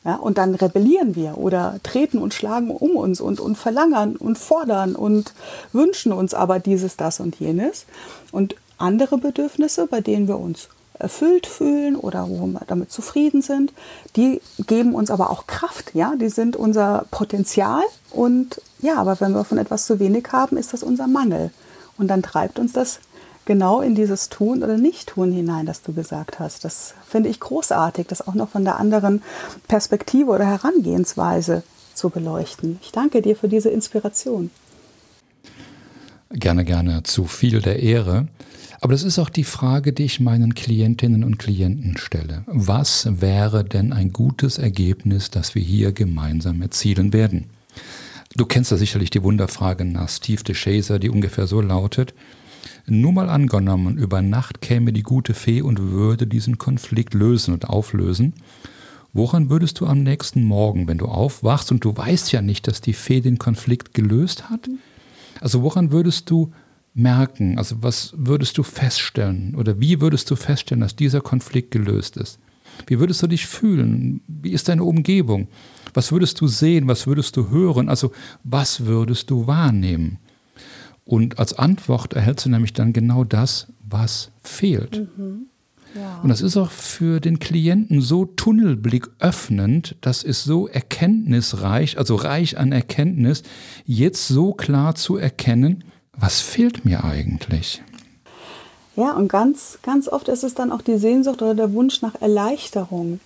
Ja, 0.04 0.16
und 0.16 0.36
dann 0.36 0.56
rebellieren 0.56 1.14
wir 1.14 1.38
oder 1.38 1.78
treten 1.84 2.18
und 2.18 2.34
schlagen 2.34 2.70
um 2.70 2.96
uns 2.96 3.20
und, 3.20 3.38
und 3.38 3.56
verlangen 3.56 4.16
und 4.16 4.36
fordern 4.36 4.96
und 4.96 5.32
wünschen 5.72 6.12
uns 6.12 6.34
aber 6.34 6.58
dieses, 6.58 6.96
das 6.96 7.20
und 7.20 7.38
jenes. 7.38 7.86
Und 8.32 8.56
andere 8.78 9.18
Bedürfnisse, 9.18 9.86
bei 9.86 10.00
denen 10.00 10.26
wir 10.26 10.40
uns 10.40 10.68
erfüllt 10.98 11.46
fühlen 11.46 11.96
oder 11.96 12.28
wo 12.28 12.46
wir 12.46 12.62
damit 12.66 12.90
zufrieden 12.90 13.42
sind, 13.42 13.72
die 14.16 14.40
geben 14.66 14.94
uns 14.94 15.10
aber 15.10 15.30
auch 15.30 15.46
Kraft, 15.46 15.94
ja, 15.94 16.14
die 16.16 16.28
sind 16.28 16.56
unser 16.56 17.06
Potenzial 17.10 17.82
und 18.10 18.60
ja, 18.80 18.96
aber 18.96 19.20
wenn 19.20 19.32
wir 19.32 19.44
von 19.44 19.58
etwas 19.58 19.86
zu 19.86 19.98
wenig 20.00 20.28
haben, 20.32 20.56
ist 20.56 20.72
das 20.72 20.82
unser 20.82 21.06
Mangel 21.06 21.50
und 21.96 22.08
dann 22.08 22.22
treibt 22.22 22.58
uns 22.58 22.72
das 22.72 23.00
genau 23.44 23.80
in 23.80 23.94
dieses 23.94 24.28
Tun 24.28 24.62
oder 24.62 24.76
Nicht-Tun 24.76 25.32
hinein, 25.32 25.66
das 25.66 25.82
du 25.82 25.92
gesagt 25.92 26.38
hast. 26.38 26.64
Das 26.64 26.94
finde 27.06 27.28
ich 27.28 27.40
großartig, 27.40 28.06
das 28.06 28.26
auch 28.26 28.34
noch 28.34 28.50
von 28.50 28.64
der 28.64 28.78
anderen 28.78 29.22
Perspektive 29.68 30.30
oder 30.30 30.46
Herangehensweise 30.46 31.62
zu 31.94 32.10
beleuchten. 32.10 32.78
Ich 32.82 32.92
danke 32.92 33.22
dir 33.22 33.36
für 33.36 33.48
diese 33.48 33.70
Inspiration. 33.70 34.50
Gerne, 36.30 36.64
gerne, 36.64 37.02
zu 37.02 37.24
viel 37.24 37.60
der 37.60 37.80
Ehre. 37.80 38.28
Aber 38.80 38.92
das 38.94 39.04
ist 39.04 39.18
auch 39.20 39.28
die 39.28 39.44
Frage, 39.44 39.92
die 39.92 40.04
ich 40.04 40.18
meinen 40.18 40.54
Klientinnen 40.54 41.22
und 41.22 41.38
Klienten 41.38 41.98
stelle. 41.98 42.42
Was 42.46 43.06
wäre 43.20 43.64
denn 43.64 43.92
ein 43.92 44.12
gutes 44.12 44.58
Ergebnis, 44.58 45.30
das 45.30 45.54
wir 45.54 45.62
hier 45.62 45.92
gemeinsam 45.92 46.60
erzielen 46.62 47.12
werden? 47.12 47.46
Du 48.34 48.46
kennst 48.46 48.70
ja 48.70 48.76
sicherlich 48.76 49.10
die 49.10 49.22
Wunderfrage 49.22 49.84
nach 49.84 50.08
Steve 50.08 50.42
DeShazer, 50.42 50.98
die 50.98 51.10
ungefähr 51.10 51.46
so 51.46 51.60
lautet, 51.60 52.14
nur 52.86 53.12
mal 53.12 53.28
angenommen, 53.28 53.96
über 53.96 54.22
Nacht 54.22 54.60
käme 54.60 54.92
die 54.92 55.02
gute 55.02 55.34
Fee 55.34 55.62
und 55.62 55.80
würde 55.80 56.26
diesen 56.26 56.58
Konflikt 56.58 57.14
lösen 57.14 57.54
und 57.54 57.68
auflösen. 57.68 58.34
Woran 59.12 59.50
würdest 59.50 59.80
du 59.80 59.86
am 59.86 60.02
nächsten 60.02 60.42
Morgen, 60.42 60.88
wenn 60.88 60.98
du 60.98 61.06
aufwachst 61.06 61.70
und 61.70 61.84
du 61.84 61.96
weißt 61.96 62.32
ja 62.32 62.40
nicht, 62.40 62.66
dass 62.66 62.80
die 62.80 62.94
Fee 62.94 63.20
den 63.20 63.38
Konflikt 63.38 63.92
gelöst 63.94 64.48
hat? 64.48 64.68
Also 65.40 65.62
woran 65.62 65.92
würdest 65.92 66.30
du 66.30 66.52
merken? 66.94 67.58
Also 67.58 67.76
was 67.82 68.14
würdest 68.16 68.56
du 68.58 68.62
feststellen 68.62 69.54
oder 69.54 69.80
wie 69.80 70.00
würdest 70.00 70.30
du 70.30 70.36
feststellen, 70.36 70.80
dass 70.80 70.96
dieser 70.96 71.20
Konflikt 71.20 71.70
gelöst 71.70 72.16
ist? 72.16 72.38
Wie 72.86 72.98
würdest 72.98 73.22
du 73.22 73.26
dich 73.26 73.46
fühlen? 73.46 74.22
Wie 74.26 74.52
ist 74.52 74.68
deine 74.68 74.84
Umgebung? 74.84 75.48
Was 75.94 76.10
würdest 76.10 76.40
du 76.40 76.46
sehen? 76.46 76.88
Was 76.88 77.06
würdest 77.06 77.36
du 77.36 77.50
hören? 77.50 77.88
Also 77.88 78.12
was 78.44 78.86
würdest 78.86 79.30
du 79.30 79.46
wahrnehmen? 79.46 80.18
Und 81.04 81.38
als 81.38 81.58
Antwort 81.58 82.14
erhältst 82.14 82.46
du 82.46 82.50
nämlich 82.50 82.72
dann 82.72 82.92
genau 82.92 83.24
das, 83.24 83.68
was 83.88 84.30
fehlt. 84.42 85.08
Mhm. 85.16 85.46
Ja. 85.94 86.20
Und 86.22 86.30
das 86.30 86.40
ist 86.40 86.56
auch 86.56 86.70
für 86.70 87.20
den 87.20 87.38
Klienten 87.38 88.00
so 88.00 88.24
Tunnelblick 88.24 89.08
öffnend, 89.18 89.96
das 90.00 90.22
ist 90.22 90.44
so 90.44 90.66
erkenntnisreich, 90.66 91.98
also 91.98 92.14
reich 92.14 92.56
an 92.56 92.72
Erkenntnis, 92.72 93.42
jetzt 93.84 94.28
so 94.28 94.54
klar 94.54 94.94
zu 94.94 95.16
erkennen, 95.16 95.84
was 96.16 96.40
fehlt 96.40 96.84
mir 96.84 97.04
eigentlich. 97.04 97.82
Ja, 98.96 99.12
und 99.12 99.28
ganz, 99.28 99.78
ganz 99.82 100.08
oft 100.08 100.28
ist 100.28 100.44
es 100.44 100.54
dann 100.54 100.72
auch 100.72 100.82
die 100.82 100.98
Sehnsucht 100.98 101.42
oder 101.42 101.54
der 101.54 101.72
Wunsch 101.72 102.02
nach 102.02 102.20
Erleichterung. 102.20 103.20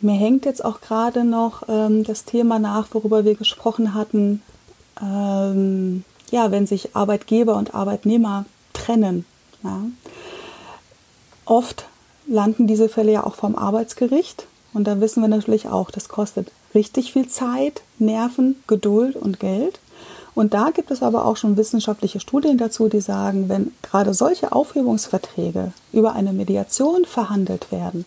Mir 0.00 0.14
hängt 0.14 0.44
jetzt 0.44 0.64
auch 0.64 0.80
gerade 0.80 1.24
noch 1.24 1.62
ähm, 1.68 2.04
das 2.04 2.24
Thema 2.24 2.58
nach, 2.58 2.88
worüber 2.92 3.24
wir 3.24 3.34
gesprochen 3.34 3.94
hatten, 3.94 4.42
ähm, 5.00 6.04
ja, 6.30 6.50
wenn 6.50 6.66
sich 6.66 6.94
Arbeitgeber 6.94 7.56
und 7.56 7.74
Arbeitnehmer 7.74 8.44
trennen. 8.72 9.24
Ja. 9.62 9.82
Oft 11.44 11.86
landen 12.26 12.66
diese 12.66 12.88
Fälle 12.88 13.12
ja 13.12 13.24
auch 13.24 13.34
vom 13.34 13.56
Arbeitsgericht. 13.56 14.46
Und 14.74 14.84
da 14.84 15.00
wissen 15.00 15.22
wir 15.22 15.28
natürlich 15.28 15.68
auch, 15.68 15.90
das 15.90 16.08
kostet 16.08 16.50
richtig 16.74 17.12
viel 17.12 17.28
Zeit, 17.28 17.82
Nerven, 17.98 18.56
Geduld 18.66 19.16
und 19.16 19.40
Geld. 19.40 19.80
Und 20.34 20.52
da 20.52 20.70
gibt 20.70 20.90
es 20.90 21.02
aber 21.02 21.24
auch 21.24 21.38
schon 21.38 21.56
wissenschaftliche 21.56 22.20
Studien 22.20 22.58
dazu, 22.58 22.88
die 22.88 23.00
sagen, 23.00 23.48
wenn 23.48 23.72
gerade 23.80 24.12
solche 24.12 24.52
Aufhebungsverträge 24.52 25.72
über 25.94 26.12
eine 26.12 26.34
Mediation 26.34 27.06
verhandelt 27.06 27.72
werden, 27.72 28.04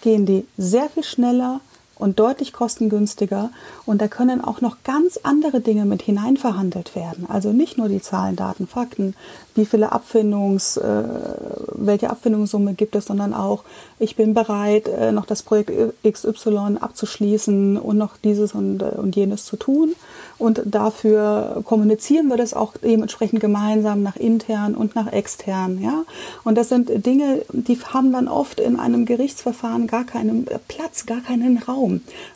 gehen 0.00 0.24
die 0.24 0.46
sehr 0.56 0.88
viel 0.88 1.04
schneller, 1.04 1.60
und 1.98 2.18
deutlich 2.18 2.52
kostengünstiger. 2.52 3.50
Und 3.84 4.00
da 4.00 4.08
können 4.08 4.42
auch 4.42 4.60
noch 4.60 4.78
ganz 4.84 5.18
andere 5.22 5.60
Dinge 5.60 5.84
mit 5.84 6.02
hineinverhandelt 6.02 6.94
werden. 6.94 7.26
Also 7.28 7.52
nicht 7.52 7.78
nur 7.78 7.88
die 7.88 8.00
Zahlen, 8.00 8.36
Daten, 8.36 8.66
Fakten, 8.66 9.14
wie 9.54 9.66
viele 9.66 9.92
Abfindungs, 9.92 10.76
äh, 10.76 11.04
welche 11.72 12.10
Abfindungssumme 12.10 12.74
gibt 12.74 12.94
es, 12.94 13.06
sondern 13.06 13.32
auch, 13.32 13.64
ich 13.98 14.16
bin 14.16 14.34
bereit, 14.34 14.88
äh, 14.88 15.12
noch 15.12 15.26
das 15.26 15.42
Projekt 15.42 15.72
XY 16.06 16.76
abzuschließen 16.80 17.78
und 17.78 17.96
noch 17.96 18.16
dieses 18.22 18.52
und, 18.52 18.82
äh, 18.82 18.92
und 18.96 19.16
jenes 19.16 19.44
zu 19.44 19.56
tun. 19.56 19.94
Und 20.38 20.62
dafür 20.66 21.62
kommunizieren 21.64 22.28
wir 22.28 22.36
das 22.36 22.52
auch 22.52 22.74
dementsprechend 22.76 23.40
gemeinsam 23.40 24.02
nach 24.02 24.16
intern 24.16 24.74
und 24.74 24.94
nach 24.94 25.10
extern. 25.10 25.80
Ja? 25.80 26.04
Und 26.44 26.58
das 26.58 26.68
sind 26.68 27.06
Dinge, 27.06 27.42
die 27.52 27.78
haben 27.78 28.12
dann 28.12 28.28
oft 28.28 28.60
in 28.60 28.78
einem 28.78 29.06
Gerichtsverfahren 29.06 29.86
gar 29.86 30.04
keinen 30.04 30.46
Platz, 30.68 31.06
gar 31.06 31.20
keinen 31.20 31.58
Raum, 31.58 31.85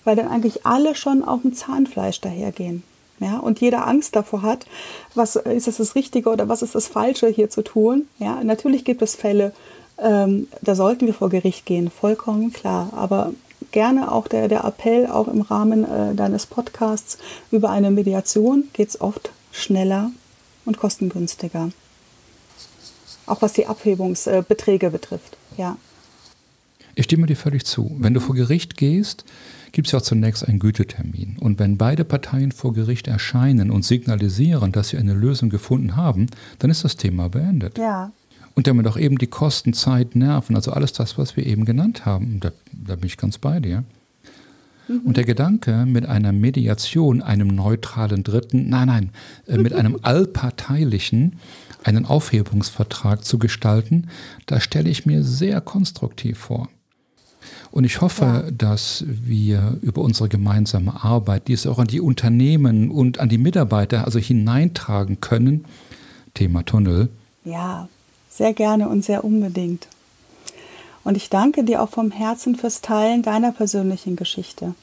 weil 0.04 0.16
dann 0.16 0.28
eigentlich 0.28 0.66
alle 0.66 0.94
schon 0.94 1.24
auf 1.24 1.42
dem 1.42 1.54
Zahnfleisch 1.54 2.20
dahergehen. 2.20 2.82
Ja, 3.20 3.36
und 3.38 3.60
jeder 3.60 3.86
Angst 3.86 4.16
davor 4.16 4.40
hat, 4.42 4.66
was 5.14 5.36
ist 5.36 5.68
es 5.68 5.76
das 5.76 5.94
Richtige 5.94 6.30
oder 6.30 6.48
was 6.48 6.62
ist 6.62 6.74
das 6.74 6.86
Falsche 6.86 7.28
hier 7.28 7.50
zu 7.50 7.62
tun. 7.62 8.06
Ja, 8.18 8.42
natürlich 8.42 8.84
gibt 8.84 9.02
es 9.02 9.14
Fälle, 9.14 9.52
ähm, 9.98 10.48
da 10.62 10.74
sollten 10.74 11.06
wir 11.06 11.12
vor 11.12 11.28
Gericht 11.28 11.66
gehen, 11.66 11.90
vollkommen 11.90 12.52
klar. 12.52 12.90
Aber 12.96 13.32
gerne 13.72 14.10
auch 14.10 14.26
der, 14.26 14.48
der 14.48 14.64
Appell, 14.64 15.06
auch 15.06 15.28
im 15.28 15.42
Rahmen 15.42 15.84
äh, 15.84 16.14
deines 16.14 16.46
Podcasts 16.46 17.18
über 17.50 17.70
eine 17.70 17.90
Mediation 17.90 18.64
geht 18.72 18.88
es 18.88 19.00
oft 19.00 19.30
schneller 19.52 20.10
und 20.64 20.78
kostengünstiger. 20.78 21.70
Auch 23.26 23.42
was 23.42 23.52
die 23.52 23.66
Abhebungsbeträge 23.66 24.90
betrifft, 24.90 25.36
ja. 25.56 25.76
Ich 27.00 27.04
stimme 27.04 27.26
dir 27.26 27.34
völlig 27.34 27.64
zu. 27.64 27.96
Wenn 27.98 28.12
du 28.12 28.20
vor 28.20 28.34
Gericht 28.34 28.76
gehst, 28.76 29.24
gibt 29.72 29.88
es 29.88 29.92
ja 29.92 30.02
zunächst 30.02 30.46
einen 30.46 30.58
Gütetermin. 30.58 31.38
Und 31.40 31.58
wenn 31.58 31.78
beide 31.78 32.04
Parteien 32.04 32.52
vor 32.52 32.74
Gericht 32.74 33.08
erscheinen 33.08 33.70
und 33.70 33.86
signalisieren, 33.86 34.70
dass 34.70 34.90
sie 34.90 34.98
eine 34.98 35.14
Lösung 35.14 35.48
gefunden 35.48 35.96
haben, 35.96 36.26
dann 36.58 36.70
ist 36.70 36.84
das 36.84 36.96
Thema 36.96 37.30
beendet. 37.30 37.78
Ja. 37.78 38.12
Und 38.54 38.66
damit 38.66 38.86
auch 38.86 38.98
eben 38.98 39.16
die 39.16 39.28
Kosten, 39.28 39.72
Zeit, 39.72 40.14
Nerven, 40.14 40.56
also 40.56 40.72
alles 40.72 40.92
das, 40.92 41.16
was 41.16 41.38
wir 41.38 41.46
eben 41.46 41.64
genannt 41.64 42.04
haben. 42.04 42.38
Da, 42.38 42.52
da 42.70 42.96
bin 42.96 43.06
ich 43.06 43.16
ganz 43.16 43.38
bei 43.38 43.60
dir. 43.60 43.82
Mhm. 44.86 44.98
Und 44.98 45.16
der 45.16 45.24
Gedanke, 45.24 45.86
mit 45.86 46.04
einer 46.04 46.32
Mediation, 46.32 47.22
einem 47.22 47.48
neutralen 47.48 48.24
Dritten, 48.24 48.68
nein, 48.68 48.88
nein, 48.88 49.10
äh, 49.46 49.56
mit 49.56 49.72
einem 49.72 49.98
allparteilichen, 50.02 51.36
einen 51.82 52.04
Aufhebungsvertrag 52.04 53.24
zu 53.24 53.38
gestalten, 53.38 54.08
da 54.44 54.60
stelle 54.60 54.90
ich 54.90 55.06
mir 55.06 55.24
sehr 55.24 55.62
konstruktiv 55.62 56.36
vor. 56.36 56.68
Und 57.70 57.84
ich 57.84 58.00
hoffe, 58.00 58.24
ja. 58.24 58.50
dass 58.50 59.04
wir 59.06 59.78
über 59.82 60.02
unsere 60.02 60.28
gemeinsame 60.28 61.02
Arbeit 61.02 61.48
dies 61.48 61.66
auch 61.66 61.78
an 61.78 61.86
die 61.86 62.00
Unternehmen 62.00 62.90
und 62.90 63.20
an 63.20 63.28
die 63.28 63.38
Mitarbeiter 63.38 64.04
also 64.04 64.18
hineintragen 64.18 65.20
können. 65.20 65.64
Thema 66.34 66.64
Tunnel. 66.64 67.08
Ja, 67.44 67.88
sehr 68.28 68.52
gerne 68.52 68.88
und 68.88 69.04
sehr 69.04 69.24
unbedingt. 69.24 69.88
Und 71.04 71.16
ich 71.16 71.30
danke 71.30 71.64
dir 71.64 71.82
auch 71.82 71.88
vom 71.88 72.10
Herzen 72.10 72.56
fürs 72.56 72.82
Teilen 72.82 73.22
deiner 73.22 73.52
persönlichen 73.52 74.16
Geschichte. 74.16 74.74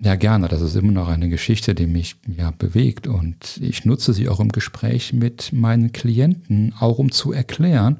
Ja, 0.00 0.16
gerne. 0.16 0.48
Das 0.48 0.60
ist 0.60 0.74
immer 0.74 0.92
noch 0.92 1.08
eine 1.08 1.28
Geschichte, 1.28 1.74
die 1.74 1.86
mich 1.86 2.16
ja 2.26 2.50
bewegt. 2.50 3.06
Und 3.06 3.58
ich 3.60 3.84
nutze 3.84 4.12
sie 4.12 4.28
auch 4.28 4.40
im 4.40 4.50
Gespräch 4.50 5.12
mit 5.12 5.52
meinen 5.52 5.92
Klienten, 5.92 6.74
auch 6.78 6.98
um 6.98 7.12
zu 7.12 7.32
erklären, 7.32 7.96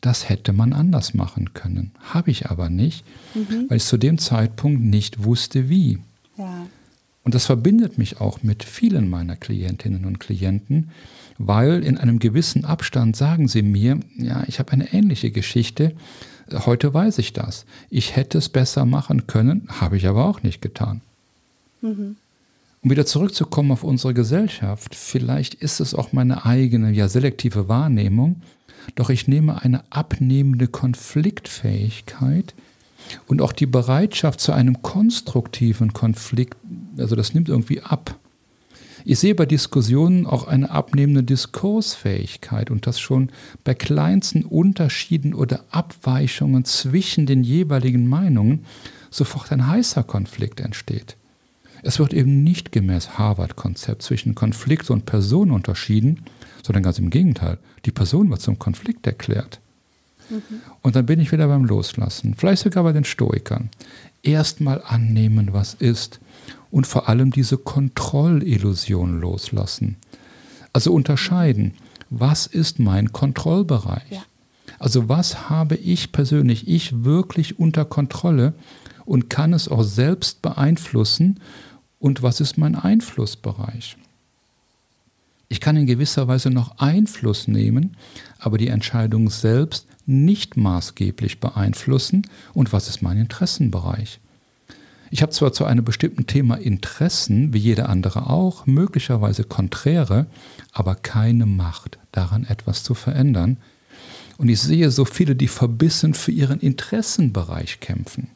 das 0.00 0.28
hätte 0.28 0.52
man 0.52 0.72
anders 0.72 1.14
machen 1.14 1.54
können. 1.54 1.92
Habe 2.00 2.30
ich 2.30 2.46
aber 2.50 2.68
nicht, 2.68 3.04
mhm. 3.34 3.66
weil 3.68 3.78
ich 3.78 3.84
zu 3.84 3.96
dem 3.96 4.18
Zeitpunkt 4.18 4.82
nicht 4.82 5.24
wusste, 5.24 5.68
wie. 5.68 5.98
Ja. 6.38 6.66
Und 7.24 7.34
das 7.34 7.46
verbindet 7.46 7.98
mich 7.98 8.20
auch 8.20 8.42
mit 8.42 8.62
vielen 8.62 9.08
meiner 9.08 9.34
Klientinnen 9.34 10.04
und 10.04 10.20
Klienten, 10.20 10.90
weil 11.38 11.82
in 11.82 11.98
einem 11.98 12.18
gewissen 12.18 12.64
Abstand 12.64 13.16
sagen 13.16 13.48
sie 13.48 13.62
mir, 13.62 13.98
ja, 14.16 14.44
ich 14.46 14.58
habe 14.58 14.72
eine 14.72 14.92
ähnliche 14.92 15.30
Geschichte, 15.30 15.92
heute 16.52 16.94
weiß 16.94 17.18
ich 17.18 17.32
das. 17.32 17.66
Ich 17.90 18.14
hätte 18.14 18.38
es 18.38 18.48
besser 18.48 18.84
machen 18.84 19.26
können, 19.26 19.68
habe 19.68 19.96
ich 19.96 20.06
aber 20.06 20.24
auch 20.24 20.42
nicht 20.42 20.62
getan. 20.62 21.00
Mhm. 21.82 22.16
Um 22.82 22.90
wieder 22.90 23.06
zurückzukommen 23.06 23.72
auf 23.72 23.82
unsere 23.82 24.14
Gesellschaft, 24.14 24.94
vielleicht 24.94 25.54
ist 25.54 25.80
es 25.80 25.94
auch 25.94 26.12
meine 26.12 26.46
eigene, 26.46 26.92
ja 26.92 27.08
selektive 27.08 27.68
Wahrnehmung, 27.68 28.42
doch 28.94 29.10
ich 29.10 29.28
nehme 29.28 29.62
eine 29.62 29.84
abnehmende 29.90 30.68
Konfliktfähigkeit 30.68 32.54
und 33.26 33.42
auch 33.42 33.52
die 33.52 33.66
Bereitschaft 33.66 34.40
zu 34.40 34.52
einem 34.52 34.82
konstruktiven 34.82 35.92
Konflikt, 35.92 36.56
also 36.98 37.16
das 37.16 37.34
nimmt 37.34 37.48
irgendwie 37.48 37.80
ab. 37.80 38.18
Ich 39.04 39.20
sehe 39.20 39.36
bei 39.36 39.46
Diskussionen 39.46 40.26
auch 40.26 40.48
eine 40.48 40.70
abnehmende 40.70 41.22
Diskursfähigkeit 41.22 42.72
und 42.72 42.88
dass 42.88 42.98
schon 42.98 43.30
bei 43.62 43.72
kleinsten 43.72 44.44
Unterschieden 44.44 45.32
oder 45.32 45.64
Abweichungen 45.70 46.64
zwischen 46.64 47.24
den 47.24 47.44
jeweiligen 47.44 48.08
Meinungen 48.08 48.64
sofort 49.10 49.52
ein 49.52 49.68
heißer 49.68 50.02
Konflikt 50.02 50.58
entsteht. 50.58 51.16
Es 51.82 52.00
wird 52.00 52.12
eben 52.12 52.42
nicht 52.42 52.72
gemäß 52.72 53.16
Harvard-Konzept 53.16 54.02
zwischen 54.02 54.34
Konflikt 54.34 54.90
und 54.90 55.06
Person 55.06 55.52
unterschieden, 55.52 56.24
sondern 56.66 56.82
ganz 56.82 56.98
im 56.98 57.10
Gegenteil. 57.10 57.58
Die 57.84 57.92
Person 57.92 58.28
wird 58.28 58.40
zum 58.40 58.58
Konflikt 58.58 59.06
erklärt. 59.06 59.60
Mhm. 60.28 60.40
Und 60.82 60.96
dann 60.96 61.06
bin 61.06 61.20
ich 61.20 61.30
wieder 61.30 61.46
beim 61.46 61.64
Loslassen, 61.64 62.34
vielleicht 62.36 62.62
sogar 62.62 62.82
bei 62.82 62.92
den 62.92 63.04
Stoikern. 63.04 63.70
Erstmal 64.22 64.82
annehmen, 64.82 65.52
was 65.52 65.74
ist 65.74 66.18
und 66.72 66.86
vor 66.86 67.08
allem 67.08 67.30
diese 67.30 67.56
Kontrollillusion 67.56 69.20
loslassen. 69.20 69.96
Also 70.72 70.92
unterscheiden, 70.92 71.74
was 72.10 72.46
ist 72.46 72.80
mein 72.80 73.12
Kontrollbereich? 73.12 74.10
Ja. 74.10 74.22
Also 74.80 75.08
was 75.08 75.48
habe 75.48 75.76
ich 75.76 76.10
persönlich, 76.10 76.66
ich 76.66 77.04
wirklich 77.04 77.60
unter 77.60 77.84
Kontrolle 77.84 78.54
und 79.04 79.30
kann 79.30 79.52
es 79.52 79.68
auch 79.68 79.84
selbst 79.84 80.42
beeinflussen 80.42 81.38
und 82.00 82.22
was 82.22 82.40
ist 82.40 82.58
mein 82.58 82.74
Einflussbereich? 82.74 83.96
Ich 85.48 85.60
kann 85.60 85.76
in 85.76 85.86
gewisser 85.86 86.26
Weise 86.26 86.50
noch 86.50 86.78
Einfluss 86.78 87.46
nehmen, 87.46 87.96
aber 88.38 88.58
die 88.58 88.68
Entscheidung 88.68 89.30
selbst 89.30 89.86
nicht 90.06 90.56
maßgeblich 90.56 91.40
beeinflussen 91.40 92.26
und 92.54 92.72
was 92.72 92.88
ist 92.88 93.02
mein 93.02 93.18
Interessenbereich? 93.18 94.20
Ich 95.10 95.22
habe 95.22 95.32
zwar 95.32 95.52
zu 95.52 95.64
einem 95.64 95.84
bestimmten 95.84 96.26
Thema 96.26 96.56
Interessen, 96.56 97.52
wie 97.52 97.58
jeder 97.58 97.88
andere 97.88 98.28
auch, 98.28 98.66
möglicherweise 98.66 99.44
konträre, 99.44 100.26
aber 100.72 100.96
keine 100.96 101.46
Macht 101.46 101.98
daran 102.10 102.44
etwas 102.44 102.82
zu 102.82 102.94
verändern. 102.94 103.58
Und 104.36 104.48
ich 104.48 104.60
sehe 104.60 104.90
so 104.90 105.04
viele, 105.04 105.36
die 105.36 105.48
verbissen 105.48 106.12
für 106.12 106.32
ihren 106.32 106.60
Interessenbereich 106.60 107.80
kämpfen. 107.80 108.28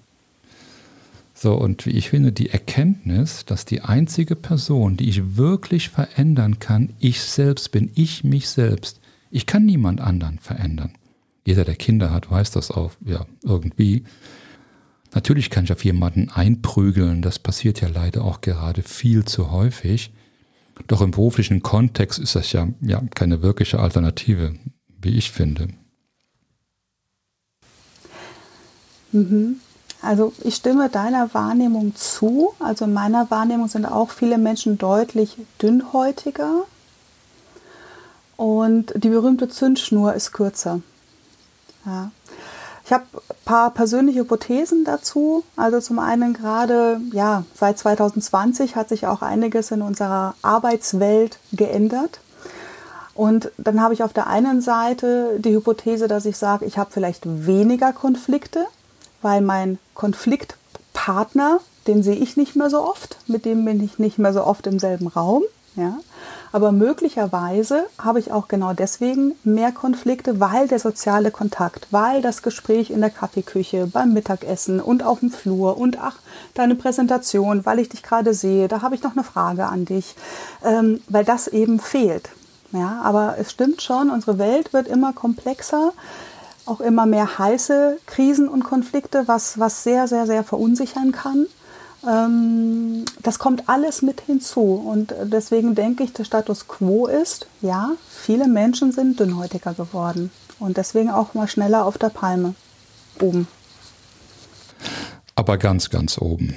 So, 1.42 1.54
und 1.54 1.86
wie 1.86 1.92
ich 1.92 2.10
finde, 2.10 2.32
die 2.32 2.50
Erkenntnis, 2.50 3.46
dass 3.46 3.64
die 3.64 3.80
einzige 3.80 4.36
Person, 4.36 4.98
die 4.98 5.08
ich 5.08 5.38
wirklich 5.38 5.88
verändern 5.88 6.58
kann, 6.58 6.92
ich 6.98 7.22
selbst 7.22 7.72
bin, 7.72 7.90
ich 7.94 8.24
mich 8.24 8.50
selbst. 8.50 9.00
Ich 9.30 9.46
kann 9.46 9.64
niemand 9.64 10.02
anderen 10.02 10.38
verändern. 10.38 10.92
Jeder, 11.46 11.64
der 11.64 11.76
Kinder 11.76 12.12
hat, 12.12 12.30
weiß 12.30 12.50
das 12.50 12.70
auch, 12.70 12.92
ja, 13.06 13.24
irgendwie. 13.42 14.04
Natürlich 15.14 15.48
kann 15.48 15.64
ich 15.64 15.72
auf 15.72 15.82
jemanden 15.82 16.28
einprügeln, 16.28 17.22
das 17.22 17.38
passiert 17.38 17.80
ja 17.80 17.88
leider 17.88 18.22
auch 18.22 18.42
gerade 18.42 18.82
viel 18.82 19.24
zu 19.24 19.50
häufig. 19.50 20.12
Doch 20.88 21.00
im 21.00 21.10
beruflichen 21.10 21.62
Kontext 21.62 22.18
ist 22.18 22.34
das 22.34 22.52
ja, 22.52 22.68
ja 22.82 23.02
keine 23.14 23.40
wirkliche 23.40 23.80
Alternative, 23.80 24.56
wie 25.00 25.16
ich 25.16 25.30
finde. 25.30 25.68
Mhm. 29.12 29.56
Also 30.02 30.32
ich 30.42 30.56
stimme 30.56 30.88
deiner 30.88 31.32
Wahrnehmung 31.34 31.94
zu. 31.94 32.54
Also 32.58 32.86
in 32.86 32.92
meiner 32.92 33.30
Wahrnehmung 33.30 33.68
sind 33.68 33.84
auch 33.84 34.10
viele 34.10 34.38
Menschen 34.38 34.78
deutlich 34.78 35.36
dünnhäutiger. 35.60 36.64
Und 38.36 38.94
die 38.96 39.10
berühmte 39.10 39.48
Zündschnur 39.48 40.14
ist 40.14 40.32
kürzer. 40.32 40.80
Ja. 41.84 42.10
Ich 42.90 42.92
habe 42.92 43.04
ein 43.12 43.36
paar 43.44 43.70
persönliche 43.70 44.20
Hypothesen 44.20 44.84
dazu. 44.84 45.44
Also 45.54 45.80
zum 45.80 45.98
einen 45.98 46.32
gerade, 46.32 47.00
ja, 47.12 47.44
seit 47.54 47.78
2020 47.78 48.74
hat 48.74 48.88
sich 48.88 49.06
auch 49.06 49.22
einiges 49.22 49.70
in 49.70 49.82
unserer 49.82 50.34
Arbeitswelt 50.42 51.38
geändert. 51.52 52.20
Und 53.14 53.52
dann 53.58 53.82
habe 53.82 53.92
ich 53.94 54.02
auf 54.02 54.12
der 54.12 54.28
einen 54.28 54.62
Seite 54.62 55.38
die 55.38 55.54
Hypothese, 55.54 56.08
dass 56.08 56.24
ich 56.24 56.36
sage, 56.36 56.64
ich 56.64 56.78
habe 56.78 56.90
vielleicht 56.90 57.22
weniger 57.46 57.92
Konflikte, 57.92 58.64
weil 59.20 59.42
mein 59.42 59.78
Konfliktpartner, 60.00 61.60
den 61.86 62.02
sehe 62.02 62.14
ich 62.14 62.38
nicht 62.38 62.56
mehr 62.56 62.70
so 62.70 62.80
oft, 62.80 63.18
mit 63.26 63.44
dem 63.44 63.66
bin 63.66 63.84
ich 63.84 63.98
nicht 63.98 64.18
mehr 64.18 64.32
so 64.32 64.44
oft 64.44 64.66
im 64.66 64.78
selben 64.78 65.08
Raum. 65.08 65.42
Ja. 65.76 65.98
Aber 66.52 66.72
möglicherweise 66.72 67.84
habe 67.98 68.18
ich 68.18 68.32
auch 68.32 68.48
genau 68.48 68.72
deswegen 68.72 69.34
mehr 69.44 69.72
Konflikte, 69.72 70.40
weil 70.40 70.68
der 70.68 70.78
soziale 70.78 71.30
Kontakt, 71.30 71.86
weil 71.90 72.22
das 72.22 72.40
Gespräch 72.40 72.90
in 72.90 73.02
der 73.02 73.10
Kaffeeküche, 73.10 73.88
beim 73.88 74.14
Mittagessen 74.14 74.80
und 74.80 75.02
auf 75.02 75.20
dem 75.20 75.30
Flur 75.30 75.76
und 75.76 76.00
ach, 76.00 76.16
deine 76.54 76.76
Präsentation, 76.76 77.66
weil 77.66 77.78
ich 77.78 77.90
dich 77.90 78.02
gerade 78.02 78.32
sehe, 78.32 78.68
da 78.68 78.80
habe 78.80 78.94
ich 78.94 79.02
noch 79.02 79.12
eine 79.12 79.22
Frage 79.22 79.66
an 79.66 79.84
dich, 79.84 80.16
ähm, 80.64 81.02
weil 81.10 81.26
das 81.26 81.46
eben 81.46 81.78
fehlt. 81.78 82.30
Ja, 82.72 83.00
aber 83.02 83.36
es 83.38 83.50
stimmt 83.50 83.82
schon, 83.82 84.10
unsere 84.10 84.38
Welt 84.38 84.72
wird 84.72 84.88
immer 84.88 85.12
komplexer, 85.12 85.92
auch 86.66 86.80
immer 86.80 87.06
mehr 87.06 87.38
heiße 87.38 87.98
Krisen 88.06 88.48
und 88.48 88.64
Konflikte, 88.64 89.26
was, 89.26 89.58
was 89.58 89.82
sehr, 89.82 90.08
sehr, 90.08 90.26
sehr 90.26 90.44
verunsichern 90.44 91.12
kann. 91.12 91.46
Ähm, 92.06 93.04
das 93.22 93.38
kommt 93.38 93.68
alles 93.68 94.02
mit 94.02 94.22
hinzu. 94.22 94.60
Und 94.60 95.14
deswegen 95.24 95.74
denke 95.74 96.04
ich, 96.04 96.12
der 96.12 96.24
Status 96.24 96.68
quo 96.68 97.06
ist, 97.06 97.46
ja, 97.60 97.92
viele 98.08 98.48
Menschen 98.48 98.92
sind 98.92 99.20
dünnhäutiger 99.20 99.74
geworden. 99.74 100.30
Und 100.58 100.76
deswegen 100.76 101.10
auch 101.10 101.34
mal 101.34 101.48
schneller 101.48 101.84
auf 101.84 101.98
der 101.98 102.10
Palme. 102.10 102.54
Oben. 103.20 103.48
Aber 105.34 105.58
ganz, 105.58 105.90
ganz 105.90 106.18
oben. 106.18 106.54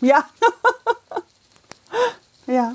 Ja. 0.00 0.24
ja. 2.46 2.74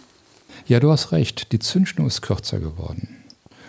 Ja, 0.65 0.79
du 0.79 0.91
hast 0.91 1.11
recht. 1.11 1.51
Die 1.51 1.59
Zündschnur 1.59 2.07
ist 2.07 2.21
kürzer 2.21 2.59
geworden. 2.59 3.20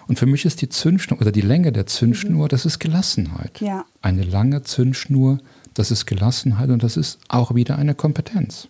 Und 0.08 0.18
für 0.18 0.26
mich 0.26 0.44
ist 0.44 0.60
die 0.62 0.68
Zündschnur 0.68 1.20
oder 1.20 1.32
die 1.32 1.40
Länge 1.40 1.72
der 1.72 1.86
Zündschnur, 1.86 2.44
mhm. 2.44 2.48
das 2.48 2.66
ist 2.66 2.78
Gelassenheit. 2.78 3.60
Ja. 3.60 3.84
Eine 4.00 4.22
lange 4.22 4.62
Zündschnur 4.62 5.38
das 5.74 5.90
ist 5.90 6.06
Gelassenheit 6.06 6.70
und 6.70 6.82
das 6.82 6.96
ist 6.96 7.18
auch 7.28 7.54
wieder 7.54 7.78
eine 7.78 7.94
Kompetenz. 7.94 8.68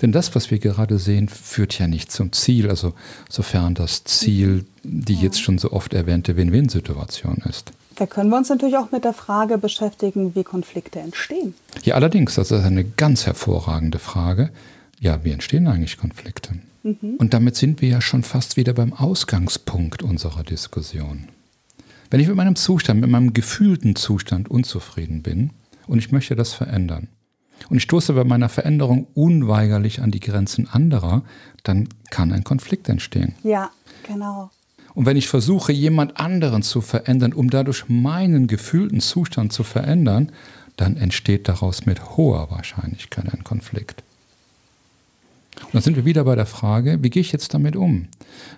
Denn 0.00 0.12
das, 0.12 0.34
was 0.34 0.50
wir 0.50 0.58
gerade 0.58 0.98
sehen, 0.98 1.28
führt 1.28 1.78
ja 1.78 1.86
nicht 1.86 2.10
zum 2.10 2.32
Ziel, 2.32 2.70
also 2.70 2.94
sofern 3.28 3.74
das 3.74 4.04
Ziel 4.04 4.64
die 4.82 5.14
jetzt 5.14 5.40
schon 5.40 5.56
so 5.58 5.72
oft 5.72 5.94
erwähnte 5.94 6.36
Win-Win-Situation 6.36 7.42
ist. 7.48 7.72
Da 7.96 8.06
können 8.06 8.28
wir 8.28 8.36
uns 8.36 8.50
natürlich 8.50 8.76
auch 8.76 8.92
mit 8.92 9.04
der 9.04 9.14
Frage 9.14 9.56
beschäftigen, 9.56 10.34
wie 10.34 10.44
Konflikte 10.44 11.00
entstehen. 11.00 11.54
Ja, 11.84 11.94
allerdings, 11.94 12.34
das 12.34 12.50
ist 12.50 12.64
eine 12.64 12.84
ganz 12.84 13.24
hervorragende 13.24 13.98
Frage. 13.98 14.50
Ja, 15.00 15.24
wie 15.24 15.30
entstehen 15.30 15.66
eigentlich 15.68 15.96
Konflikte? 15.96 16.50
Mhm. 16.84 17.16
Und 17.18 17.34
damit 17.34 17.56
sind 17.56 17.82
wir 17.82 17.88
ja 17.88 18.00
schon 18.00 18.22
fast 18.22 18.56
wieder 18.56 18.72
beim 18.72 18.92
Ausgangspunkt 18.92 20.02
unserer 20.02 20.44
Diskussion. 20.44 21.28
Wenn 22.10 22.20
ich 22.20 22.28
mit 22.28 22.36
meinem 22.36 22.54
Zustand, 22.54 23.00
mit 23.00 23.10
meinem 23.10 23.32
gefühlten 23.32 23.96
Zustand 23.96 24.48
unzufrieden 24.48 25.22
bin, 25.22 25.50
und 25.86 25.98
ich 25.98 26.12
möchte 26.12 26.36
das 26.36 26.52
verändern. 26.52 27.08
Und 27.68 27.78
ich 27.78 27.82
stoße 27.82 28.12
bei 28.12 28.24
meiner 28.24 28.48
Veränderung 28.48 29.06
unweigerlich 29.14 30.00
an 30.00 30.10
die 30.10 30.20
Grenzen 30.20 30.68
anderer, 30.68 31.22
dann 31.62 31.88
kann 32.10 32.32
ein 32.32 32.44
Konflikt 32.44 32.88
entstehen. 32.88 33.34
Ja, 33.42 33.70
genau. 34.06 34.50
Und 34.94 35.06
wenn 35.06 35.16
ich 35.16 35.28
versuche, 35.28 35.72
jemand 35.72 36.20
anderen 36.20 36.62
zu 36.62 36.80
verändern, 36.80 37.32
um 37.32 37.50
dadurch 37.50 37.88
meinen 37.88 38.46
gefühlten 38.46 39.00
Zustand 39.00 39.52
zu 39.52 39.64
verändern, 39.64 40.30
dann 40.76 40.96
entsteht 40.96 41.48
daraus 41.48 41.86
mit 41.86 42.16
hoher 42.16 42.50
Wahrscheinlichkeit 42.50 43.32
ein 43.32 43.44
Konflikt. 43.44 44.02
Und 45.62 45.74
dann 45.74 45.82
sind 45.82 45.96
wir 45.96 46.04
wieder 46.04 46.24
bei 46.24 46.34
der 46.34 46.46
Frage, 46.46 46.98
wie 47.02 47.10
gehe 47.10 47.20
ich 47.20 47.32
jetzt 47.32 47.54
damit 47.54 47.76
um? 47.76 48.08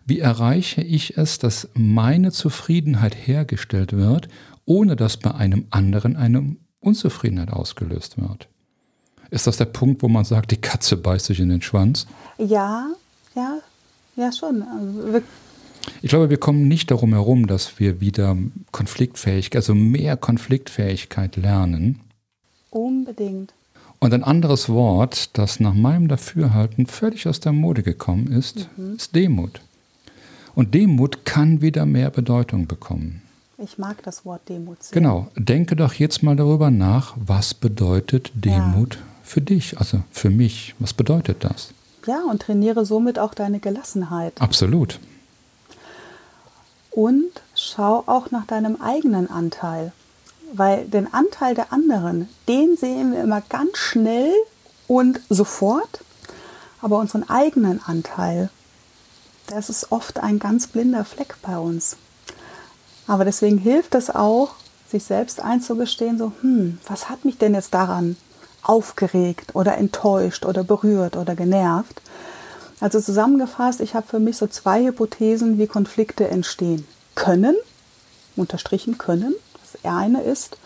Wie 0.05 0.21
erreiche 0.21 0.83
ich 0.83 1.17
es, 1.17 1.39
dass 1.39 1.69
meine 1.75 2.33
Zufriedenheit 2.33 3.15
hergestellt 3.15 3.93
wird, 3.93 4.29
ohne 4.65 4.97
dass 4.97 5.17
bei 5.17 5.35
einem 5.35 5.67
anderen 5.71 6.17
eine 6.17 6.57
Unzufriedenheit 6.81 7.51
ausgelöst 7.51 8.19
wird. 8.19 8.49
Ist 9.31 9.47
das 9.47 9.57
der 9.57 9.65
Punkt, 9.65 10.03
wo 10.03 10.09
man 10.09 10.25
sagt, 10.25 10.53
die 10.53 10.61
Katze 10.61 10.97
beißt 10.97 11.27
sich 11.27 11.41
in 11.41 11.49
den 11.49 11.63
Schwanz? 11.63 12.07
Ja, 12.39 12.89
ja, 13.35 13.59
ja 14.15 14.33
schon. 14.33 14.63
Also 14.63 15.21
ich 16.03 16.11
glaube, 16.11 16.31
wir 16.31 16.39
kommen 16.39 16.69
nicht 16.69 16.91
darum 16.91 17.13
herum, 17.13 17.47
dass 17.47 17.79
wir 17.79 18.01
wieder 18.01 18.37
Konfliktfähigkeit, 18.73 19.57
also 19.57 19.75
mehr 19.75 20.17
Konfliktfähigkeit 20.17 21.37
lernen. 21.37 22.01
Unbedingt. 22.71 23.53
Und 23.99 24.13
ein 24.13 24.25
anderes 24.25 24.69
Wort, 24.69 25.37
das 25.39 25.61
nach 25.61 25.75
meinem 25.75 26.09
Dafürhalten 26.09 26.87
völlig 26.87 27.27
aus 27.29 27.41
der 27.41 27.53
Mode 27.53 27.83
gekommen 27.83 28.31
ist, 28.31 28.69
mhm. 28.77 28.97
ist 28.97 29.15
Demut. 29.15 29.61
Und 30.55 30.75
Demut 30.75 31.25
kann 31.25 31.61
wieder 31.61 31.87
mehr 31.87 32.11
Bedeutung 32.11 32.67
bekommen. 32.67 33.23
Ich 33.59 33.79
mag 33.79 34.03
das 34.03 34.25
Wort 34.27 34.49
Demut 34.49 34.83
sehr. 34.83 35.01
Genau. 35.01 35.29
Denke 35.37 35.77
doch 35.77 35.95
jetzt 35.95 36.23
mal 36.23 36.37
darüber 36.37 36.71
nach, 36.71 37.15
was 37.17 37.55
bedeutet 37.55 38.31
Demut 38.35 38.97
ja. 38.97 39.01
für 39.23 39.41
dich, 39.41 39.79
also 39.79 40.03
für 40.11 40.29
mich. 40.29 40.75
Was 40.79 40.93
bedeutet 40.93 41.43
das? 41.43 41.73
Ja, 42.07 42.23
und 42.31 42.43
trainiere 42.43 42.85
somit 42.85 43.19
auch 43.19 43.35
deine 43.35 43.59
Gelassenheit. 43.59 44.41
Absolut. 44.41 45.01
Und 46.91 47.31
schau 47.55 48.05
auch 48.07 48.31
nach 48.31 48.47
deinem 48.47 48.81
eigenen 48.81 49.31
Anteil. 49.31 49.93
Weil 50.53 50.87
den 50.87 51.13
Anteil 51.13 51.55
der 51.55 51.73
anderen, 51.73 52.29
den 52.49 52.77
sehen 52.77 53.13
wir 53.13 53.23
immer 53.23 53.41
ganz 53.43 53.79
schnell 53.79 54.33
und 54.87 55.21
sofort. 55.29 56.01
Aber 56.81 56.99
unseren 56.99 57.29
eigenen 57.29 57.81
Anteil, 57.85 58.51
das 59.49 59.71
ist 59.71 59.91
oft 59.91 60.21
ein 60.21 60.39
ganz 60.39 60.67
blinder 60.67 61.05
Fleck 61.05 61.37
bei 61.43 61.59
uns. 61.59 61.97
Aber 63.07 63.25
deswegen 63.25 63.59
hilft 63.59 63.95
es 63.95 64.11
auch, 64.11 64.55
sich 64.89 65.05
selbst 65.05 65.41
einzugestehen, 65.41 66.19
so, 66.19 66.33
hm, 66.41 66.79
was 66.87 67.09
hat 67.09 67.25
mich 67.25 67.39
denn 67.39 67.55
jetzt 67.55 67.75
daran 67.75 68.17
aufgeregt 68.63 69.55
oder 69.55 69.77
enttäuscht 69.79 70.45
oder 70.45 70.65
berührt 70.65 71.17
oder 71.17 71.35
genervt? 71.35 72.01
Also 72.81 73.01
zusammengefasst, 73.01 73.81
ich 73.81 73.95
habe 73.95 74.07
für 74.07 74.21
mich 74.21 74.37
so 74.37 74.47
zwei 74.47 74.85
Hypothesen, 74.85 75.59
wie 75.59 75.67
Konflikte 75.67 76.29
entstehen 76.29 76.87
können, 77.15 77.57
unterstrichen 78.37 78.99
können. 78.99 79.35
Eine 79.89 80.23
ist, 80.23 80.59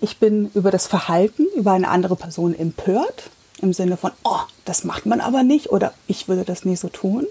ich 0.00 0.18
bin 0.18 0.50
über 0.54 0.70
das 0.70 0.86
Verhalten 0.86 1.46
über 1.54 1.72
eine 1.72 1.88
andere 1.88 2.16
Person 2.16 2.54
empört, 2.58 3.30
im 3.60 3.72
Sinne 3.72 3.96
von, 3.96 4.10
oh, 4.24 4.40
das 4.64 4.84
macht 4.84 5.06
man 5.06 5.20
aber 5.20 5.44
nicht 5.44 5.70
oder 5.70 5.94
ich 6.06 6.28
würde 6.28 6.44
das 6.44 6.64
nie 6.64 6.76
so 6.76 6.88
tun. 6.88 7.26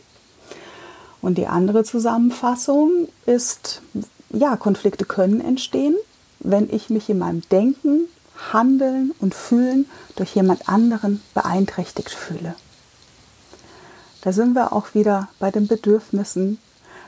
Und 1.21 1.37
die 1.37 1.47
andere 1.47 1.83
Zusammenfassung 1.83 3.07
ist, 3.25 3.81
ja, 4.29 4.55
Konflikte 4.55 5.05
können 5.05 5.41
entstehen, 5.41 5.95
wenn 6.39 6.73
ich 6.73 6.89
mich 6.89 7.09
in 7.09 7.19
meinem 7.19 7.41
Denken, 7.49 8.07
Handeln 8.53 9.13
und 9.19 9.35
Fühlen 9.35 9.87
durch 10.15 10.35
jemand 10.35 10.67
anderen 10.67 11.21
beeinträchtigt 11.33 12.09
fühle. 12.09 12.55
Da 14.21 14.31
sind 14.31 14.53
wir 14.53 14.73
auch 14.73 14.93
wieder 14.93 15.29
bei 15.39 15.51
den 15.51 15.67
Bedürfnissen, 15.67 16.57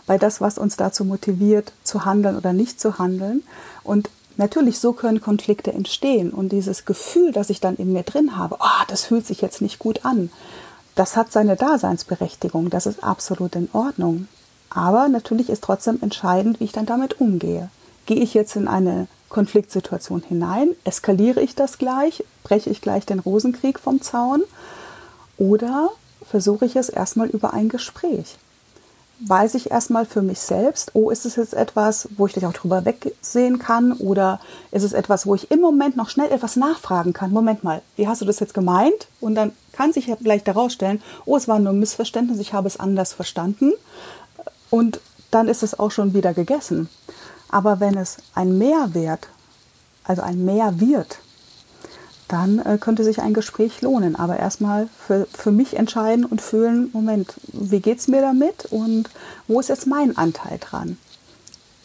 bei 0.05 0.17
das, 0.17 0.41
was 0.41 0.57
uns 0.57 0.75
dazu 0.75 1.05
motiviert, 1.05 1.71
zu 1.83 2.05
handeln 2.05 2.37
oder 2.37 2.53
nicht 2.53 2.79
zu 2.79 2.97
handeln. 2.99 3.43
Und 3.83 4.09
natürlich, 4.37 4.79
so 4.79 4.93
können 4.93 5.21
Konflikte 5.21 5.73
entstehen. 5.73 6.31
Und 6.31 6.51
dieses 6.51 6.85
Gefühl, 6.85 7.31
das 7.31 7.49
ich 7.49 7.59
dann 7.59 7.75
in 7.75 7.93
mir 7.93 8.03
drin 8.03 8.37
habe, 8.37 8.57
oh, 8.59 8.83
das 8.87 9.05
fühlt 9.05 9.25
sich 9.25 9.41
jetzt 9.41 9.61
nicht 9.61 9.79
gut 9.79 10.05
an, 10.05 10.29
das 10.95 11.15
hat 11.15 11.31
seine 11.31 11.55
Daseinsberechtigung, 11.55 12.69
das 12.69 12.85
ist 12.85 13.03
absolut 13.03 13.55
in 13.55 13.69
Ordnung. 13.73 14.27
Aber 14.69 15.07
natürlich 15.07 15.49
ist 15.49 15.63
trotzdem 15.63 15.99
entscheidend, 16.01 16.59
wie 16.59 16.65
ich 16.65 16.71
dann 16.71 16.85
damit 16.85 17.19
umgehe. 17.19 17.69
Gehe 18.05 18.21
ich 18.21 18.33
jetzt 18.33 18.55
in 18.55 18.67
eine 18.67 19.07
Konfliktsituation 19.29 20.21
hinein? 20.21 20.75
Eskaliere 20.83 21.41
ich 21.41 21.55
das 21.55 21.77
gleich? 21.77 22.23
Breche 22.43 22.69
ich 22.69 22.81
gleich 22.81 23.05
den 23.05 23.19
Rosenkrieg 23.19 23.79
vom 23.79 24.01
Zaun? 24.01 24.43
Oder 25.37 25.89
versuche 26.25 26.65
ich 26.65 26.75
es 26.75 26.89
erstmal 26.89 27.27
über 27.27 27.53
ein 27.53 27.69
Gespräch? 27.69 28.35
Weiß 29.25 29.55
ich 29.55 29.71
erstmal 29.71 30.05
für 30.05 30.21
mich 30.21 30.39
selbst, 30.39 30.91
oh, 30.93 31.09
ist 31.09 31.25
es 31.25 31.35
jetzt 31.35 31.53
etwas, 31.53 32.09
wo 32.17 32.27
ich 32.27 32.33
dich 32.33 32.45
auch 32.45 32.53
drüber 32.53 32.85
wegsehen 32.85 33.59
kann 33.59 33.93
oder 33.93 34.39
ist 34.71 34.83
es 34.83 34.93
etwas, 34.93 35.25
wo 35.25 35.35
ich 35.35 35.51
im 35.51 35.61
Moment 35.61 35.95
noch 35.95 36.09
schnell 36.09 36.31
etwas 36.31 36.55
nachfragen 36.55 37.13
kann? 37.13 37.31
Moment 37.31 37.63
mal, 37.63 37.81
wie 37.95 38.07
hast 38.07 38.21
du 38.21 38.25
das 38.25 38.39
jetzt 38.39 38.53
gemeint? 38.53 39.07
Und 39.21 39.35
dann 39.35 39.53
kann 39.71 39.93
sich 39.93 40.07
ja 40.07 40.15
vielleicht 40.15 40.47
herausstellen, 40.47 41.01
oh, 41.25 41.37
es 41.37 41.47
war 41.47 41.59
nur 41.59 41.73
ein 41.73 41.79
Missverständnis, 41.79 42.39
ich 42.39 42.53
habe 42.53 42.67
es 42.67 42.79
anders 42.79 43.13
verstanden. 43.13 43.73
Und 44.69 44.99
dann 45.31 45.47
ist 45.47 45.63
es 45.63 45.79
auch 45.79 45.91
schon 45.91 46.13
wieder 46.13 46.33
gegessen. 46.33 46.89
Aber 47.49 47.79
wenn 47.79 47.97
es 47.97 48.17
ein 48.35 48.57
Mehrwert, 48.57 49.27
also 50.03 50.21
ein 50.21 50.43
Mehrwert 50.43 51.19
dann 52.33 52.57
äh, 52.59 52.79
könnte 52.79 53.03
sich 53.03 53.21
ein 53.21 53.33
Gespräch 53.33 53.81
lohnen. 53.81 54.15
Aber 54.15 54.37
erstmal 54.37 54.87
für, 55.05 55.27
für 55.31 55.51
mich 55.51 55.77
entscheiden 55.77 56.25
und 56.25 56.41
fühlen, 56.41 56.89
Moment, 56.91 57.35
wie 57.53 57.79
geht 57.79 57.99
es 57.99 58.07
mir 58.07 58.21
damit 58.21 58.65
und 58.71 59.09
wo 59.47 59.59
ist 59.59 59.69
jetzt 59.69 59.85
mein 59.85 60.17
Anteil 60.17 60.57
dran? 60.59 60.97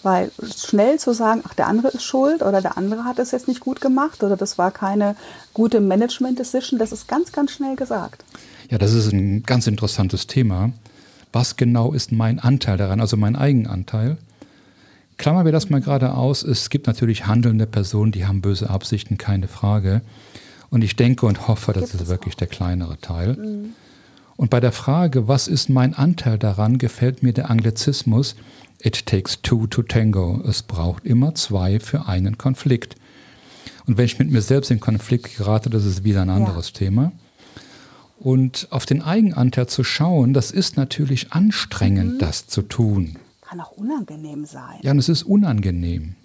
Weil 0.03 0.31
schnell 0.57 0.99
zu 0.99 1.13
sagen, 1.13 1.43
ach, 1.47 1.53
der 1.53 1.67
andere 1.67 1.89
ist 1.89 2.03
schuld 2.03 2.43
oder 2.43 2.63
der 2.63 2.79
andere 2.79 3.05
hat 3.05 3.19
es 3.19 3.33
jetzt 3.33 3.47
nicht 3.47 3.61
gut 3.61 3.83
gemacht 3.83 4.23
oder 4.23 4.37
das 4.37 4.57
war 4.57 4.71
keine 4.71 5.17
gute 5.53 5.81
Management-Decision, 5.81 6.79
das 6.79 6.93
ist 6.93 7.09
ganz, 7.09 7.31
ganz 7.33 7.51
schnell 7.51 7.77
gesagt. 7.77 8.25
Ja, 8.71 8.79
das 8.79 8.95
ist 8.95 9.13
ein 9.13 9.43
ganz 9.43 9.67
interessantes 9.67 10.27
Thema. 10.29 10.71
Was 11.33 11.57
genau 11.57 11.93
ist 11.93 12.11
mein 12.11 12.39
Anteil 12.39 12.79
daran, 12.79 13.01
also 13.03 13.19
mein 13.19 13.37
Eigenanteil? 13.37 14.17
Klammern 15.19 15.45
wir 15.45 15.53
das 15.53 15.69
mal 15.69 15.81
gerade 15.81 16.15
aus. 16.15 16.43
Es 16.43 16.71
gibt 16.71 16.87
natürlich 16.87 17.27
handelnde 17.27 17.67
Personen, 17.67 18.13
die 18.13 18.25
haben 18.25 18.41
böse 18.41 18.71
Absichten, 18.71 19.19
keine 19.19 19.49
Frage. 19.49 20.01
Und 20.71 20.85
ich 20.85 20.97
denke 20.97 21.27
und 21.27 21.49
hoffe, 21.49 21.73
das 21.73 21.95
ist 21.95 22.09
wirklich 22.09 22.37
der 22.37 22.47
kleinere 22.47 22.99
Teil. 22.99 23.35
Mhm. 23.37 23.71
Und 24.37 24.51
bei 24.51 24.61
der 24.61 24.73
Frage, 24.73 25.27
was 25.27 25.49
ist 25.49 25.69
mein 25.69 25.95
Anteil 25.95 26.39
daran, 26.39 26.79
gefällt 26.79 27.23
mir 27.23 27.33
der 27.33 27.51
Anglizismus, 27.51 28.37
it 28.81 29.07
takes 29.07 29.43
two 29.43 29.67
to 29.67 29.83
tango. 29.83 30.43
Es 30.47 30.63
braucht 30.63 31.05
immer 31.05 31.35
zwei 31.35 31.81
für 31.81 32.07
einen 32.07 32.39
Konflikt. 32.39 32.97
Und 33.87 33.97
wenn 33.97 34.05
ich 34.05 34.19
mit 34.19 34.31
mir 34.31 34.43
selbst 34.43 34.71
in 34.71 34.81
Konflikt 34.81 35.37
gerate, 35.37 35.71
das 35.71 35.85
ist 35.85 36.05
wieder 36.05 36.23
ein 36.23 36.31
anderes 36.31 36.69
ja. 36.69 36.79
Thema. 36.79 37.13
Und 38.19 38.69
auf 38.71 38.85
den 38.85 39.03
Eigenanteil 39.03 39.69
zu 39.69 39.83
schauen, 39.83 40.35
das 40.35 40.51
ist 40.51 40.77
natürlich 40.77 41.33
anstrengend, 41.33 42.15
mhm. 42.15 42.19
das 42.19 42.47
zu 42.47 42.63
tun. 42.63 43.17
Kann 43.41 43.61
auch 43.61 43.73
unangenehm 43.73 44.45
sein. 44.45 44.79
Ja, 44.83 44.91
und 44.91 44.99
es 44.99 45.09
ist 45.09 45.23
unangenehm. 45.23 46.17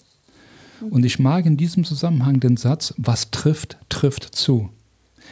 Und 0.90 1.06
ich 1.06 1.20
mag 1.20 1.46
in 1.46 1.58
diesem 1.58 1.84
Zusammenhang 1.84 2.40
den 2.40 2.58
Satz, 2.58 2.94
was 2.98 3.32
trifft, 3.32 3.78
trifft 3.90 4.36
zu. 4.36 4.70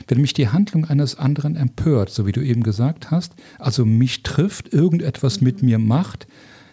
Wenn 0.08 0.22
mich 0.22 0.34
die 0.34 0.48
Handlung 0.48 0.86
eines 0.86 1.16
anderen 1.16 1.56
empört, 1.56 2.10
so 2.10 2.26
wie 2.26 2.32
du 2.32 2.42
eben 2.42 2.64
gesagt 2.64 3.12
hast, 3.12 3.34
also 3.60 3.86
mich 3.86 4.24
trifft, 4.24 4.74
irgendetwas 4.74 5.42
mit 5.42 5.64
mir 5.64 5.80
macht, 5.80 6.28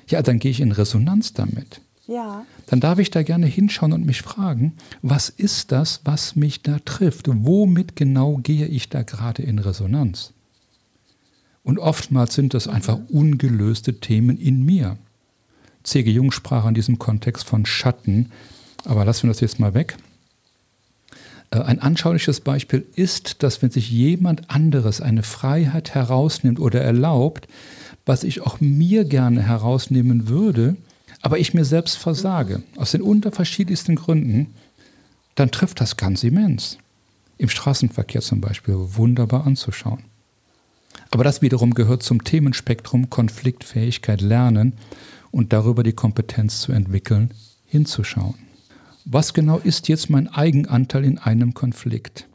ja, 0.09 0.23
dann 0.23 0.39
gehe 0.39 0.51
ich 0.51 0.61
in 0.61 0.73
Resonanz 0.73 1.33
damit. 1.33 1.81
Ja. 2.07 2.47
Dann 2.67 2.81
darf 2.81 2.99
ich 2.99 3.11
da 3.11 3.23
gerne 3.23 3.47
hinschauen 3.47 3.93
und 3.93 4.07
mich 4.07 4.23
fragen, 4.23 4.73
was 5.03 5.29
ist 5.29 5.73
das, 5.73 6.01
was 6.05 6.37
mich 6.37 6.63
da 6.63 6.79
trifft? 6.79 7.27
Womit 7.29 7.97
genau 7.97 8.39
gehe 8.39 8.67
ich 8.67 8.89
da 8.89 9.03
gerade 9.03 9.43
in 9.43 9.59
Resonanz? 9.59 10.33
Und 11.63 11.79
oftmals 11.79 12.35
sind 12.35 12.55
das 12.55 12.67
einfach 12.67 12.99
ungelöste 13.11 14.01
Themen 14.01 14.39
in 14.39 14.65
mir. 14.65 14.97
C.G. 15.83 16.11
Jung 16.11 16.33
sprach 16.33 16.67
in 16.67 16.75
diesem 16.75 16.99
Kontext 16.99 17.45
von 17.45 17.67
Schatten, 17.67 18.31
aber 18.85 19.05
lassen 19.05 19.25
wir 19.25 19.33
das 19.33 19.41
jetzt 19.41 19.61
mal 19.61 19.75
weg. 19.75 19.97
Äh, 21.51 21.61
ein 21.61 21.81
anschauliches 21.81 22.41
Beispiel 22.41 22.87
ist, 22.95 23.43
dass 23.43 23.63
wenn 23.63 23.71
sich 23.71 23.91
jemand 23.91 24.51
anderes 24.51 25.01
eine 25.01 25.23
Freiheit 25.23 25.95
herausnimmt 25.95 26.61
oder 26.61 26.81
erlaubt, 26.81 27.49
was 28.07 28.25
ich 28.25 28.41
auch 28.41 28.61
mir 28.61 29.05
gerne 29.05 29.43
herausnehmen 29.43 30.29
würde, 30.29 30.77
aber 31.21 31.39
ich 31.39 31.55
mir 31.55 31.65
selbst 31.65 31.99
versage, 31.99 32.63
aus 32.77 32.93
den 32.93 33.03
unterschiedlichsten 33.03 33.97
Gründen, 33.97 34.55
dann 35.35 35.51
trifft 35.51 35.81
das 35.81 35.97
ganz 35.97 36.25
immens. 36.25 36.79
Im 37.37 37.49
Straßenverkehr 37.49 38.21
zum 38.21 38.41
Beispiel 38.41 38.75
wunderbar 38.77 39.47
anzuschauen. 39.47 40.05
Aber 41.11 41.25
das 41.25 41.43
wiederum 41.43 41.75
gehört 41.75 42.03
zum 42.03 42.25
Themenspektrum 42.25 43.11
Konfliktfähigkeit 43.11 44.21
lernen 44.21 44.75
und 45.31 45.53
darüber 45.53 45.83
die 45.83 45.93
Kompetenz 45.93 46.61
zu 46.61 46.73
entwickeln, 46.73 47.33
hinzuschauen. 47.67 48.48
Was 49.11 49.33
genau 49.33 49.57
ist 49.57 49.89
jetzt 49.89 50.11
mein 50.11 50.29
Eigenanteil 50.29 51.03
in 51.03 51.17
einem 51.17 51.55
Konflikt? 51.55 52.29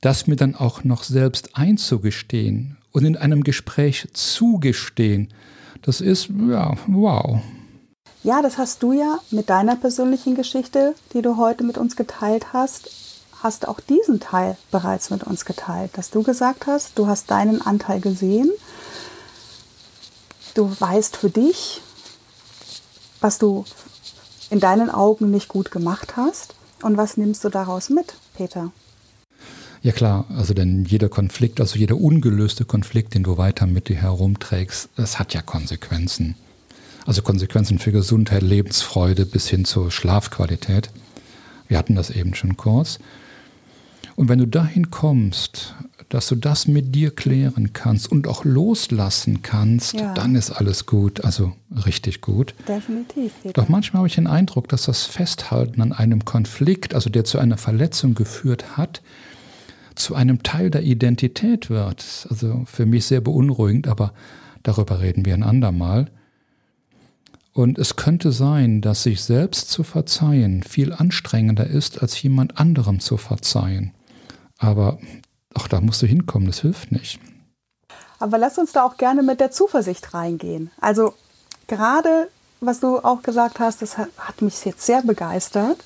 Das 0.00 0.26
mir 0.26 0.34
dann 0.34 0.56
auch 0.56 0.82
noch 0.82 1.04
selbst 1.04 1.56
einzugestehen 1.56 2.78
und 2.90 3.04
in 3.04 3.16
einem 3.16 3.44
Gespräch 3.44 4.08
zugestehen, 4.12 5.32
das 5.82 6.00
ist, 6.00 6.28
ja, 6.48 6.74
wow. 6.88 7.40
Ja, 8.24 8.42
das 8.42 8.58
hast 8.58 8.82
du 8.82 8.92
ja 8.92 9.20
mit 9.30 9.50
deiner 9.50 9.76
persönlichen 9.76 10.34
Geschichte, 10.34 10.96
die 11.12 11.22
du 11.22 11.36
heute 11.36 11.62
mit 11.62 11.78
uns 11.78 11.94
geteilt 11.94 12.52
hast, 12.52 12.90
hast 13.40 13.68
auch 13.68 13.78
diesen 13.78 14.18
Teil 14.18 14.56
bereits 14.72 15.10
mit 15.10 15.22
uns 15.22 15.44
geteilt, 15.44 15.92
dass 15.96 16.10
du 16.10 16.24
gesagt 16.24 16.66
hast, 16.66 16.98
du 16.98 17.06
hast 17.06 17.30
deinen 17.30 17.62
Anteil 17.62 18.00
gesehen, 18.00 18.50
du 20.54 20.74
weißt 20.76 21.16
für 21.16 21.30
dich, 21.30 21.82
was 23.20 23.38
du 23.38 23.64
in 24.50 24.60
deinen 24.60 24.90
Augen 24.90 25.30
nicht 25.30 25.48
gut 25.48 25.70
gemacht 25.70 26.16
hast 26.16 26.54
und 26.82 26.96
was 26.96 27.16
nimmst 27.16 27.44
du 27.44 27.48
daraus 27.48 27.90
mit, 27.90 28.14
Peter? 28.36 28.72
Ja 29.82 29.92
klar, 29.92 30.24
also 30.36 30.52
denn 30.52 30.84
jeder 30.84 31.08
Konflikt, 31.08 31.60
also 31.60 31.78
jeder 31.78 31.96
ungelöste 31.96 32.64
Konflikt, 32.64 33.14
den 33.14 33.22
du 33.22 33.38
weiter 33.38 33.66
mit 33.66 33.88
dir 33.88 33.96
herumträgst, 33.96 34.88
das 34.96 35.18
hat 35.18 35.34
ja 35.34 35.42
Konsequenzen. 35.42 36.34
Also 37.06 37.22
Konsequenzen 37.22 37.78
für 37.78 37.92
Gesundheit, 37.92 38.42
Lebensfreude 38.42 39.26
bis 39.26 39.48
hin 39.48 39.64
zur 39.64 39.92
Schlafqualität. 39.92 40.90
Wir 41.68 41.78
hatten 41.78 41.94
das 41.94 42.10
eben 42.10 42.34
schon 42.34 42.56
kurz. 42.56 42.98
Und 44.16 44.28
wenn 44.28 44.40
du 44.40 44.46
dahin 44.46 44.90
kommst, 44.90 45.74
dass 46.08 46.28
du 46.28 46.36
das 46.36 46.68
mit 46.68 46.94
dir 46.94 47.10
klären 47.10 47.72
kannst 47.72 48.10
und 48.10 48.28
auch 48.28 48.44
loslassen 48.44 49.42
kannst, 49.42 49.94
ja. 49.94 50.14
dann 50.14 50.36
ist 50.36 50.50
alles 50.50 50.86
gut, 50.86 51.24
also 51.24 51.52
richtig 51.84 52.20
gut. 52.20 52.54
Definitiv. 52.68 53.32
Peter. 53.42 53.60
Doch 53.60 53.68
manchmal 53.68 54.00
habe 54.00 54.08
ich 54.08 54.14
den 54.14 54.28
Eindruck, 54.28 54.68
dass 54.68 54.84
das 54.84 55.04
Festhalten 55.04 55.82
an 55.82 55.92
einem 55.92 56.24
Konflikt, 56.24 56.94
also 56.94 57.10
der 57.10 57.24
zu 57.24 57.38
einer 57.38 57.58
Verletzung 57.58 58.14
geführt 58.14 58.76
hat, 58.76 59.02
zu 59.96 60.14
einem 60.14 60.42
Teil 60.42 60.70
der 60.70 60.82
Identität 60.82 61.70
wird. 61.70 62.26
Also 62.30 62.62
für 62.66 62.86
mich 62.86 63.06
sehr 63.06 63.20
beunruhigend, 63.20 63.88
aber 63.88 64.12
darüber 64.62 65.00
reden 65.00 65.24
wir 65.24 65.34
ein 65.34 65.42
andermal. 65.42 66.10
Und 67.52 67.78
es 67.78 67.96
könnte 67.96 68.32
sein, 68.32 68.82
dass 68.82 69.02
sich 69.02 69.22
selbst 69.22 69.70
zu 69.70 69.82
verzeihen 69.82 70.62
viel 70.62 70.92
anstrengender 70.92 71.66
ist, 71.66 72.02
als 72.02 72.20
jemand 72.22 72.58
anderem 72.60 73.00
zu 73.00 73.16
verzeihen. 73.16 73.92
Aber 74.58 74.98
auch 75.56 75.68
da 75.68 75.80
musst 75.80 76.02
du 76.02 76.06
hinkommen, 76.06 76.46
das 76.46 76.60
hilft 76.60 76.92
nicht. 76.92 77.18
Aber 78.18 78.38
lass 78.38 78.56
uns 78.58 78.72
da 78.72 78.84
auch 78.84 78.96
gerne 78.96 79.22
mit 79.22 79.40
der 79.40 79.50
Zuversicht 79.50 80.14
reingehen. 80.14 80.70
Also 80.80 81.12
gerade, 81.66 82.30
was 82.60 82.80
du 82.80 82.96
auch 82.98 83.20
gesagt 83.22 83.60
hast, 83.60 83.82
das 83.82 83.98
hat 83.98 84.40
mich 84.40 84.64
jetzt 84.64 84.86
sehr 84.86 85.02
begeistert, 85.02 85.76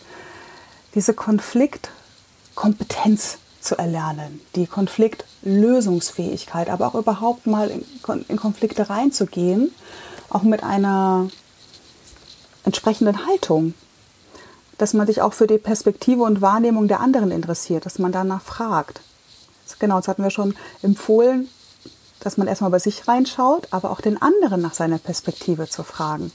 diese 0.95 1.15
Konfliktkompetenz 1.15 3.39
zu 3.61 3.77
erlernen, 3.77 4.41
die 4.55 4.67
Konfliktlösungsfähigkeit, 4.67 6.71
aber 6.71 6.87
auch 6.89 6.95
überhaupt 6.95 7.47
mal 7.47 7.71
in 8.29 8.37
Konflikte 8.37 8.91
reinzugehen, 8.91 9.73
auch 10.31 10.43
mit 10.43 10.63
einer 10.63 11.29
entsprechenden 12.65 13.27
Haltung, 13.27 13.75
dass 14.79 14.95
man 14.95 15.07
sich 15.07 15.21
auch 15.21 15.35
für 15.35 15.47
die 15.47 15.59
Perspektive 15.59 16.23
und 16.23 16.41
Wahrnehmung 16.41 16.89
der 16.89 17.01
anderen 17.01 17.31
interessiert, 17.31 17.85
dass 17.85 17.99
man 17.99 18.13
danach 18.13 18.41
fragt. 18.43 19.03
Genau, 19.79 19.97
das 19.97 20.09
hatten 20.09 20.23
wir 20.23 20.31
schon 20.31 20.55
empfohlen, 20.83 21.49
dass 22.21 22.37
man 22.37 22.47
erstmal 22.47 22.71
bei 22.71 22.79
sich 22.79 23.09
reinschaut, 23.09 23.69
aber 23.71 23.91
auch 23.91 24.01
den 24.01 24.21
anderen 24.21 24.61
nach 24.61 24.75
seiner 24.75 24.99
Perspektive 24.99 25.69
zu 25.69 25.83
fragen. 25.83 26.33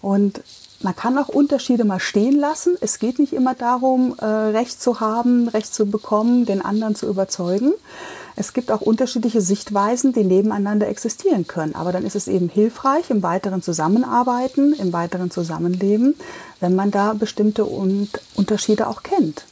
Und 0.00 0.42
man 0.82 0.94
kann 0.94 1.16
auch 1.18 1.28
Unterschiede 1.28 1.84
mal 1.84 2.00
stehen 2.00 2.38
lassen. 2.38 2.76
Es 2.80 2.98
geht 2.98 3.18
nicht 3.18 3.32
immer 3.32 3.54
darum, 3.54 4.14
äh, 4.20 4.24
Recht 4.24 4.80
zu 4.80 5.00
haben, 5.00 5.48
Recht 5.48 5.74
zu 5.74 5.86
bekommen, 5.86 6.44
den 6.44 6.62
anderen 6.62 6.94
zu 6.94 7.08
überzeugen. 7.08 7.72
Es 8.38 8.52
gibt 8.52 8.70
auch 8.70 8.82
unterschiedliche 8.82 9.40
Sichtweisen, 9.40 10.12
die 10.12 10.22
nebeneinander 10.22 10.88
existieren 10.88 11.46
können. 11.46 11.74
Aber 11.74 11.92
dann 11.92 12.04
ist 12.04 12.14
es 12.14 12.28
eben 12.28 12.50
hilfreich 12.50 13.08
im 13.08 13.22
weiteren 13.22 13.62
Zusammenarbeiten, 13.62 14.74
im 14.74 14.92
weiteren 14.92 15.30
Zusammenleben, 15.30 16.14
wenn 16.60 16.74
man 16.74 16.90
da 16.90 17.14
bestimmte 17.14 17.64
Unterschiede 17.64 18.88
auch 18.88 19.02
kennt. 19.02 19.46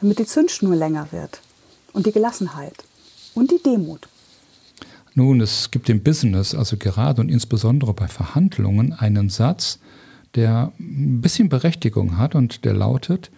Damit 0.00 0.20
die 0.20 0.26
Zündschnur 0.26 0.76
länger 0.76 1.08
wird 1.10 1.40
und 1.92 2.06
die 2.06 2.12
Gelassenheit 2.12 2.84
und 3.34 3.50
die 3.50 3.62
Demut. 3.62 4.08
Nun, 5.14 5.40
es 5.40 5.70
gibt 5.70 5.88
im 5.88 6.02
Business, 6.02 6.54
also 6.54 6.76
gerade 6.76 7.20
und 7.20 7.28
insbesondere 7.28 7.92
bei 7.92 8.06
Verhandlungen, 8.06 8.92
einen 8.92 9.28
Satz, 9.28 9.80
der 10.34 10.72
ein 10.78 11.20
bisschen 11.20 11.48
Berechtigung 11.48 12.18
hat 12.18 12.34
und 12.34 12.64
der 12.64 12.74
lautet, 12.74 13.30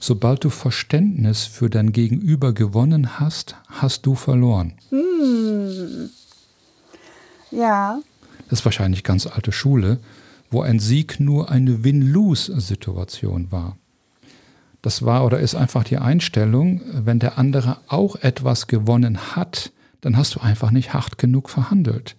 sobald 0.00 0.44
du 0.44 0.50
Verständnis 0.50 1.44
für 1.44 1.70
dein 1.70 1.92
Gegenüber 1.92 2.52
gewonnen 2.52 3.20
hast, 3.20 3.56
hast 3.68 4.06
du 4.06 4.14
verloren. 4.14 4.74
Hm. 4.90 6.10
Ja. 7.50 8.00
Das 8.48 8.48
das 8.50 8.60
ist 8.60 8.64
wahrscheinlich 8.64 9.04
ganz 9.04 9.26
alte 9.26 9.52
Schule, 9.52 9.98
wo 10.50 10.62
ein 10.62 10.78
Sieg 10.78 11.20
nur 11.20 11.50
eine 11.50 11.84
Win-Lose-Situation 11.84 13.50
war. 13.50 13.76
Das 14.84 15.02
war 15.02 15.24
oder 15.24 15.40
ist 15.40 15.54
einfach 15.54 15.82
die 15.82 15.96
Einstellung, 15.96 16.82
wenn 16.92 17.18
der 17.18 17.38
andere 17.38 17.78
auch 17.88 18.16
etwas 18.16 18.66
gewonnen 18.66 19.34
hat, 19.34 19.72
dann 20.02 20.18
hast 20.18 20.34
du 20.34 20.40
einfach 20.40 20.70
nicht 20.70 20.92
hart 20.92 21.16
genug 21.16 21.48
verhandelt. 21.48 22.16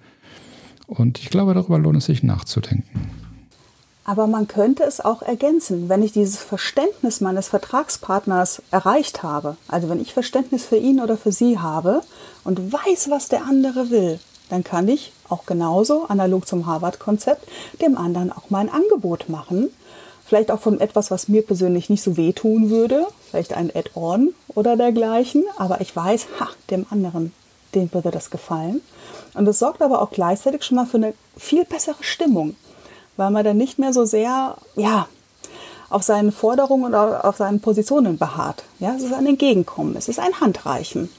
Und 0.88 1.20
ich 1.20 1.30
glaube, 1.30 1.54
darüber 1.54 1.78
lohnt 1.78 1.98
es 1.98 2.06
sich 2.06 2.24
nachzudenken. 2.24 3.12
Aber 4.04 4.26
man 4.26 4.48
könnte 4.48 4.82
es 4.82 5.00
auch 5.00 5.22
ergänzen, 5.22 5.90
wenn 5.90 6.02
ich 6.02 6.14
dieses 6.14 6.38
Verständnis 6.38 7.22
meines 7.22 7.50
Vertragspartners 7.50 8.64
erreicht 8.72 9.22
habe, 9.22 9.58
also 9.68 9.88
wenn 9.88 10.02
ich 10.02 10.16
Verständnis 10.16 10.66
für 10.66 10.78
ihn 10.78 11.00
oder 11.00 11.18
für 11.18 11.32
sie 11.32 11.60
habe 11.60 12.02
und 12.44 12.74
weiß, 12.74 13.12
was 13.12 13.30
der 13.30 13.44
andere 13.46 13.92
will, 13.92 14.20
dann 14.50 14.64
kann 14.64 14.88
ich 14.88 15.12
auch 15.30 15.46
genauso, 15.46 16.08
analog 16.08 16.48
zum 16.48 16.66
Harvard-Konzept, 16.66 17.48
dem 17.80 17.96
anderen 17.96 18.32
auch 18.32 18.50
mal 18.50 18.62
ein 18.62 18.72
Angebot 18.74 19.30
machen. 19.30 19.70
Vielleicht 20.26 20.50
auch 20.50 20.60
von 20.60 20.80
etwas, 20.80 21.12
was 21.12 21.28
mir 21.28 21.44
persönlich 21.44 21.90
nicht 21.90 22.02
so 22.02 22.18
wehtun 22.18 22.72
würde, 22.72 23.06
vielleicht 23.30 23.54
ein 23.54 23.70
Add-on 23.74 24.34
oder 24.48 24.76
dergleichen, 24.76 25.44
aber 25.58 25.82
ich 25.82 25.96
weiß, 25.96 26.28
ha, 26.40 26.50
dem 26.72 26.88
anderen, 26.90 27.32
dem 27.76 27.94
würde 27.94 28.10
das 28.10 28.32
gefallen. 28.32 28.82
Und 29.36 29.48
es 29.48 29.60
sorgt 29.60 29.84
aber 29.84 30.02
auch 30.02 30.10
gleichzeitig 30.10 30.64
schon 30.64 30.78
mal 30.78 30.88
für 30.88 30.98
eine 30.98 31.14
viel 31.38 31.64
bessere 31.66 32.02
Stimmung, 32.02 32.56
weil 33.18 33.30
man 33.30 33.44
dann 33.44 33.58
nicht 33.58 33.78
mehr 33.78 33.94
so 33.94 34.06
sehr, 34.06 34.58
ja, 34.76 35.08
auf 35.90 36.02
seinen 36.02 36.32
Forderungen 36.32 36.86
oder 36.86 37.24
auf 37.26 37.38
seinen 37.38 37.60
Positionen 37.60 38.18
beharrt. 38.18 38.64
Ja, 38.80 38.96
es 38.96 39.04
ist 39.04 39.14
ein 39.14 39.28
Entgegenkommen, 39.28 39.96
es 39.96 40.08
ist 40.08 40.20
ein 40.20 40.40
Handreichen. 40.42 41.10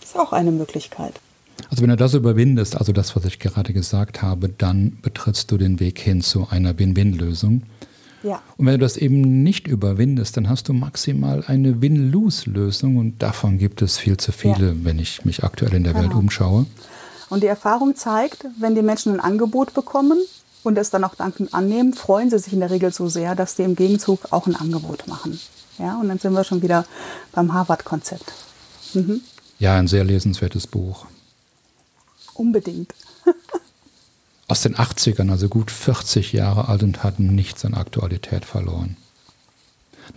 Das 0.00 0.10
ist 0.10 0.18
auch 0.18 0.32
eine 0.32 0.50
Möglichkeit. 0.50 1.14
Also 1.70 1.82
wenn 1.82 1.90
du 1.90 1.96
das 1.96 2.14
überwindest, 2.14 2.76
also 2.76 2.92
das, 2.92 3.16
was 3.16 3.24
ich 3.24 3.38
gerade 3.38 3.72
gesagt 3.72 4.20
habe, 4.20 4.50
dann 4.50 4.98
betrittst 5.00 5.50
du 5.50 5.56
den 5.56 5.80
Weg 5.80 5.98
hin 5.98 6.20
zu 6.20 6.46
einer 6.50 6.78
Win-Win-Lösung. 6.78 7.62
Ja. 8.24 8.40
Und 8.56 8.66
wenn 8.66 8.72
du 8.72 8.80
das 8.80 8.96
eben 8.96 9.42
nicht 9.42 9.68
überwindest, 9.68 10.36
dann 10.36 10.48
hast 10.48 10.68
du 10.68 10.72
maximal 10.72 11.44
eine 11.46 11.82
Win-Lose-Lösung 11.82 12.96
und 12.96 13.22
davon 13.22 13.58
gibt 13.58 13.82
es 13.82 13.98
viel 13.98 14.16
zu 14.16 14.32
viele, 14.32 14.68
ja. 14.68 14.74
wenn 14.82 14.98
ich 14.98 15.24
mich 15.26 15.44
aktuell 15.44 15.74
in 15.74 15.84
der 15.84 15.92
genau. 15.92 16.06
Welt 16.06 16.14
umschaue. 16.14 16.66
Und 17.28 17.42
die 17.42 17.46
Erfahrung 17.46 17.94
zeigt, 17.96 18.46
wenn 18.58 18.74
die 18.74 18.82
Menschen 18.82 19.12
ein 19.12 19.20
Angebot 19.20 19.74
bekommen 19.74 20.18
und 20.62 20.78
es 20.78 20.90
dann 20.90 21.04
auch 21.04 21.14
dankend 21.14 21.52
annehmen, 21.52 21.92
freuen 21.92 22.30
sie 22.30 22.38
sich 22.38 22.54
in 22.54 22.60
der 22.60 22.70
Regel 22.70 22.92
so 22.92 23.08
sehr, 23.08 23.34
dass 23.34 23.56
sie 23.56 23.62
im 23.62 23.76
Gegenzug 23.76 24.32
auch 24.32 24.46
ein 24.46 24.56
Angebot 24.56 25.06
machen. 25.06 25.38
Ja, 25.78 25.98
und 26.00 26.08
dann 26.08 26.18
sind 26.18 26.32
wir 26.32 26.44
schon 26.44 26.62
wieder 26.62 26.86
beim 27.32 27.52
Harvard-Konzept. 27.52 28.32
Mhm. 28.94 29.20
Ja, 29.58 29.76
ein 29.76 29.88
sehr 29.88 30.04
lesenswertes 30.04 30.66
Buch. 30.66 31.06
Unbedingt. 32.32 32.94
Aus 34.46 34.60
den 34.60 34.74
80ern, 34.74 35.30
also 35.30 35.48
gut 35.48 35.70
40 35.70 36.32
Jahre 36.32 36.68
alt 36.68 36.82
und 36.82 37.02
hatten 37.02 37.34
nichts 37.34 37.64
an 37.64 37.74
Aktualität 37.74 38.44
verloren. 38.44 38.96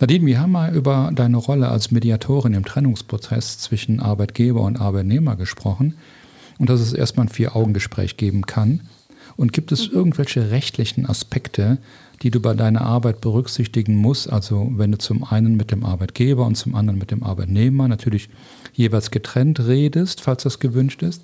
Nadine, 0.00 0.26
wir 0.26 0.40
haben 0.40 0.52
mal 0.52 0.74
über 0.74 1.10
deine 1.14 1.38
Rolle 1.38 1.68
als 1.68 1.90
Mediatorin 1.90 2.52
im 2.52 2.64
Trennungsprozess 2.64 3.58
zwischen 3.58 4.00
Arbeitgeber 4.00 4.60
und 4.60 4.80
Arbeitnehmer 4.80 5.36
gesprochen 5.36 5.94
und 6.58 6.68
dass 6.68 6.80
es 6.80 6.92
erstmal 6.92 7.26
ein 7.26 7.30
Vier-Augen-Gespräch 7.30 8.16
geben 8.16 8.42
kann. 8.42 8.82
Und 9.36 9.52
gibt 9.52 9.72
es 9.72 9.86
irgendwelche 9.86 10.50
rechtlichen 10.50 11.06
Aspekte, 11.06 11.78
die 12.22 12.30
du 12.30 12.40
bei 12.40 12.54
deiner 12.54 12.82
Arbeit 12.82 13.20
berücksichtigen 13.20 13.96
musst? 13.96 14.30
Also 14.30 14.70
wenn 14.74 14.92
du 14.92 14.98
zum 14.98 15.24
einen 15.24 15.56
mit 15.56 15.70
dem 15.70 15.84
Arbeitgeber 15.84 16.44
und 16.44 16.56
zum 16.56 16.74
anderen 16.74 16.98
mit 16.98 17.10
dem 17.10 17.22
Arbeitnehmer 17.22 17.88
natürlich 17.88 18.28
jeweils 18.74 19.10
getrennt 19.10 19.60
redest, 19.60 20.20
falls 20.20 20.42
das 20.42 20.58
gewünscht 20.58 21.02
ist. 21.02 21.22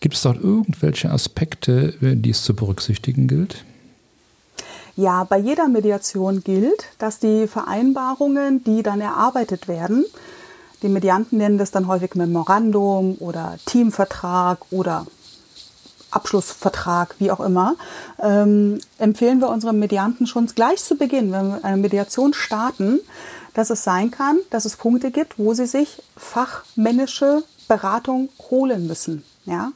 Gibt 0.00 0.14
es 0.14 0.22
dort 0.22 0.42
irgendwelche 0.42 1.10
Aspekte, 1.10 1.94
die 2.00 2.30
es 2.30 2.42
zu 2.42 2.54
berücksichtigen 2.54 3.26
gilt? 3.26 3.64
Ja, 4.96 5.24
bei 5.24 5.38
jeder 5.38 5.68
Mediation 5.68 6.44
gilt, 6.44 6.84
dass 6.98 7.18
die 7.18 7.48
Vereinbarungen, 7.48 8.62
die 8.62 8.82
dann 8.82 9.00
erarbeitet 9.00 9.66
werden, 9.66 10.04
die 10.82 10.88
Medianten 10.88 11.38
nennen 11.38 11.58
das 11.58 11.70
dann 11.70 11.88
häufig 11.88 12.14
Memorandum 12.14 13.16
oder 13.18 13.56
Teamvertrag 13.64 14.58
oder 14.70 15.06
Abschlussvertrag, 16.10 17.16
wie 17.18 17.30
auch 17.30 17.40
immer, 17.40 17.74
ähm, 18.22 18.78
empfehlen 18.98 19.40
wir 19.40 19.48
unseren 19.48 19.78
Medianten 19.78 20.26
schon 20.26 20.46
gleich 20.46 20.84
zu 20.84 20.96
Beginn, 20.96 21.32
wenn 21.32 21.48
wir 21.48 21.64
eine 21.64 21.78
Mediation 21.78 22.34
starten, 22.34 23.00
dass 23.54 23.70
es 23.70 23.82
sein 23.82 24.10
kann, 24.10 24.38
dass 24.50 24.64
es 24.64 24.76
Punkte 24.76 25.10
gibt, 25.10 25.38
wo 25.38 25.54
sie 25.54 25.66
sich 25.66 26.02
fachmännische 26.16 27.42
Beratung 27.66 28.28
holen 28.50 28.86
müssen. 28.86 29.24
Ja? 29.46 29.72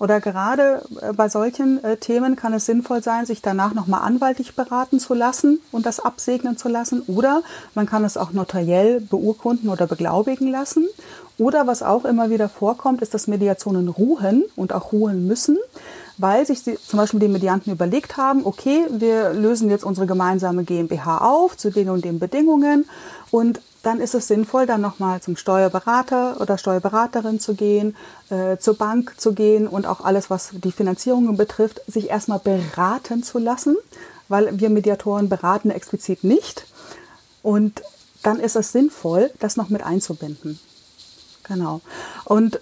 Oder 0.00 0.20
gerade 0.20 0.82
äh, 1.02 1.12
bei 1.12 1.28
solchen 1.28 1.84
äh, 1.84 1.98
Themen 1.98 2.34
kann 2.34 2.54
es 2.54 2.64
sinnvoll 2.64 3.02
sein, 3.02 3.26
sich 3.26 3.42
danach 3.42 3.74
nochmal 3.74 4.00
anwaltlich 4.00 4.56
beraten 4.56 4.98
zu 4.98 5.14
lassen 5.14 5.60
und 5.70 5.84
das 5.86 6.00
absegnen 6.00 6.56
zu 6.56 6.68
lassen. 6.68 7.02
Oder 7.06 7.42
man 7.74 7.86
kann 7.86 8.02
es 8.02 8.16
auch 8.16 8.32
notariell 8.32 9.00
beurkunden 9.02 9.68
oder 9.68 9.86
beglaubigen 9.86 10.50
lassen. 10.50 10.88
Oder 11.36 11.66
was 11.66 11.82
auch 11.82 12.06
immer 12.06 12.30
wieder 12.30 12.48
vorkommt, 12.48 13.02
ist, 13.02 13.12
dass 13.12 13.26
Mediationen 13.26 13.88
ruhen 13.88 14.44
und 14.56 14.72
auch 14.72 14.92
ruhen 14.92 15.26
müssen, 15.26 15.58
weil 16.16 16.46
sich 16.46 16.64
die, 16.64 16.76
zum 16.76 16.98
Beispiel 16.98 17.20
die 17.20 17.28
Medianten 17.28 17.70
überlegt 17.72 18.16
haben, 18.16 18.44
okay, 18.44 18.86
wir 18.90 19.34
lösen 19.34 19.68
jetzt 19.68 19.84
unsere 19.84 20.06
gemeinsame 20.06 20.64
GmbH 20.64 21.18
auf 21.18 21.56
zu 21.58 21.70
den 21.70 21.90
und 21.90 22.04
den 22.04 22.18
Bedingungen 22.18 22.86
und 23.30 23.60
dann 23.82 24.00
ist 24.00 24.14
es 24.14 24.28
sinnvoll, 24.28 24.66
dann 24.66 24.80
nochmal 24.80 25.20
zum 25.22 25.36
Steuerberater 25.36 26.40
oder 26.40 26.58
Steuerberaterin 26.58 27.40
zu 27.40 27.54
gehen, 27.54 27.96
äh, 28.28 28.58
zur 28.58 28.76
Bank 28.76 29.14
zu 29.18 29.32
gehen 29.32 29.66
und 29.66 29.86
auch 29.86 30.04
alles, 30.04 30.28
was 30.28 30.50
die 30.52 30.72
Finanzierungen 30.72 31.36
betrifft, 31.36 31.80
sich 31.86 32.10
erstmal 32.10 32.40
beraten 32.40 33.22
zu 33.22 33.38
lassen, 33.38 33.76
weil 34.28 34.60
wir 34.60 34.70
Mediatoren 34.70 35.28
beraten 35.28 35.70
explizit 35.70 36.24
nicht. 36.24 36.66
Und 37.42 37.82
dann 38.22 38.38
ist 38.38 38.56
es 38.56 38.72
sinnvoll, 38.72 39.30
das 39.38 39.56
noch 39.56 39.70
mit 39.70 39.82
einzubinden. 39.82 40.58
Genau. 41.44 41.80
Und 42.24 42.60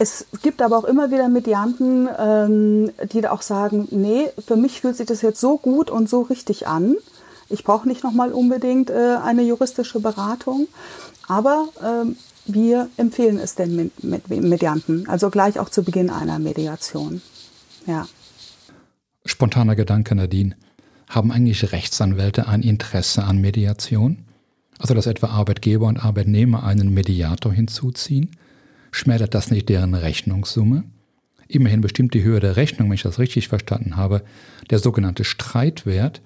es 0.00 0.26
gibt 0.42 0.60
aber 0.60 0.76
auch 0.76 0.84
immer 0.84 1.10
wieder 1.10 1.28
Medianten, 1.28 2.08
ähm, 2.18 2.92
die 3.12 3.20
da 3.20 3.30
auch 3.30 3.42
sagen, 3.42 3.88
nee, 3.90 4.30
für 4.44 4.56
mich 4.56 4.80
fühlt 4.80 4.96
sich 4.96 5.06
das 5.06 5.22
jetzt 5.22 5.40
so 5.40 5.56
gut 5.56 5.90
und 5.90 6.08
so 6.08 6.22
richtig 6.22 6.66
an 6.66 6.96
ich 7.48 7.64
brauche 7.64 7.88
nicht 7.88 8.04
nochmal 8.04 8.32
unbedingt 8.32 8.90
äh, 8.90 9.16
eine 9.22 9.42
juristische 9.42 10.00
Beratung, 10.00 10.68
aber 11.26 11.68
ähm, 11.82 12.16
wir 12.46 12.88
empfehlen 12.96 13.38
es 13.38 13.54
den 13.54 13.90
Medianten, 14.00 15.06
also 15.08 15.28
gleich 15.28 15.58
auch 15.58 15.68
zu 15.68 15.82
Beginn 15.82 16.08
einer 16.08 16.38
Mediation. 16.38 17.20
Ja. 17.86 18.08
Spontaner 19.24 19.76
Gedanke, 19.76 20.14
Nadine. 20.14 20.56
Haben 21.08 21.30
eigentlich 21.30 21.72
Rechtsanwälte 21.72 22.48
ein 22.48 22.62
Interesse 22.62 23.24
an 23.24 23.40
Mediation? 23.40 24.24
Also, 24.78 24.94
dass 24.94 25.06
etwa 25.06 25.28
Arbeitgeber 25.28 25.86
und 25.86 26.02
Arbeitnehmer 26.04 26.64
einen 26.64 26.92
Mediator 26.94 27.52
hinzuziehen? 27.52 28.36
Schmälert 28.90 29.34
das 29.34 29.50
nicht 29.50 29.68
deren 29.68 29.94
Rechnungssumme? 29.94 30.84
Immerhin 31.48 31.80
bestimmt 31.80 32.14
die 32.14 32.22
Höhe 32.22 32.40
der 32.40 32.56
Rechnung, 32.56 32.88
wenn 32.88 32.94
ich 32.94 33.02
das 33.02 33.18
richtig 33.18 33.48
verstanden 33.48 33.96
habe, 33.96 34.22
der 34.70 34.78
sogenannte 34.78 35.24
Streitwert, 35.24 36.20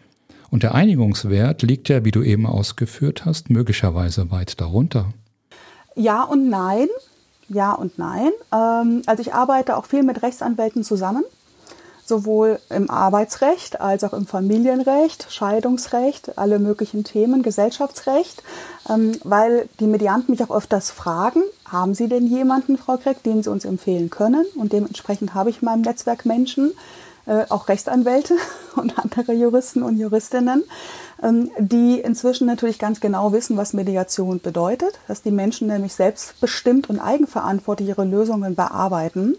und 0.53 0.63
der 0.63 0.75
Einigungswert 0.75 1.63
liegt 1.63 1.89
ja, 1.89 2.05
wie 2.05 2.11
du 2.11 2.23
eben 2.23 2.47
ausgeführt 2.47 3.25
hast, 3.25 3.49
möglicherweise 3.49 4.31
weit 4.31 4.61
darunter. 4.61 5.07
Ja 5.97 6.25
und 6.25 6.51
nein. 6.51 6.89
Ja 7.49 7.73
und 7.73 7.99
nein. 7.99 8.31
Ähm, 8.53 9.03
also 9.07 9.23
ich 9.23 9.33
arbeite 9.33 9.79
auch 9.79 9.87
viel 9.87 10.03
mit 10.03 10.23
Rechtsanwälten 10.23 10.85
zusammen, 10.85 11.25
sowohl 12.05 12.61
im 12.69 12.91
Arbeitsrecht 12.91 13.81
als 13.81 14.05
auch 14.05 14.13
im 14.13 14.27
Familienrecht, 14.27 15.27
Scheidungsrecht, 15.31 16.37
alle 16.37 16.59
möglichen 16.59 17.03
Themen, 17.03 17.43
Gesellschaftsrecht, 17.43 18.43
ähm, 18.91 19.13
weil 19.25 19.71
die 19.81 19.87
Medianten 19.87 20.33
mich 20.33 20.45
auch 20.45 20.55
öfters 20.55 20.91
fragen, 20.91 21.43
haben 21.65 21.95
Sie 21.95 22.09
denn 22.09 22.27
jemanden, 22.27 22.77
Frau 22.77 22.99
Kreck, 22.99 23.23
den 23.23 23.43
Sie 23.43 23.51
uns 23.51 23.65
empfehlen 23.65 24.11
können? 24.11 24.45
Und 24.57 24.75
dementsprechend 24.75 25.33
habe 25.33 25.49
ich 25.49 25.63
in 25.63 25.67
meinem 25.67 25.81
Netzwerk 25.81 26.27
Menschen, 26.27 26.73
äh, 27.27 27.45
auch 27.49 27.69
Rechtsanwälte 27.69 28.35
und 28.77 28.99
andere 28.99 29.33
Juristen 29.33 29.83
und 29.83 29.99
Juristinnen, 29.99 30.65
ähm, 31.23 31.51
die 31.59 32.01
inzwischen 32.01 32.47
natürlich 32.47 32.79
ganz 32.79 33.01
genau 33.01 33.33
wissen, 33.33 33.57
was 33.57 33.73
Mediation 33.73 34.41
bedeutet, 34.41 34.99
dass 35.09 35.23
die 35.23 35.31
Menschen 35.31 35.69
nämlich 35.69 35.95
selbstbestimmt 35.95 36.91
und 36.91 36.99
eigenverantwortlich 36.99 37.89
ihre 37.89 38.05
Lösungen 38.05 38.55
bearbeiten. 38.55 39.37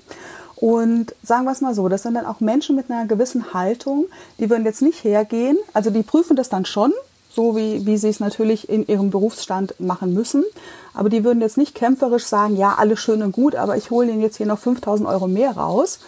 Und 0.55 1.13
sagen 1.23 1.43
wir 1.43 1.51
es 1.51 1.59
mal 1.59 1.75
so, 1.75 1.89
das 1.89 2.03
sind 2.03 2.13
dann 2.13 2.25
auch 2.25 2.39
Menschen 2.39 2.75
mit 2.75 2.89
einer 2.89 3.05
gewissen 3.05 3.53
Haltung, 3.53 4.05
die 4.39 4.49
würden 4.49 4.63
jetzt 4.63 4.81
nicht 4.81 5.03
hergehen, 5.03 5.57
also 5.73 5.89
die 5.89 6.03
prüfen 6.03 6.37
das 6.37 6.47
dann 6.47 6.65
schon, 6.65 6.93
so 7.29 7.55
wie, 7.57 7.85
wie 7.85 7.97
sie 7.97 8.09
es 8.09 8.19
natürlich 8.19 8.69
in 8.69 8.87
ihrem 8.87 9.09
Berufsstand 9.09 9.77
machen 9.79 10.13
müssen. 10.13 10.45
Aber 10.93 11.09
die 11.09 11.23
würden 11.23 11.41
jetzt 11.41 11.57
nicht 11.57 11.73
kämpferisch 11.75 12.25
sagen, 12.25 12.55
ja, 12.55 12.75
alles 12.77 12.99
schön 12.99 13.23
und 13.23 13.31
gut, 13.31 13.55
aber 13.55 13.75
ich 13.75 13.89
hole 13.89 14.09
Ihnen 14.09 14.21
jetzt 14.21 14.37
hier 14.37 14.45
noch 14.45 14.59
5000 14.59 15.09
Euro 15.09 15.27
mehr 15.27 15.57
raus, 15.57 15.99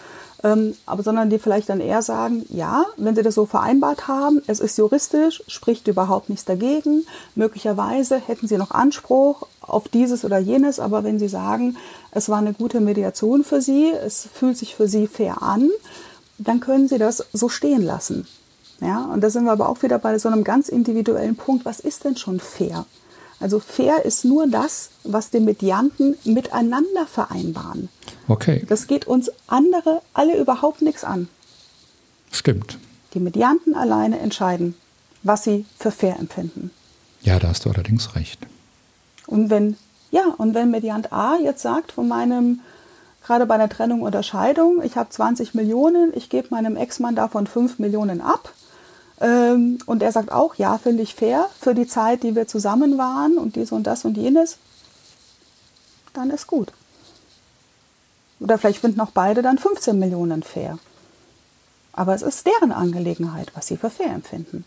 ähm, 0.44 0.74
aber 0.86 1.02
sondern 1.02 1.30
die 1.30 1.38
vielleicht 1.38 1.68
dann 1.68 1.80
eher 1.80 2.02
sagen, 2.02 2.44
ja, 2.48 2.84
wenn 2.96 3.16
sie 3.16 3.22
das 3.22 3.34
so 3.34 3.46
vereinbart 3.46 4.08
haben, 4.08 4.42
es 4.46 4.60
ist 4.60 4.78
juristisch, 4.78 5.42
spricht 5.46 5.88
überhaupt 5.88 6.28
nichts 6.28 6.44
dagegen, 6.44 7.06
möglicherweise 7.34 8.18
hätten 8.18 8.48
sie 8.48 8.58
noch 8.58 8.70
Anspruch 8.70 9.46
auf 9.60 9.88
dieses 9.88 10.24
oder 10.24 10.38
jenes, 10.38 10.78
aber 10.80 11.04
wenn 11.04 11.18
sie 11.18 11.28
sagen, 11.28 11.76
es 12.10 12.28
war 12.28 12.38
eine 12.38 12.52
gute 12.52 12.80
Mediation 12.80 13.44
für 13.44 13.60
sie, 13.60 13.90
es 13.90 14.28
fühlt 14.32 14.56
sich 14.56 14.74
für 14.74 14.88
sie 14.88 15.06
fair 15.06 15.42
an, 15.42 15.70
dann 16.38 16.60
können 16.60 16.88
Sie 16.88 16.98
das 16.98 17.24
so 17.32 17.48
stehen 17.48 17.82
lassen. 17.82 18.26
Ja, 18.80 19.04
und 19.06 19.22
da 19.22 19.30
sind 19.30 19.44
wir 19.44 19.52
aber 19.52 19.68
auch 19.68 19.82
wieder 19.82 19.98
bei 19.98 20.18
so 20.18 20.28
einem 20.28 20.44
ganz 20.44 20.68
individuellen 20.68 21.36
Punkt. 21.36 21.64
Was 21.64 21.80
ist 21.80 22.04
denn 22.04 22.16
schon 22.16 22.40
fair? 22.40 22.84
Also 23.38 23.60
fair 23.60 24.04
ist 24.04 24.24
nur 24.24 24.46
das, 24.46 24.90
was 25.04 25.30
die 25.30 25.40
Medianten 25.40 26.16
miteinander 26.24 27.06
vereinbaren. 27.06 27.88
Okay. 28.28 28.64
Das 28.68 28.86
geht 28.86 29.06
uns 29.06 29.30
andere 29.46 30.00
alle 30.14 30.38
überhaupt 30.38 30.82
nichts 30.82 31.04
an. 31.04 31.28
Stimmt. 32.30 32.78
Die 33.14 33.20
Medianten 33.20 33.74
alleine 33.74 34.18
entscheiden, 34.18 34.74
was 35.22 35.44
sie 35.44 35.66
für 35.78 35.90
fair 35.90 36.18
empfinden. 36.18 36.70
Ja, 37.22 37.38
da 37.38 37.48
hast 37.48 37.64
du 37.64 37.70
allerdings 37.70 38.14
recht. 38.14 38.46
Und 39.26 39.50
wenn, 39.50 39.76
ja, 40.10 40.34
und 40.38 40.54
wenn 40.54 40.70
Mediant 40.70 41.12
A 41.12 41.36
jetzt 41.36 41.62
sagt, 41.62 41.92
von 41.92 42.08
meinem, 42.08 42.60
gerade 43.24 43.46
bei 43.46 43.54
einer 43.54 43.68
Trennung 43.68 44.02
oder 44.02 44.22
Scheidung, 44.22 44.82
ich 44.82 44.96
habe 44.96 45.10
20 45.10 45.54
Millionen, 45.54 46.12
ich 46.14 46.30
gebe 46.30 46.48
meinem 46.50 46.76
Ex-Mann 46.76 47.16
davon 47.16 47.46
5 47.46 47.78
Millionen 47.78 48.20
ab, 48.20 48.52
ähm, 49.20 49.78
und 49.86 50.02
er 50.02 50.12
sagt 50.12 50.30
auch, 50.30 50.56
ja, 50.56 50.78
finde 50.78 51.02
ich 51.02 51.14
fair 51.14 51.48
für 51.58 51.74
die 51.74 51.86
Zeit, 51.86 52.22
die 52.22 52.34
wir 52.34 52.46
zusammen 52.46 52.98
waren 52.98 53.38
und 53.38 53.56
dies 53.56 53.72
und 53.72 53.86
das 53.86 54.04
und 54.04 54.16
jenes, 54.16 54.58
dann 56.12 56.30
ist 56.30 56.46
gut. 56.46 56.72
Oder 58.40 58.58
vielleicht 58.58 58.80
finden 58.80 59.00
auch 59.00 59.10
beide 59.12 59.42
dann 59.42 59.58
15 59.58 59.98
Millionen 59.98 60.42
fair. 60.42 60.78
Aber 61.92 62.14
es 62.14 62.22
ist 62.22 62.46
deren 62.46 62.72
Angelegenheit, 62.72 63.50
was 63.54 63.68
sie 63.68 63.78
für 63.78 63.88
fair 63.88 64.12
empfinden. 64.12 64.64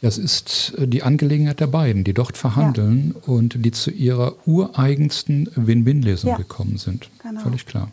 Das 0.00 0.18
ist 0.18 0.74
äh, 0.78 0.88
die 0.88 1.04
Angelegenheit 1.04 1.60
der 1.60 1.68
beiden, 1.68 2.02
die 2.02 2.12
dort 2.12 2.36
verhandeln 2.36 3.14
ja. 3.14 3.32
und 3.32 3.64
die 3.64 3.70
zu 3.70 3.92
ihrer 3.92 4.34
ureigensten 4.46 5.48
Win-Win-Lösung 5.54 6.30
ja. 6.30 6.36
gekommen 6.36 6.76
sind. 6.76 7.08
Genau. 7.22 7.40
Völlig 7.40 7.66
klar. 7.66 7.88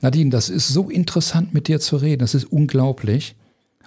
Nadine, 0.00 0.30
das 0.30 0.48
ist 0.50 0.68
so 0.68 0.88
interessant 0.88 1.52
mit 1.52 1.66
dir 1.66 1.80
zu 1.80 1.96
reden. 1.96 2.20
Das 2.20 2.34
ist 2.34 2.44
unglaublich. 2.44 3.34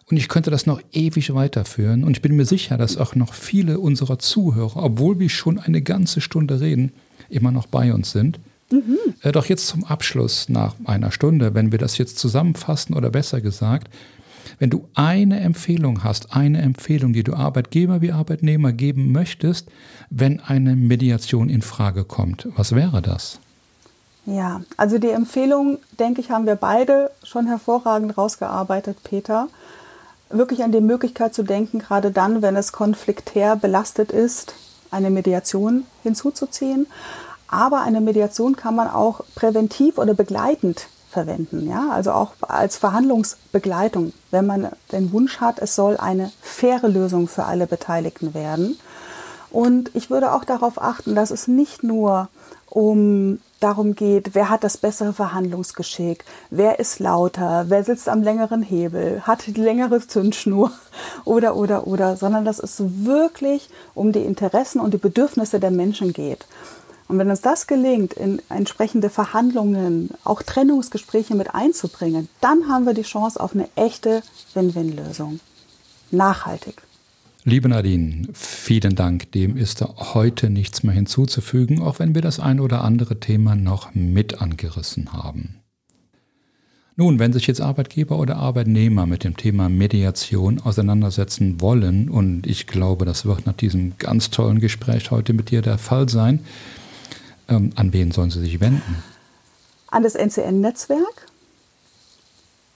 Und 0.09 0.17
ich 0.17 0.27
könnte 0.27 0.51
das 0.51 0.65
noch 0.65 0.81
ewig 0.91 1.33
weiterführen. 1.33 2.03
Und 2.03 2.17
ich 2.17 2.21
bin 2.21 2.35
mir 2.35 2.45
sicher, 2.45 2.77
dass 2.77 2.97
auch 2.97 3.15
noch 3.15 3.33
viele 3.33 3.79
unserer 3.79 4.19
Zuhörer, 4.19 4.83
obwohl 4.83 5.19
wir 5.19 5.29
schon 5.29 5.59
eine 5.59 5.81
ganze 5.81 6.21
Stunde 6.21 6.59
reden, 6.59 6.91
immer 7.29 7.51
noch 7.51 7.67
bei 7.67 7.93
uns 7.93 8.11
sind. 8.11 8.39
Mhm. 8.71 8.97
Äh, 9.21 9.31
doch 9.31 9.45
jetzt 9.45 9.67
zum 9.67 9.83
Abschluss 9.85 10.49
nach 10.49 10.75
einer 10.85 11.11
Stunde, 11.11 11.53
wenn 11.53 11.71
wir 11.71 11.79
das 11.79 11.97
jetzt 11.97 12.19
zusammenfassen 12.19 12.95
oder 12.95 13.09
besser 13.09 13.41
gesagt, 13.41 13.89
wenn 14.59 14.69
du 14.69 14.87
eine 14.93 15.39
Empfehlung 15.39 16.03
hast, 16.03 16.35
eine 16.35 16.61
Empfehlung, 16.61 17.13
die 17.13 17.23
du 17.23 17.33
Arbeitgeber 17.33 18.01
wie 18.01 18.11
Arbeitnehmer 18.11 18.73
geben 18.73 19.11
möchtest, 19.11 19.67
wenn 20.09 20.39
eine 20.39 20.75
Mediation 20.75 21.49
in 21.49 21.61
Frage 21.61 22.03
kommt, 22.03 22.47
was 22.55 22.75
wäre 22.75 23.01
das? 23.01 23.39
Ja, 24.25 24.61
also 24.77 24.99
die 24.99 25.09
Empfehlung, 25.09 25.79
denke 25.97 26.21
ich, 26.21 26.29
haben 26.29 26.45
wir 26.45 26.55
beide 26.55 27.09
schon 27.23 27.47
hervorragend 27.47 28.17
rausgearbeitet, 28.17 28.97
Peter 29.03 29.47
wirklich 30.29 30.63
an 30.63 30.71
die 30.71 30.81
Möglichkeit 30.81 31.33
zu 31.33 31.43
denken, 31.43 31.79
gerade 31.79 32.11
dann, 32.11 32.41
wenn 32.41 32.55
es 32.55 32.71
konfliktär 32.71 33.55
belastet 33.55 34.11
ist, 34.11 34.53
eine 34.91 35.09
Mediation 35.09 35.85
hinzuzuziehen. 36.03 36.87
Aber 37.47 37.81
eine 37.81 38.01
Mediation 38.01 38.55
kann 38.55 38.75
man 38.75 38.87
auch 38.87 39.21
präventiv 39.35 39.97
oder 39.97 40.13
begleitend 40.13 40.87
verwenden, 41.09 41.67
ja, 41.67 41.89
also 41.89 42.11
auch 42.11 42.33
als 42.41 42.77
Verhandlungsbegleitung, 42.77 44.13
wenn 44.29 44.45
man 44.45 44.69
den 44.91 45.11
Wunsch 45.11 45.39
hat, 45.39 45.57
es 45.57 45.75
soll 45.75 45.97
eine 45.97 46.31
faire 46.39 46.87
Lösung 46.87 47.27
für 47.27 47.45
alle 47.45 47.65
Beteiligten 47.65 48.35
werden. 48.35 48.77
Und 49.49 49.89
ich 49.95 50.11
würde 50.11 50.33
auch 50.33 50.45
darauf 50.45 50.79
achten, 50.79 51.15
dass 51.15 51.31
es 51.31 51.47
nicht 51.47 51.81
nur 51.81 52.29
um 52.69 53.39
darum 53.59 53.95
geht, 53.95 54.35
wer 54.35 54.49
hat 54.49 54.63
das 54.63 54.77
bessere 54.77 55.13
Verhandlungsgeschick, 55.13 56.23
wer 56.49 56.79
ist 56.79 56.99
lauter, 56.99 57.65
wer 57.67 57.83
sitzt 57.83 58.07
am 58.07 58.23
längeren 58.23 58.61
Hebel, 58.61 59.21
hat 59.23 59.47
die 59.47 59.53
längere 59.53 60.05
Zündschnur 60.05 60.71
oder, 61.25 61.55
oder, 61.55 61.87
oder, 61.87 62.15
sondern 62.15 62.45
dass 62.45 62.59
es 62.59 62.81
wirklich 63.03 63.69
um 63.93 64.11
die 64.11 64.23
Interessen 64.23 64.79
und 64.79 64.93
die 64.93 64.97
Bedürfnisse 64.97 65.59
der 65.59 65.71
Menschen 65.71 66.13
geht. 66.13 66.45
Und 67.07 67.17
wenn 67.17 67.31
uns 67.31 67.41
das 67.41 67.65
gelingt, 67.65 68.13
in 68.13 68.39
entsprechende 68.49 69.09
Verhandlungen, 69.09 70.11
auch 70.23 70.43
Trennungsgespräche 70.43 71.33
mit 71.33 71.55
einzubringen, 71.55 72.29
dann 72.39 72.69
haben 72.69 72.85
wir 72.85 72.93
die 72.93 73.01
Chance 73.01 73.39
auf 73.39 73.55
eine 73.55 73.67
echte 73.75 74.21
Win-Win-Lösung. 74.53 75.39
Nachhaltig. 76.11 76.83
Liebe 77.49 77.67
Nadine, 77.67 78.27
vielen 78.33 78.93
Dank. 78.93 79.31
Dem 79.31 79.57
ist 79.57 79.81
heute 79.81 80.51
nichts 80.51 80.83
mehr 80.83 80.93
hinzuzufügen, 80.93 81.81
auch 81.81 81.97
wenn 81.97 82.13
wir 82.13 82.21
das 82.21 82.39
ein 82.39 82.59
oder 82.59 82.83
andere 82.83 83.19
Thema 83.19 83.55
noch 83.55 83.95
mit 83.95 84.39
angerissen 84.39 85.13
haben. 85.13 85.55
Nun, 86.95 87.17
wenn 87.17 87.33
sich 87.33 87.47
jetzt 87.47 87.59
Arbeitgeber 87.59 88.19
oder 88.19 88.35
Arbeitnehmer 88.35 89.07
mit 89.07 89.23
dem 89.23 89.35
Thema 89.35 89.67
Mediation 89.67 90.59
auseinandersetzen 90.59 91.59
wollen, 91.59 92.07
und 92.07 92.45
ich 92.45 92.67
glaube, 92.67 93.05
das 93.05 93.25
wird 93.25 93.47
nach 93.47 93.53
diesem 93.53 93.97
ganz 93.97 94.29
tollen 94.29 94.59
Gespräch 94.59 95.09
heute 95.09 95.33
mit 95.33 95.49
dir 95.49 95.63
der 95.63 95.79
Fall 95.79 96.07
sein, 96.07 96.45
ähm, 97.47 97.71
an 97.73 97.93
wen 97.93 98.11
sollen 98.11 98.29
sie 98.29 98.41
sich 98.41 98.59
wenden? 98.59 99.03
An 99.87 100.03
das 100.03 100.13
NCN-Netzwerk, 100.13 101.25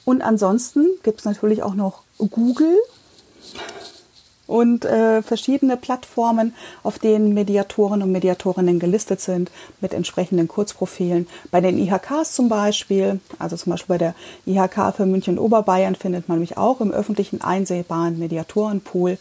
Und 0.05 0.21
ansonsten 0.21 0.87
gibt 1.03 1.19
es 1.19 1.25
natürlich 1.25 1.61
auch 1.63 1.75
noch 1.75 2.03
Google 2.17 2.77
und 4.49 4.83
äh, 4.83 5.21
verschiedene 5.21 5.77
Plattformen, 5.77 6.55
auf 6.81 6.97
denen 6.97 7.35
Mediatoren 7.35 8.01
und 8.01 8.11
Mediatorinnen 8.11 8.79
gelistet 8.79 9.21
sind 9.21 9.51
mit 9.79 9.93
entsprechenden 9.93 10.47
Kurzprofilen. 10.47 11.27
Bei 11.51 11.61
den 11.61 11.77
IHKs 11.77 12.33
zum 12.33 12.49
Beispiel, 12.49 13.19
also 13.37 13.55
zum 13.55 13.69
Beispiel 13.69 13.93
bei 13.93 13.97
der 13.99 14.15
IHK 14.47 14.95
für 14.95 15.05
München 15.05 15.37
und 15.37 15.45
Oberbayern 15.45 15.93
findet 15.93 16.27
man 16.27 16.39
mich 16.39 16.57
auch 16.57 16.81
im 16.81 16.91
öffentlichen 16.91 17.41
einsehbaren 17.41 18.17
Mediatorenpool. 18.17 19.19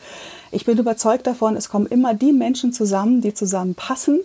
Ich 0.50 0.64
bin 0.64 0.78
überzeugt 0.78 1.26
davon, 1.26 1.56
es 1.56 1.68
kommen 1.68 1.86
immer 1.86 2.14
die 2.14 2.32
Menschen 2.32 2.72
zusammen, 2.72 3.20
die 3.20 3.34
zusammenpassen. 3.34 4.20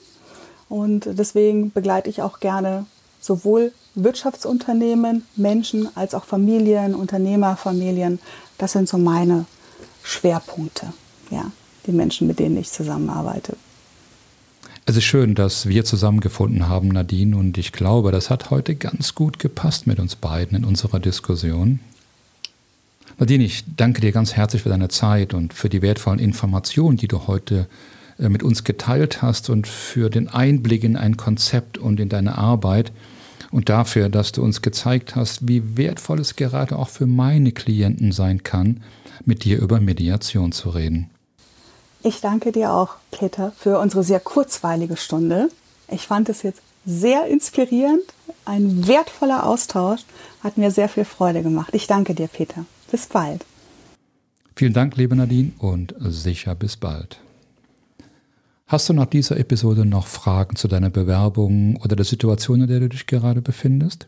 Und 0.69 1.09
deswegen 1.11 1.71
begleite 1.71 2.09
ich 2.09 2.21
auch 2.21 2.39
gerne 2.39 2.85
sowohl 3.19 3.73
Wirtschaftsunternehmen, 3.95 5.25
Menschen 5.35 5.89
als 5.97 6.15
auch 6.15 6.23
Familien, 6.23 6.95
Unternehmerfamilien. 6.95 8.19
Das 8.57 8.71
sind 8.71 8.87
so 8.87 8.97
meine 8.97 9.45
Schwerpunkte, 10.03 10.93
ja, 11.31 11.51
die 11.87 11.91
Menschen, 11.91 12.27
mit 12.27 12.39
denen 12.39 12.57
ich 12.57 12.69
zusammenarbeite. 12.69 13.55
Es 14.85 14.97
ist 14.97 15.05
schön, 15.05 15.33
dass 15.33 15.67
wir 15.67 15.85
zusammengefunden 15.85 16.67
haben, 16.67 16.89
Nadine, 16.89 17.37
und 17.37 17.57
ich 17.57 17.71
glaube, 17.71 18.11
das 18.11 18.29
hat 18.29 18.49
heute 18.49 18.75
ganz 18.75 19.15
gut 19.15 19.39
gepasst 19.39 19.87
mit 19.87 19.97
uns 19.97 20.17
beiden 20.17 20.57
in 20.57 20.65
unserer 20.65 20.99
Diskussion. 20.99 21.79
Nadine, 23.17 23.45
ich 23.45 23.63
danke 23.77 24.01
dir 24.01 24.11
ganz 24.11 24.33
herzlich 24.33 24.63
für 24.63 24.69
deine 24.69 24.89
Zeit 24.89 25.33
und 25.33 25.53
für 25.53 25.69
die 25.69 25.81
wertvollen 25.81 26.19
Informationen, 26.19 26.97
die 26.97 27.07
du 27.07 27.27
heute 27.27 27.67
äh, 28.19 28.27
mit 28.27 28.43
uns 28.43 28.63
geteilt 28.63 29.21
hast 29.21 29.49
und 29.49 29.67
für 29.67 30.09
den 30.09 30.27
Einblick 30.27 30.83
in 30.83 30.97
ein 30.97 31.15
Konzept 31.15 31.77
und 31.77 31.99
in 31.99 32.09
deine 32.09 32.37
Arbeit 32.37 32.91
und 33.51 33.69
dafür, 33.69 34.09
dass 34.09 34.31
du 34.31 34.43
uns 34.43 34.61
gezeigt 34.61 35.15
hast, 35.15 35.47
wie 35.47 35.77
wertvoll 35.77 36.19
es 36.19 36.35
gerade 36.35 36.77
auch 36.77 36.89
für 36.89 37.05
meine 37.05 37.51
Klienten 37.51 38.11
sein 38.11 38.43
kann, 38.43 38.81
mit 39.25 39.43
dir 39.43 39.59
über 39.59 39.79
Mediation 39.79 40.51
zu 40.51 40.69
reden. 40.69 41.09
Ich 42.03 42.19
danke 42.21 42.51
dir 42.51 42.71
auch, 42.71 42.95
Peter, 43.11 43.53
für 43.57 43.79
unsere 43.79 44.03
sehr 44.03 44.19
kurzweilige 44.19 44.97
Stunde. 44.97 45.49
Ich 45.89 46.07
fand 46.07 46.29
es 46.29 46.43
jetzt 46.43 46.61
sehr 46.85 47.27
inspirierend, 47.27 48.03
ein 48.45 48.87
wertvoller 48.87 49.45
Austausch, 49.45 50.01
hat 50.43 50.57
mir 50.57 50.71
sehr 50.71 50.89
viel 50.89 51.05
Freude 51.05 51.43
gemacht. 51.43 51.73
Ich 51.73 51.87
danke 51.87 52.13
dir, 52.13 52.27
Peter. 52.27 52.65
Bis 52.91 53.07
bald. 53.07 53.45
Vielen 54.55 54.73
Dank, 54.73 54.97
liebe 54.97 55.15
Nadine, 55.15 55.53
und 55.59 55.95
sicher 55.99 56.55
bis 56.55 56.75
bald. 56.77 57.19
Hast 58.67 58.89
du 58.89 58.93
nach 58.93 59.05
dieser 59.05 59.37
Episode 59.37 59.85
noch 59.85 60.07
Fragen 60.07 60.55
zu 60.55 60.67
deiner 60.67 60.89
Bewerbung 60.89 61.77
oder 61.77 61.95
der 61.95 62.05
Situation, 62.05 62.61
in 62.61 62.67
der 62.67 62.81
du 62.81 62.89
dich 62.89 63.07
gerade 63.07 63.41
befindest? 63.41 64.07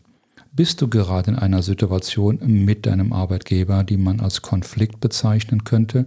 Bist 0.55 0.81
du 0.81 0.87
gerade 0.87 1.31
in 1.31 1.37
einer 1.37 1.61
Situation 1.61 2.39
mit 2.41 2.85
deinem 2.85 3.11
Arbeitgeber, 3.11 3.83
die 3.83 3.97
man 3.97 4.21
als 4.21 4.41
Konflikt 4.41 5.01
bezeichnen 5.01 5.65
könnte? 5.65 6.05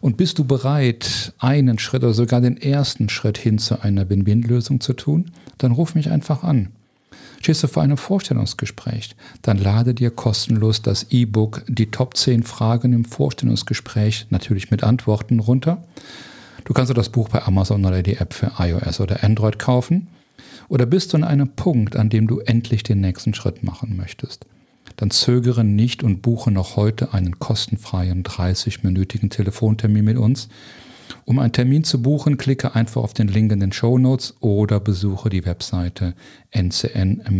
Und 0.00 0.16
bist 0.16 0.38
du 0.38 0.44
bereit, 0.44 1.32
einen 1.40 1.80
Schritt 1.80 2.04
oder 2.04 2.14
sogar 2.14 2.40
den 2.40 2.56
ersten 2.56 3.08
Schritt 3.08 3.38
hin 3.38 3.58
zu 3.58 3.82
einer 3.82 4.08
Win-Win-Lösung 4.08 4.80
zu 4.80 4.92
tun? 4.92 5.32
Dann 5.58 5.72
ruf 5.72 5.96
mich 5.96 6.10
einfach 6.10 6.44
an. 6.44 6.68
Stehst 7.40 7.64
du 7.64 7.66
vor 7.66 7.82
einem 7.82 7.96
Vorstellungsgespräch? 7.96 9.16
Dann 9.42 9.58
lade 9.58 9.94
dir 9.94 10.12
kostenlos 10.12 10.82
das 10.82 11.10
E-Book 11.10 11.64
Die 11.66 11.90
Top 11.90 12.16
10 12.16 12.44
Fragen 12.44 12.92
im 12.92 13.04
Vorstellungsgespräch, 13.04 14.28
natürlich 14.30 14.70
mit 14.70 14.84
Antworten, 14.84 15.40
runter. 15.40 15.82
Du 16.64 16.72
kannst 16.72 16.96
das 16.96 17.08
Buch 17.08 17.28
bei 17.28 17.42
Amazon 17.42 17.84
oder 17.84 18.04
die 18.04 18.18
App 18.18 18.32
für 18.32 18.52
iOS 18.60 19.00
oder 19.00 19.24
Android 19.24 19.58
kaufen. 19.58 20.06
Oder 20.68 20.86
bist 20.86 21.12
du 21.12 21.16
an 21.16 21.24
einem 21.24 21.48
Punkt, 21.48 21.96
an 21.96 22.08
dem 22.08 22.26
du 22.26 22.40
endlich 22.40 22.82
den 22.82 23.00
nächsten 23.00 23.34
Schritt 23.34 23.62
machen 23.62 23.96
möchtest? 23.96 24.46
dann 24.96 25.10
zögere 25.10 25.64
nicht 25.64 26.02
und 26.02 26.22
buche 26.22 26.50
noch 26.50 26.76
heute 26.76 27.12
einen 27.14 27.38
kostenfreien 27.38 28.24
30-minütigen 28.24 29.30
Telefontermin 29.30 30.04
mit 30.04 30.18
uns. 30.18 30.48
Um 31.24 31.38
einen 31.38 31.52
Termin 31.52 31.84
zu 31.84 32.02
buchen, 32.02 32.36
klicke 32.36 32.74
einfach 32.74 33.02
auf 33.02 33.14
den 33.14 33.28
Link 33.28 33.52
in 33.52 33.60
den 33.60 33.70
Show 33.70 33.96
Notes 33.98 34.34
oder 34.40 34.80
besuche 34.80 35.28
die 35.28 35.44
Webseite 35.44 36.14
ncn-ag.com 36.50 37.36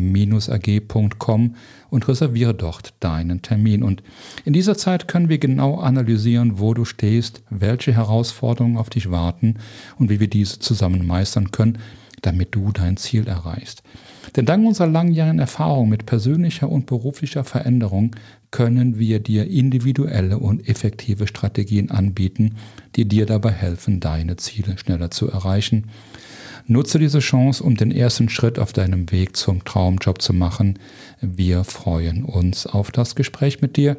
und 1.91 2.09
reserviere 2.09 2.55
dort 2.55 2.95
deinen 3.01 3.43
Termin. 3.43 3.83
Und 3.83 4.05
in 4.45 4.53
dieser 4.53 4.77
Zeit 4.77 5.09
können 5.09 5.29
wir 5.29 5.39
genau 5.39 5.81
analysieren, 5.81 6.61
wo 6.61 6.75
du 6.75 6.85
stehst, 6.85 7.43
welche 7.51 7.93
Herausforderungen 7.93 8.77
auf 8.77 8.91
dich 8.91 9.11
warten 9.11 9.57
und 9.99 10.11
wie 10.11 10.21
wir 10.21 10.29
diese 10.29 10.61
zusammen 10.61 11.05
meistern 11.07 11.51
können, 11.51 11.79
damit 12.23 12.55
du 12.55 12.73
dein 12.73 12.97
Ziel 12.97 13.29
erreichst. 13.29 13.83
Denn 14.37 14.47
dank 14.47 14.67
unserer 14.67 14.87
langjährigen 14.87 15.39
Erfahrung 15.39 15.89
mit 15.89 16.07
persönlicher 16.07 16.69
und 16.69 16.87
beruflicher 16.87 17.45
Veränderung 17.45 18.17
können 18.51 18.99
wir 18.99 19.21
dir 19.21 19.47
individuelle 19.49 20.39
und 20.39 20.69
effektive 20.69 21.27
Strategien 21.27 21.91
anbieten, 21.91 22.57
die 22.97 23.07
dir 23.07 23.27
dabei 23.27 23.51
helfen, 23.51 24.01
deine 24.01 24.37
Ziele 24.37 24.79
schneller 24.79 25.11
zu 25.11 25.29
erreichen. 25.31 25.89
Nutze 26.67 26.99
diese 26.99 27.19
Chance, 27.19 27.63
um 27.63 27.77
den 27.77 27.91
ersten 27.91 28.29
Schritt 28.29 28.59
auf 28.59 28.73
deinem 28.73 29.11
Weg 29.11 29.37
zum 29.37 29.65
Traumjob 29.65 30.23
zu 30.23 30.33
machen. 30.33 30.79
Wir 31.21 31.65
freuen 31.65 32.25
uns 32.25 32.67
auf 32.67 32.93
das 32.93 33.17
Gespräch 33.17 33.61
mit 33.61 33.77
dir. 33.77 33.97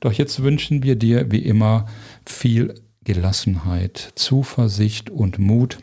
Doch 0.00 0.12
jetzt 0.12 0.42
wünschen 0.42 0.82
wir 0.82 0.96
dir 0.96 1.30
wie 1.30 1.44
immer 1.44 1.86
viel 2.26 2.74
Gelassenheit, 3.04 4.12
Zuversicht 4.16 5.10
und 5.10 5.38
Mut. 5.38 5.78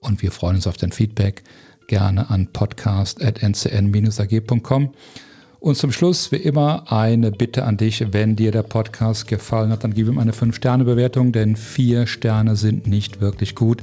Und 0.00 0.22
wir 0.22 0.32
freuen 0.32 0.56
uns 0.56 0.66
auf 0.66 0.76
dein 0.76 0.92
Feedback 0.92 1.42
gerne 1.86 2.30
an 2.30 2.48
podcast.ncn-ag.com. 2.52 4.90
Und 5.58 5.76
zum 5.76 5.92
Schluss, 5.92 6.32
wie 6.32 6.36
immer, 6.36 6.90
eine 6.90 7.30
Bitte 7.30 7.64
an 7.64 7.76
dich, 7.76 8.02
wenn 8.12 8.34
dir 8.34 8.50
der 8.50 8.62
Podcast 8.62 9.26
gefallen 9.26 9.70
hat, 9.70 9.84
dann 9.84 9.92
gib 9.92 10.08
ihm 10.08 10.18
eine 10.18 10.32
5-Sterne-Bewertung, 10.32 11.32
denn 11.32 11.56
4 11.56 12.06
Sterne 12.06 12.56
sind 12.56 12.86
nicht 12.86 13.20
wirklich 13.20 13.54
gut, 13.54 13.82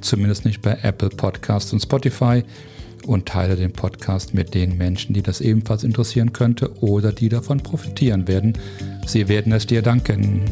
zumindest 0.00 0.44
nicht 0.44 0.62
bei 0.62 0.78
Apple 0.82 1.10
Podcasts 1.10 1.72
und 1.72 1.80
Spotify. 1.80 2.42
Und 3.04 3.26
teile 3.26 3.56
den 3.56 3.72
Podcast 3.72 4.32
mit 4.32 4.54
den 4.54 4.78
Menschen, 4.78 5.12
die 5.12 5.22
das 5.22 5.40
ebenfalls 5.40 5.82
interessieren 5.82 6.32
könnte 6.32 6.72
oder 6.82 7.12
die 7.12 7.28
davon 7.28 7.58
profitieren 7.58 8.28
werden. 8.28 8.56
Sie 9.06 9.26
werden 9.26 9.52
es 9.52 9.66
dir 9.66 9.82
danken. 9.82 10.42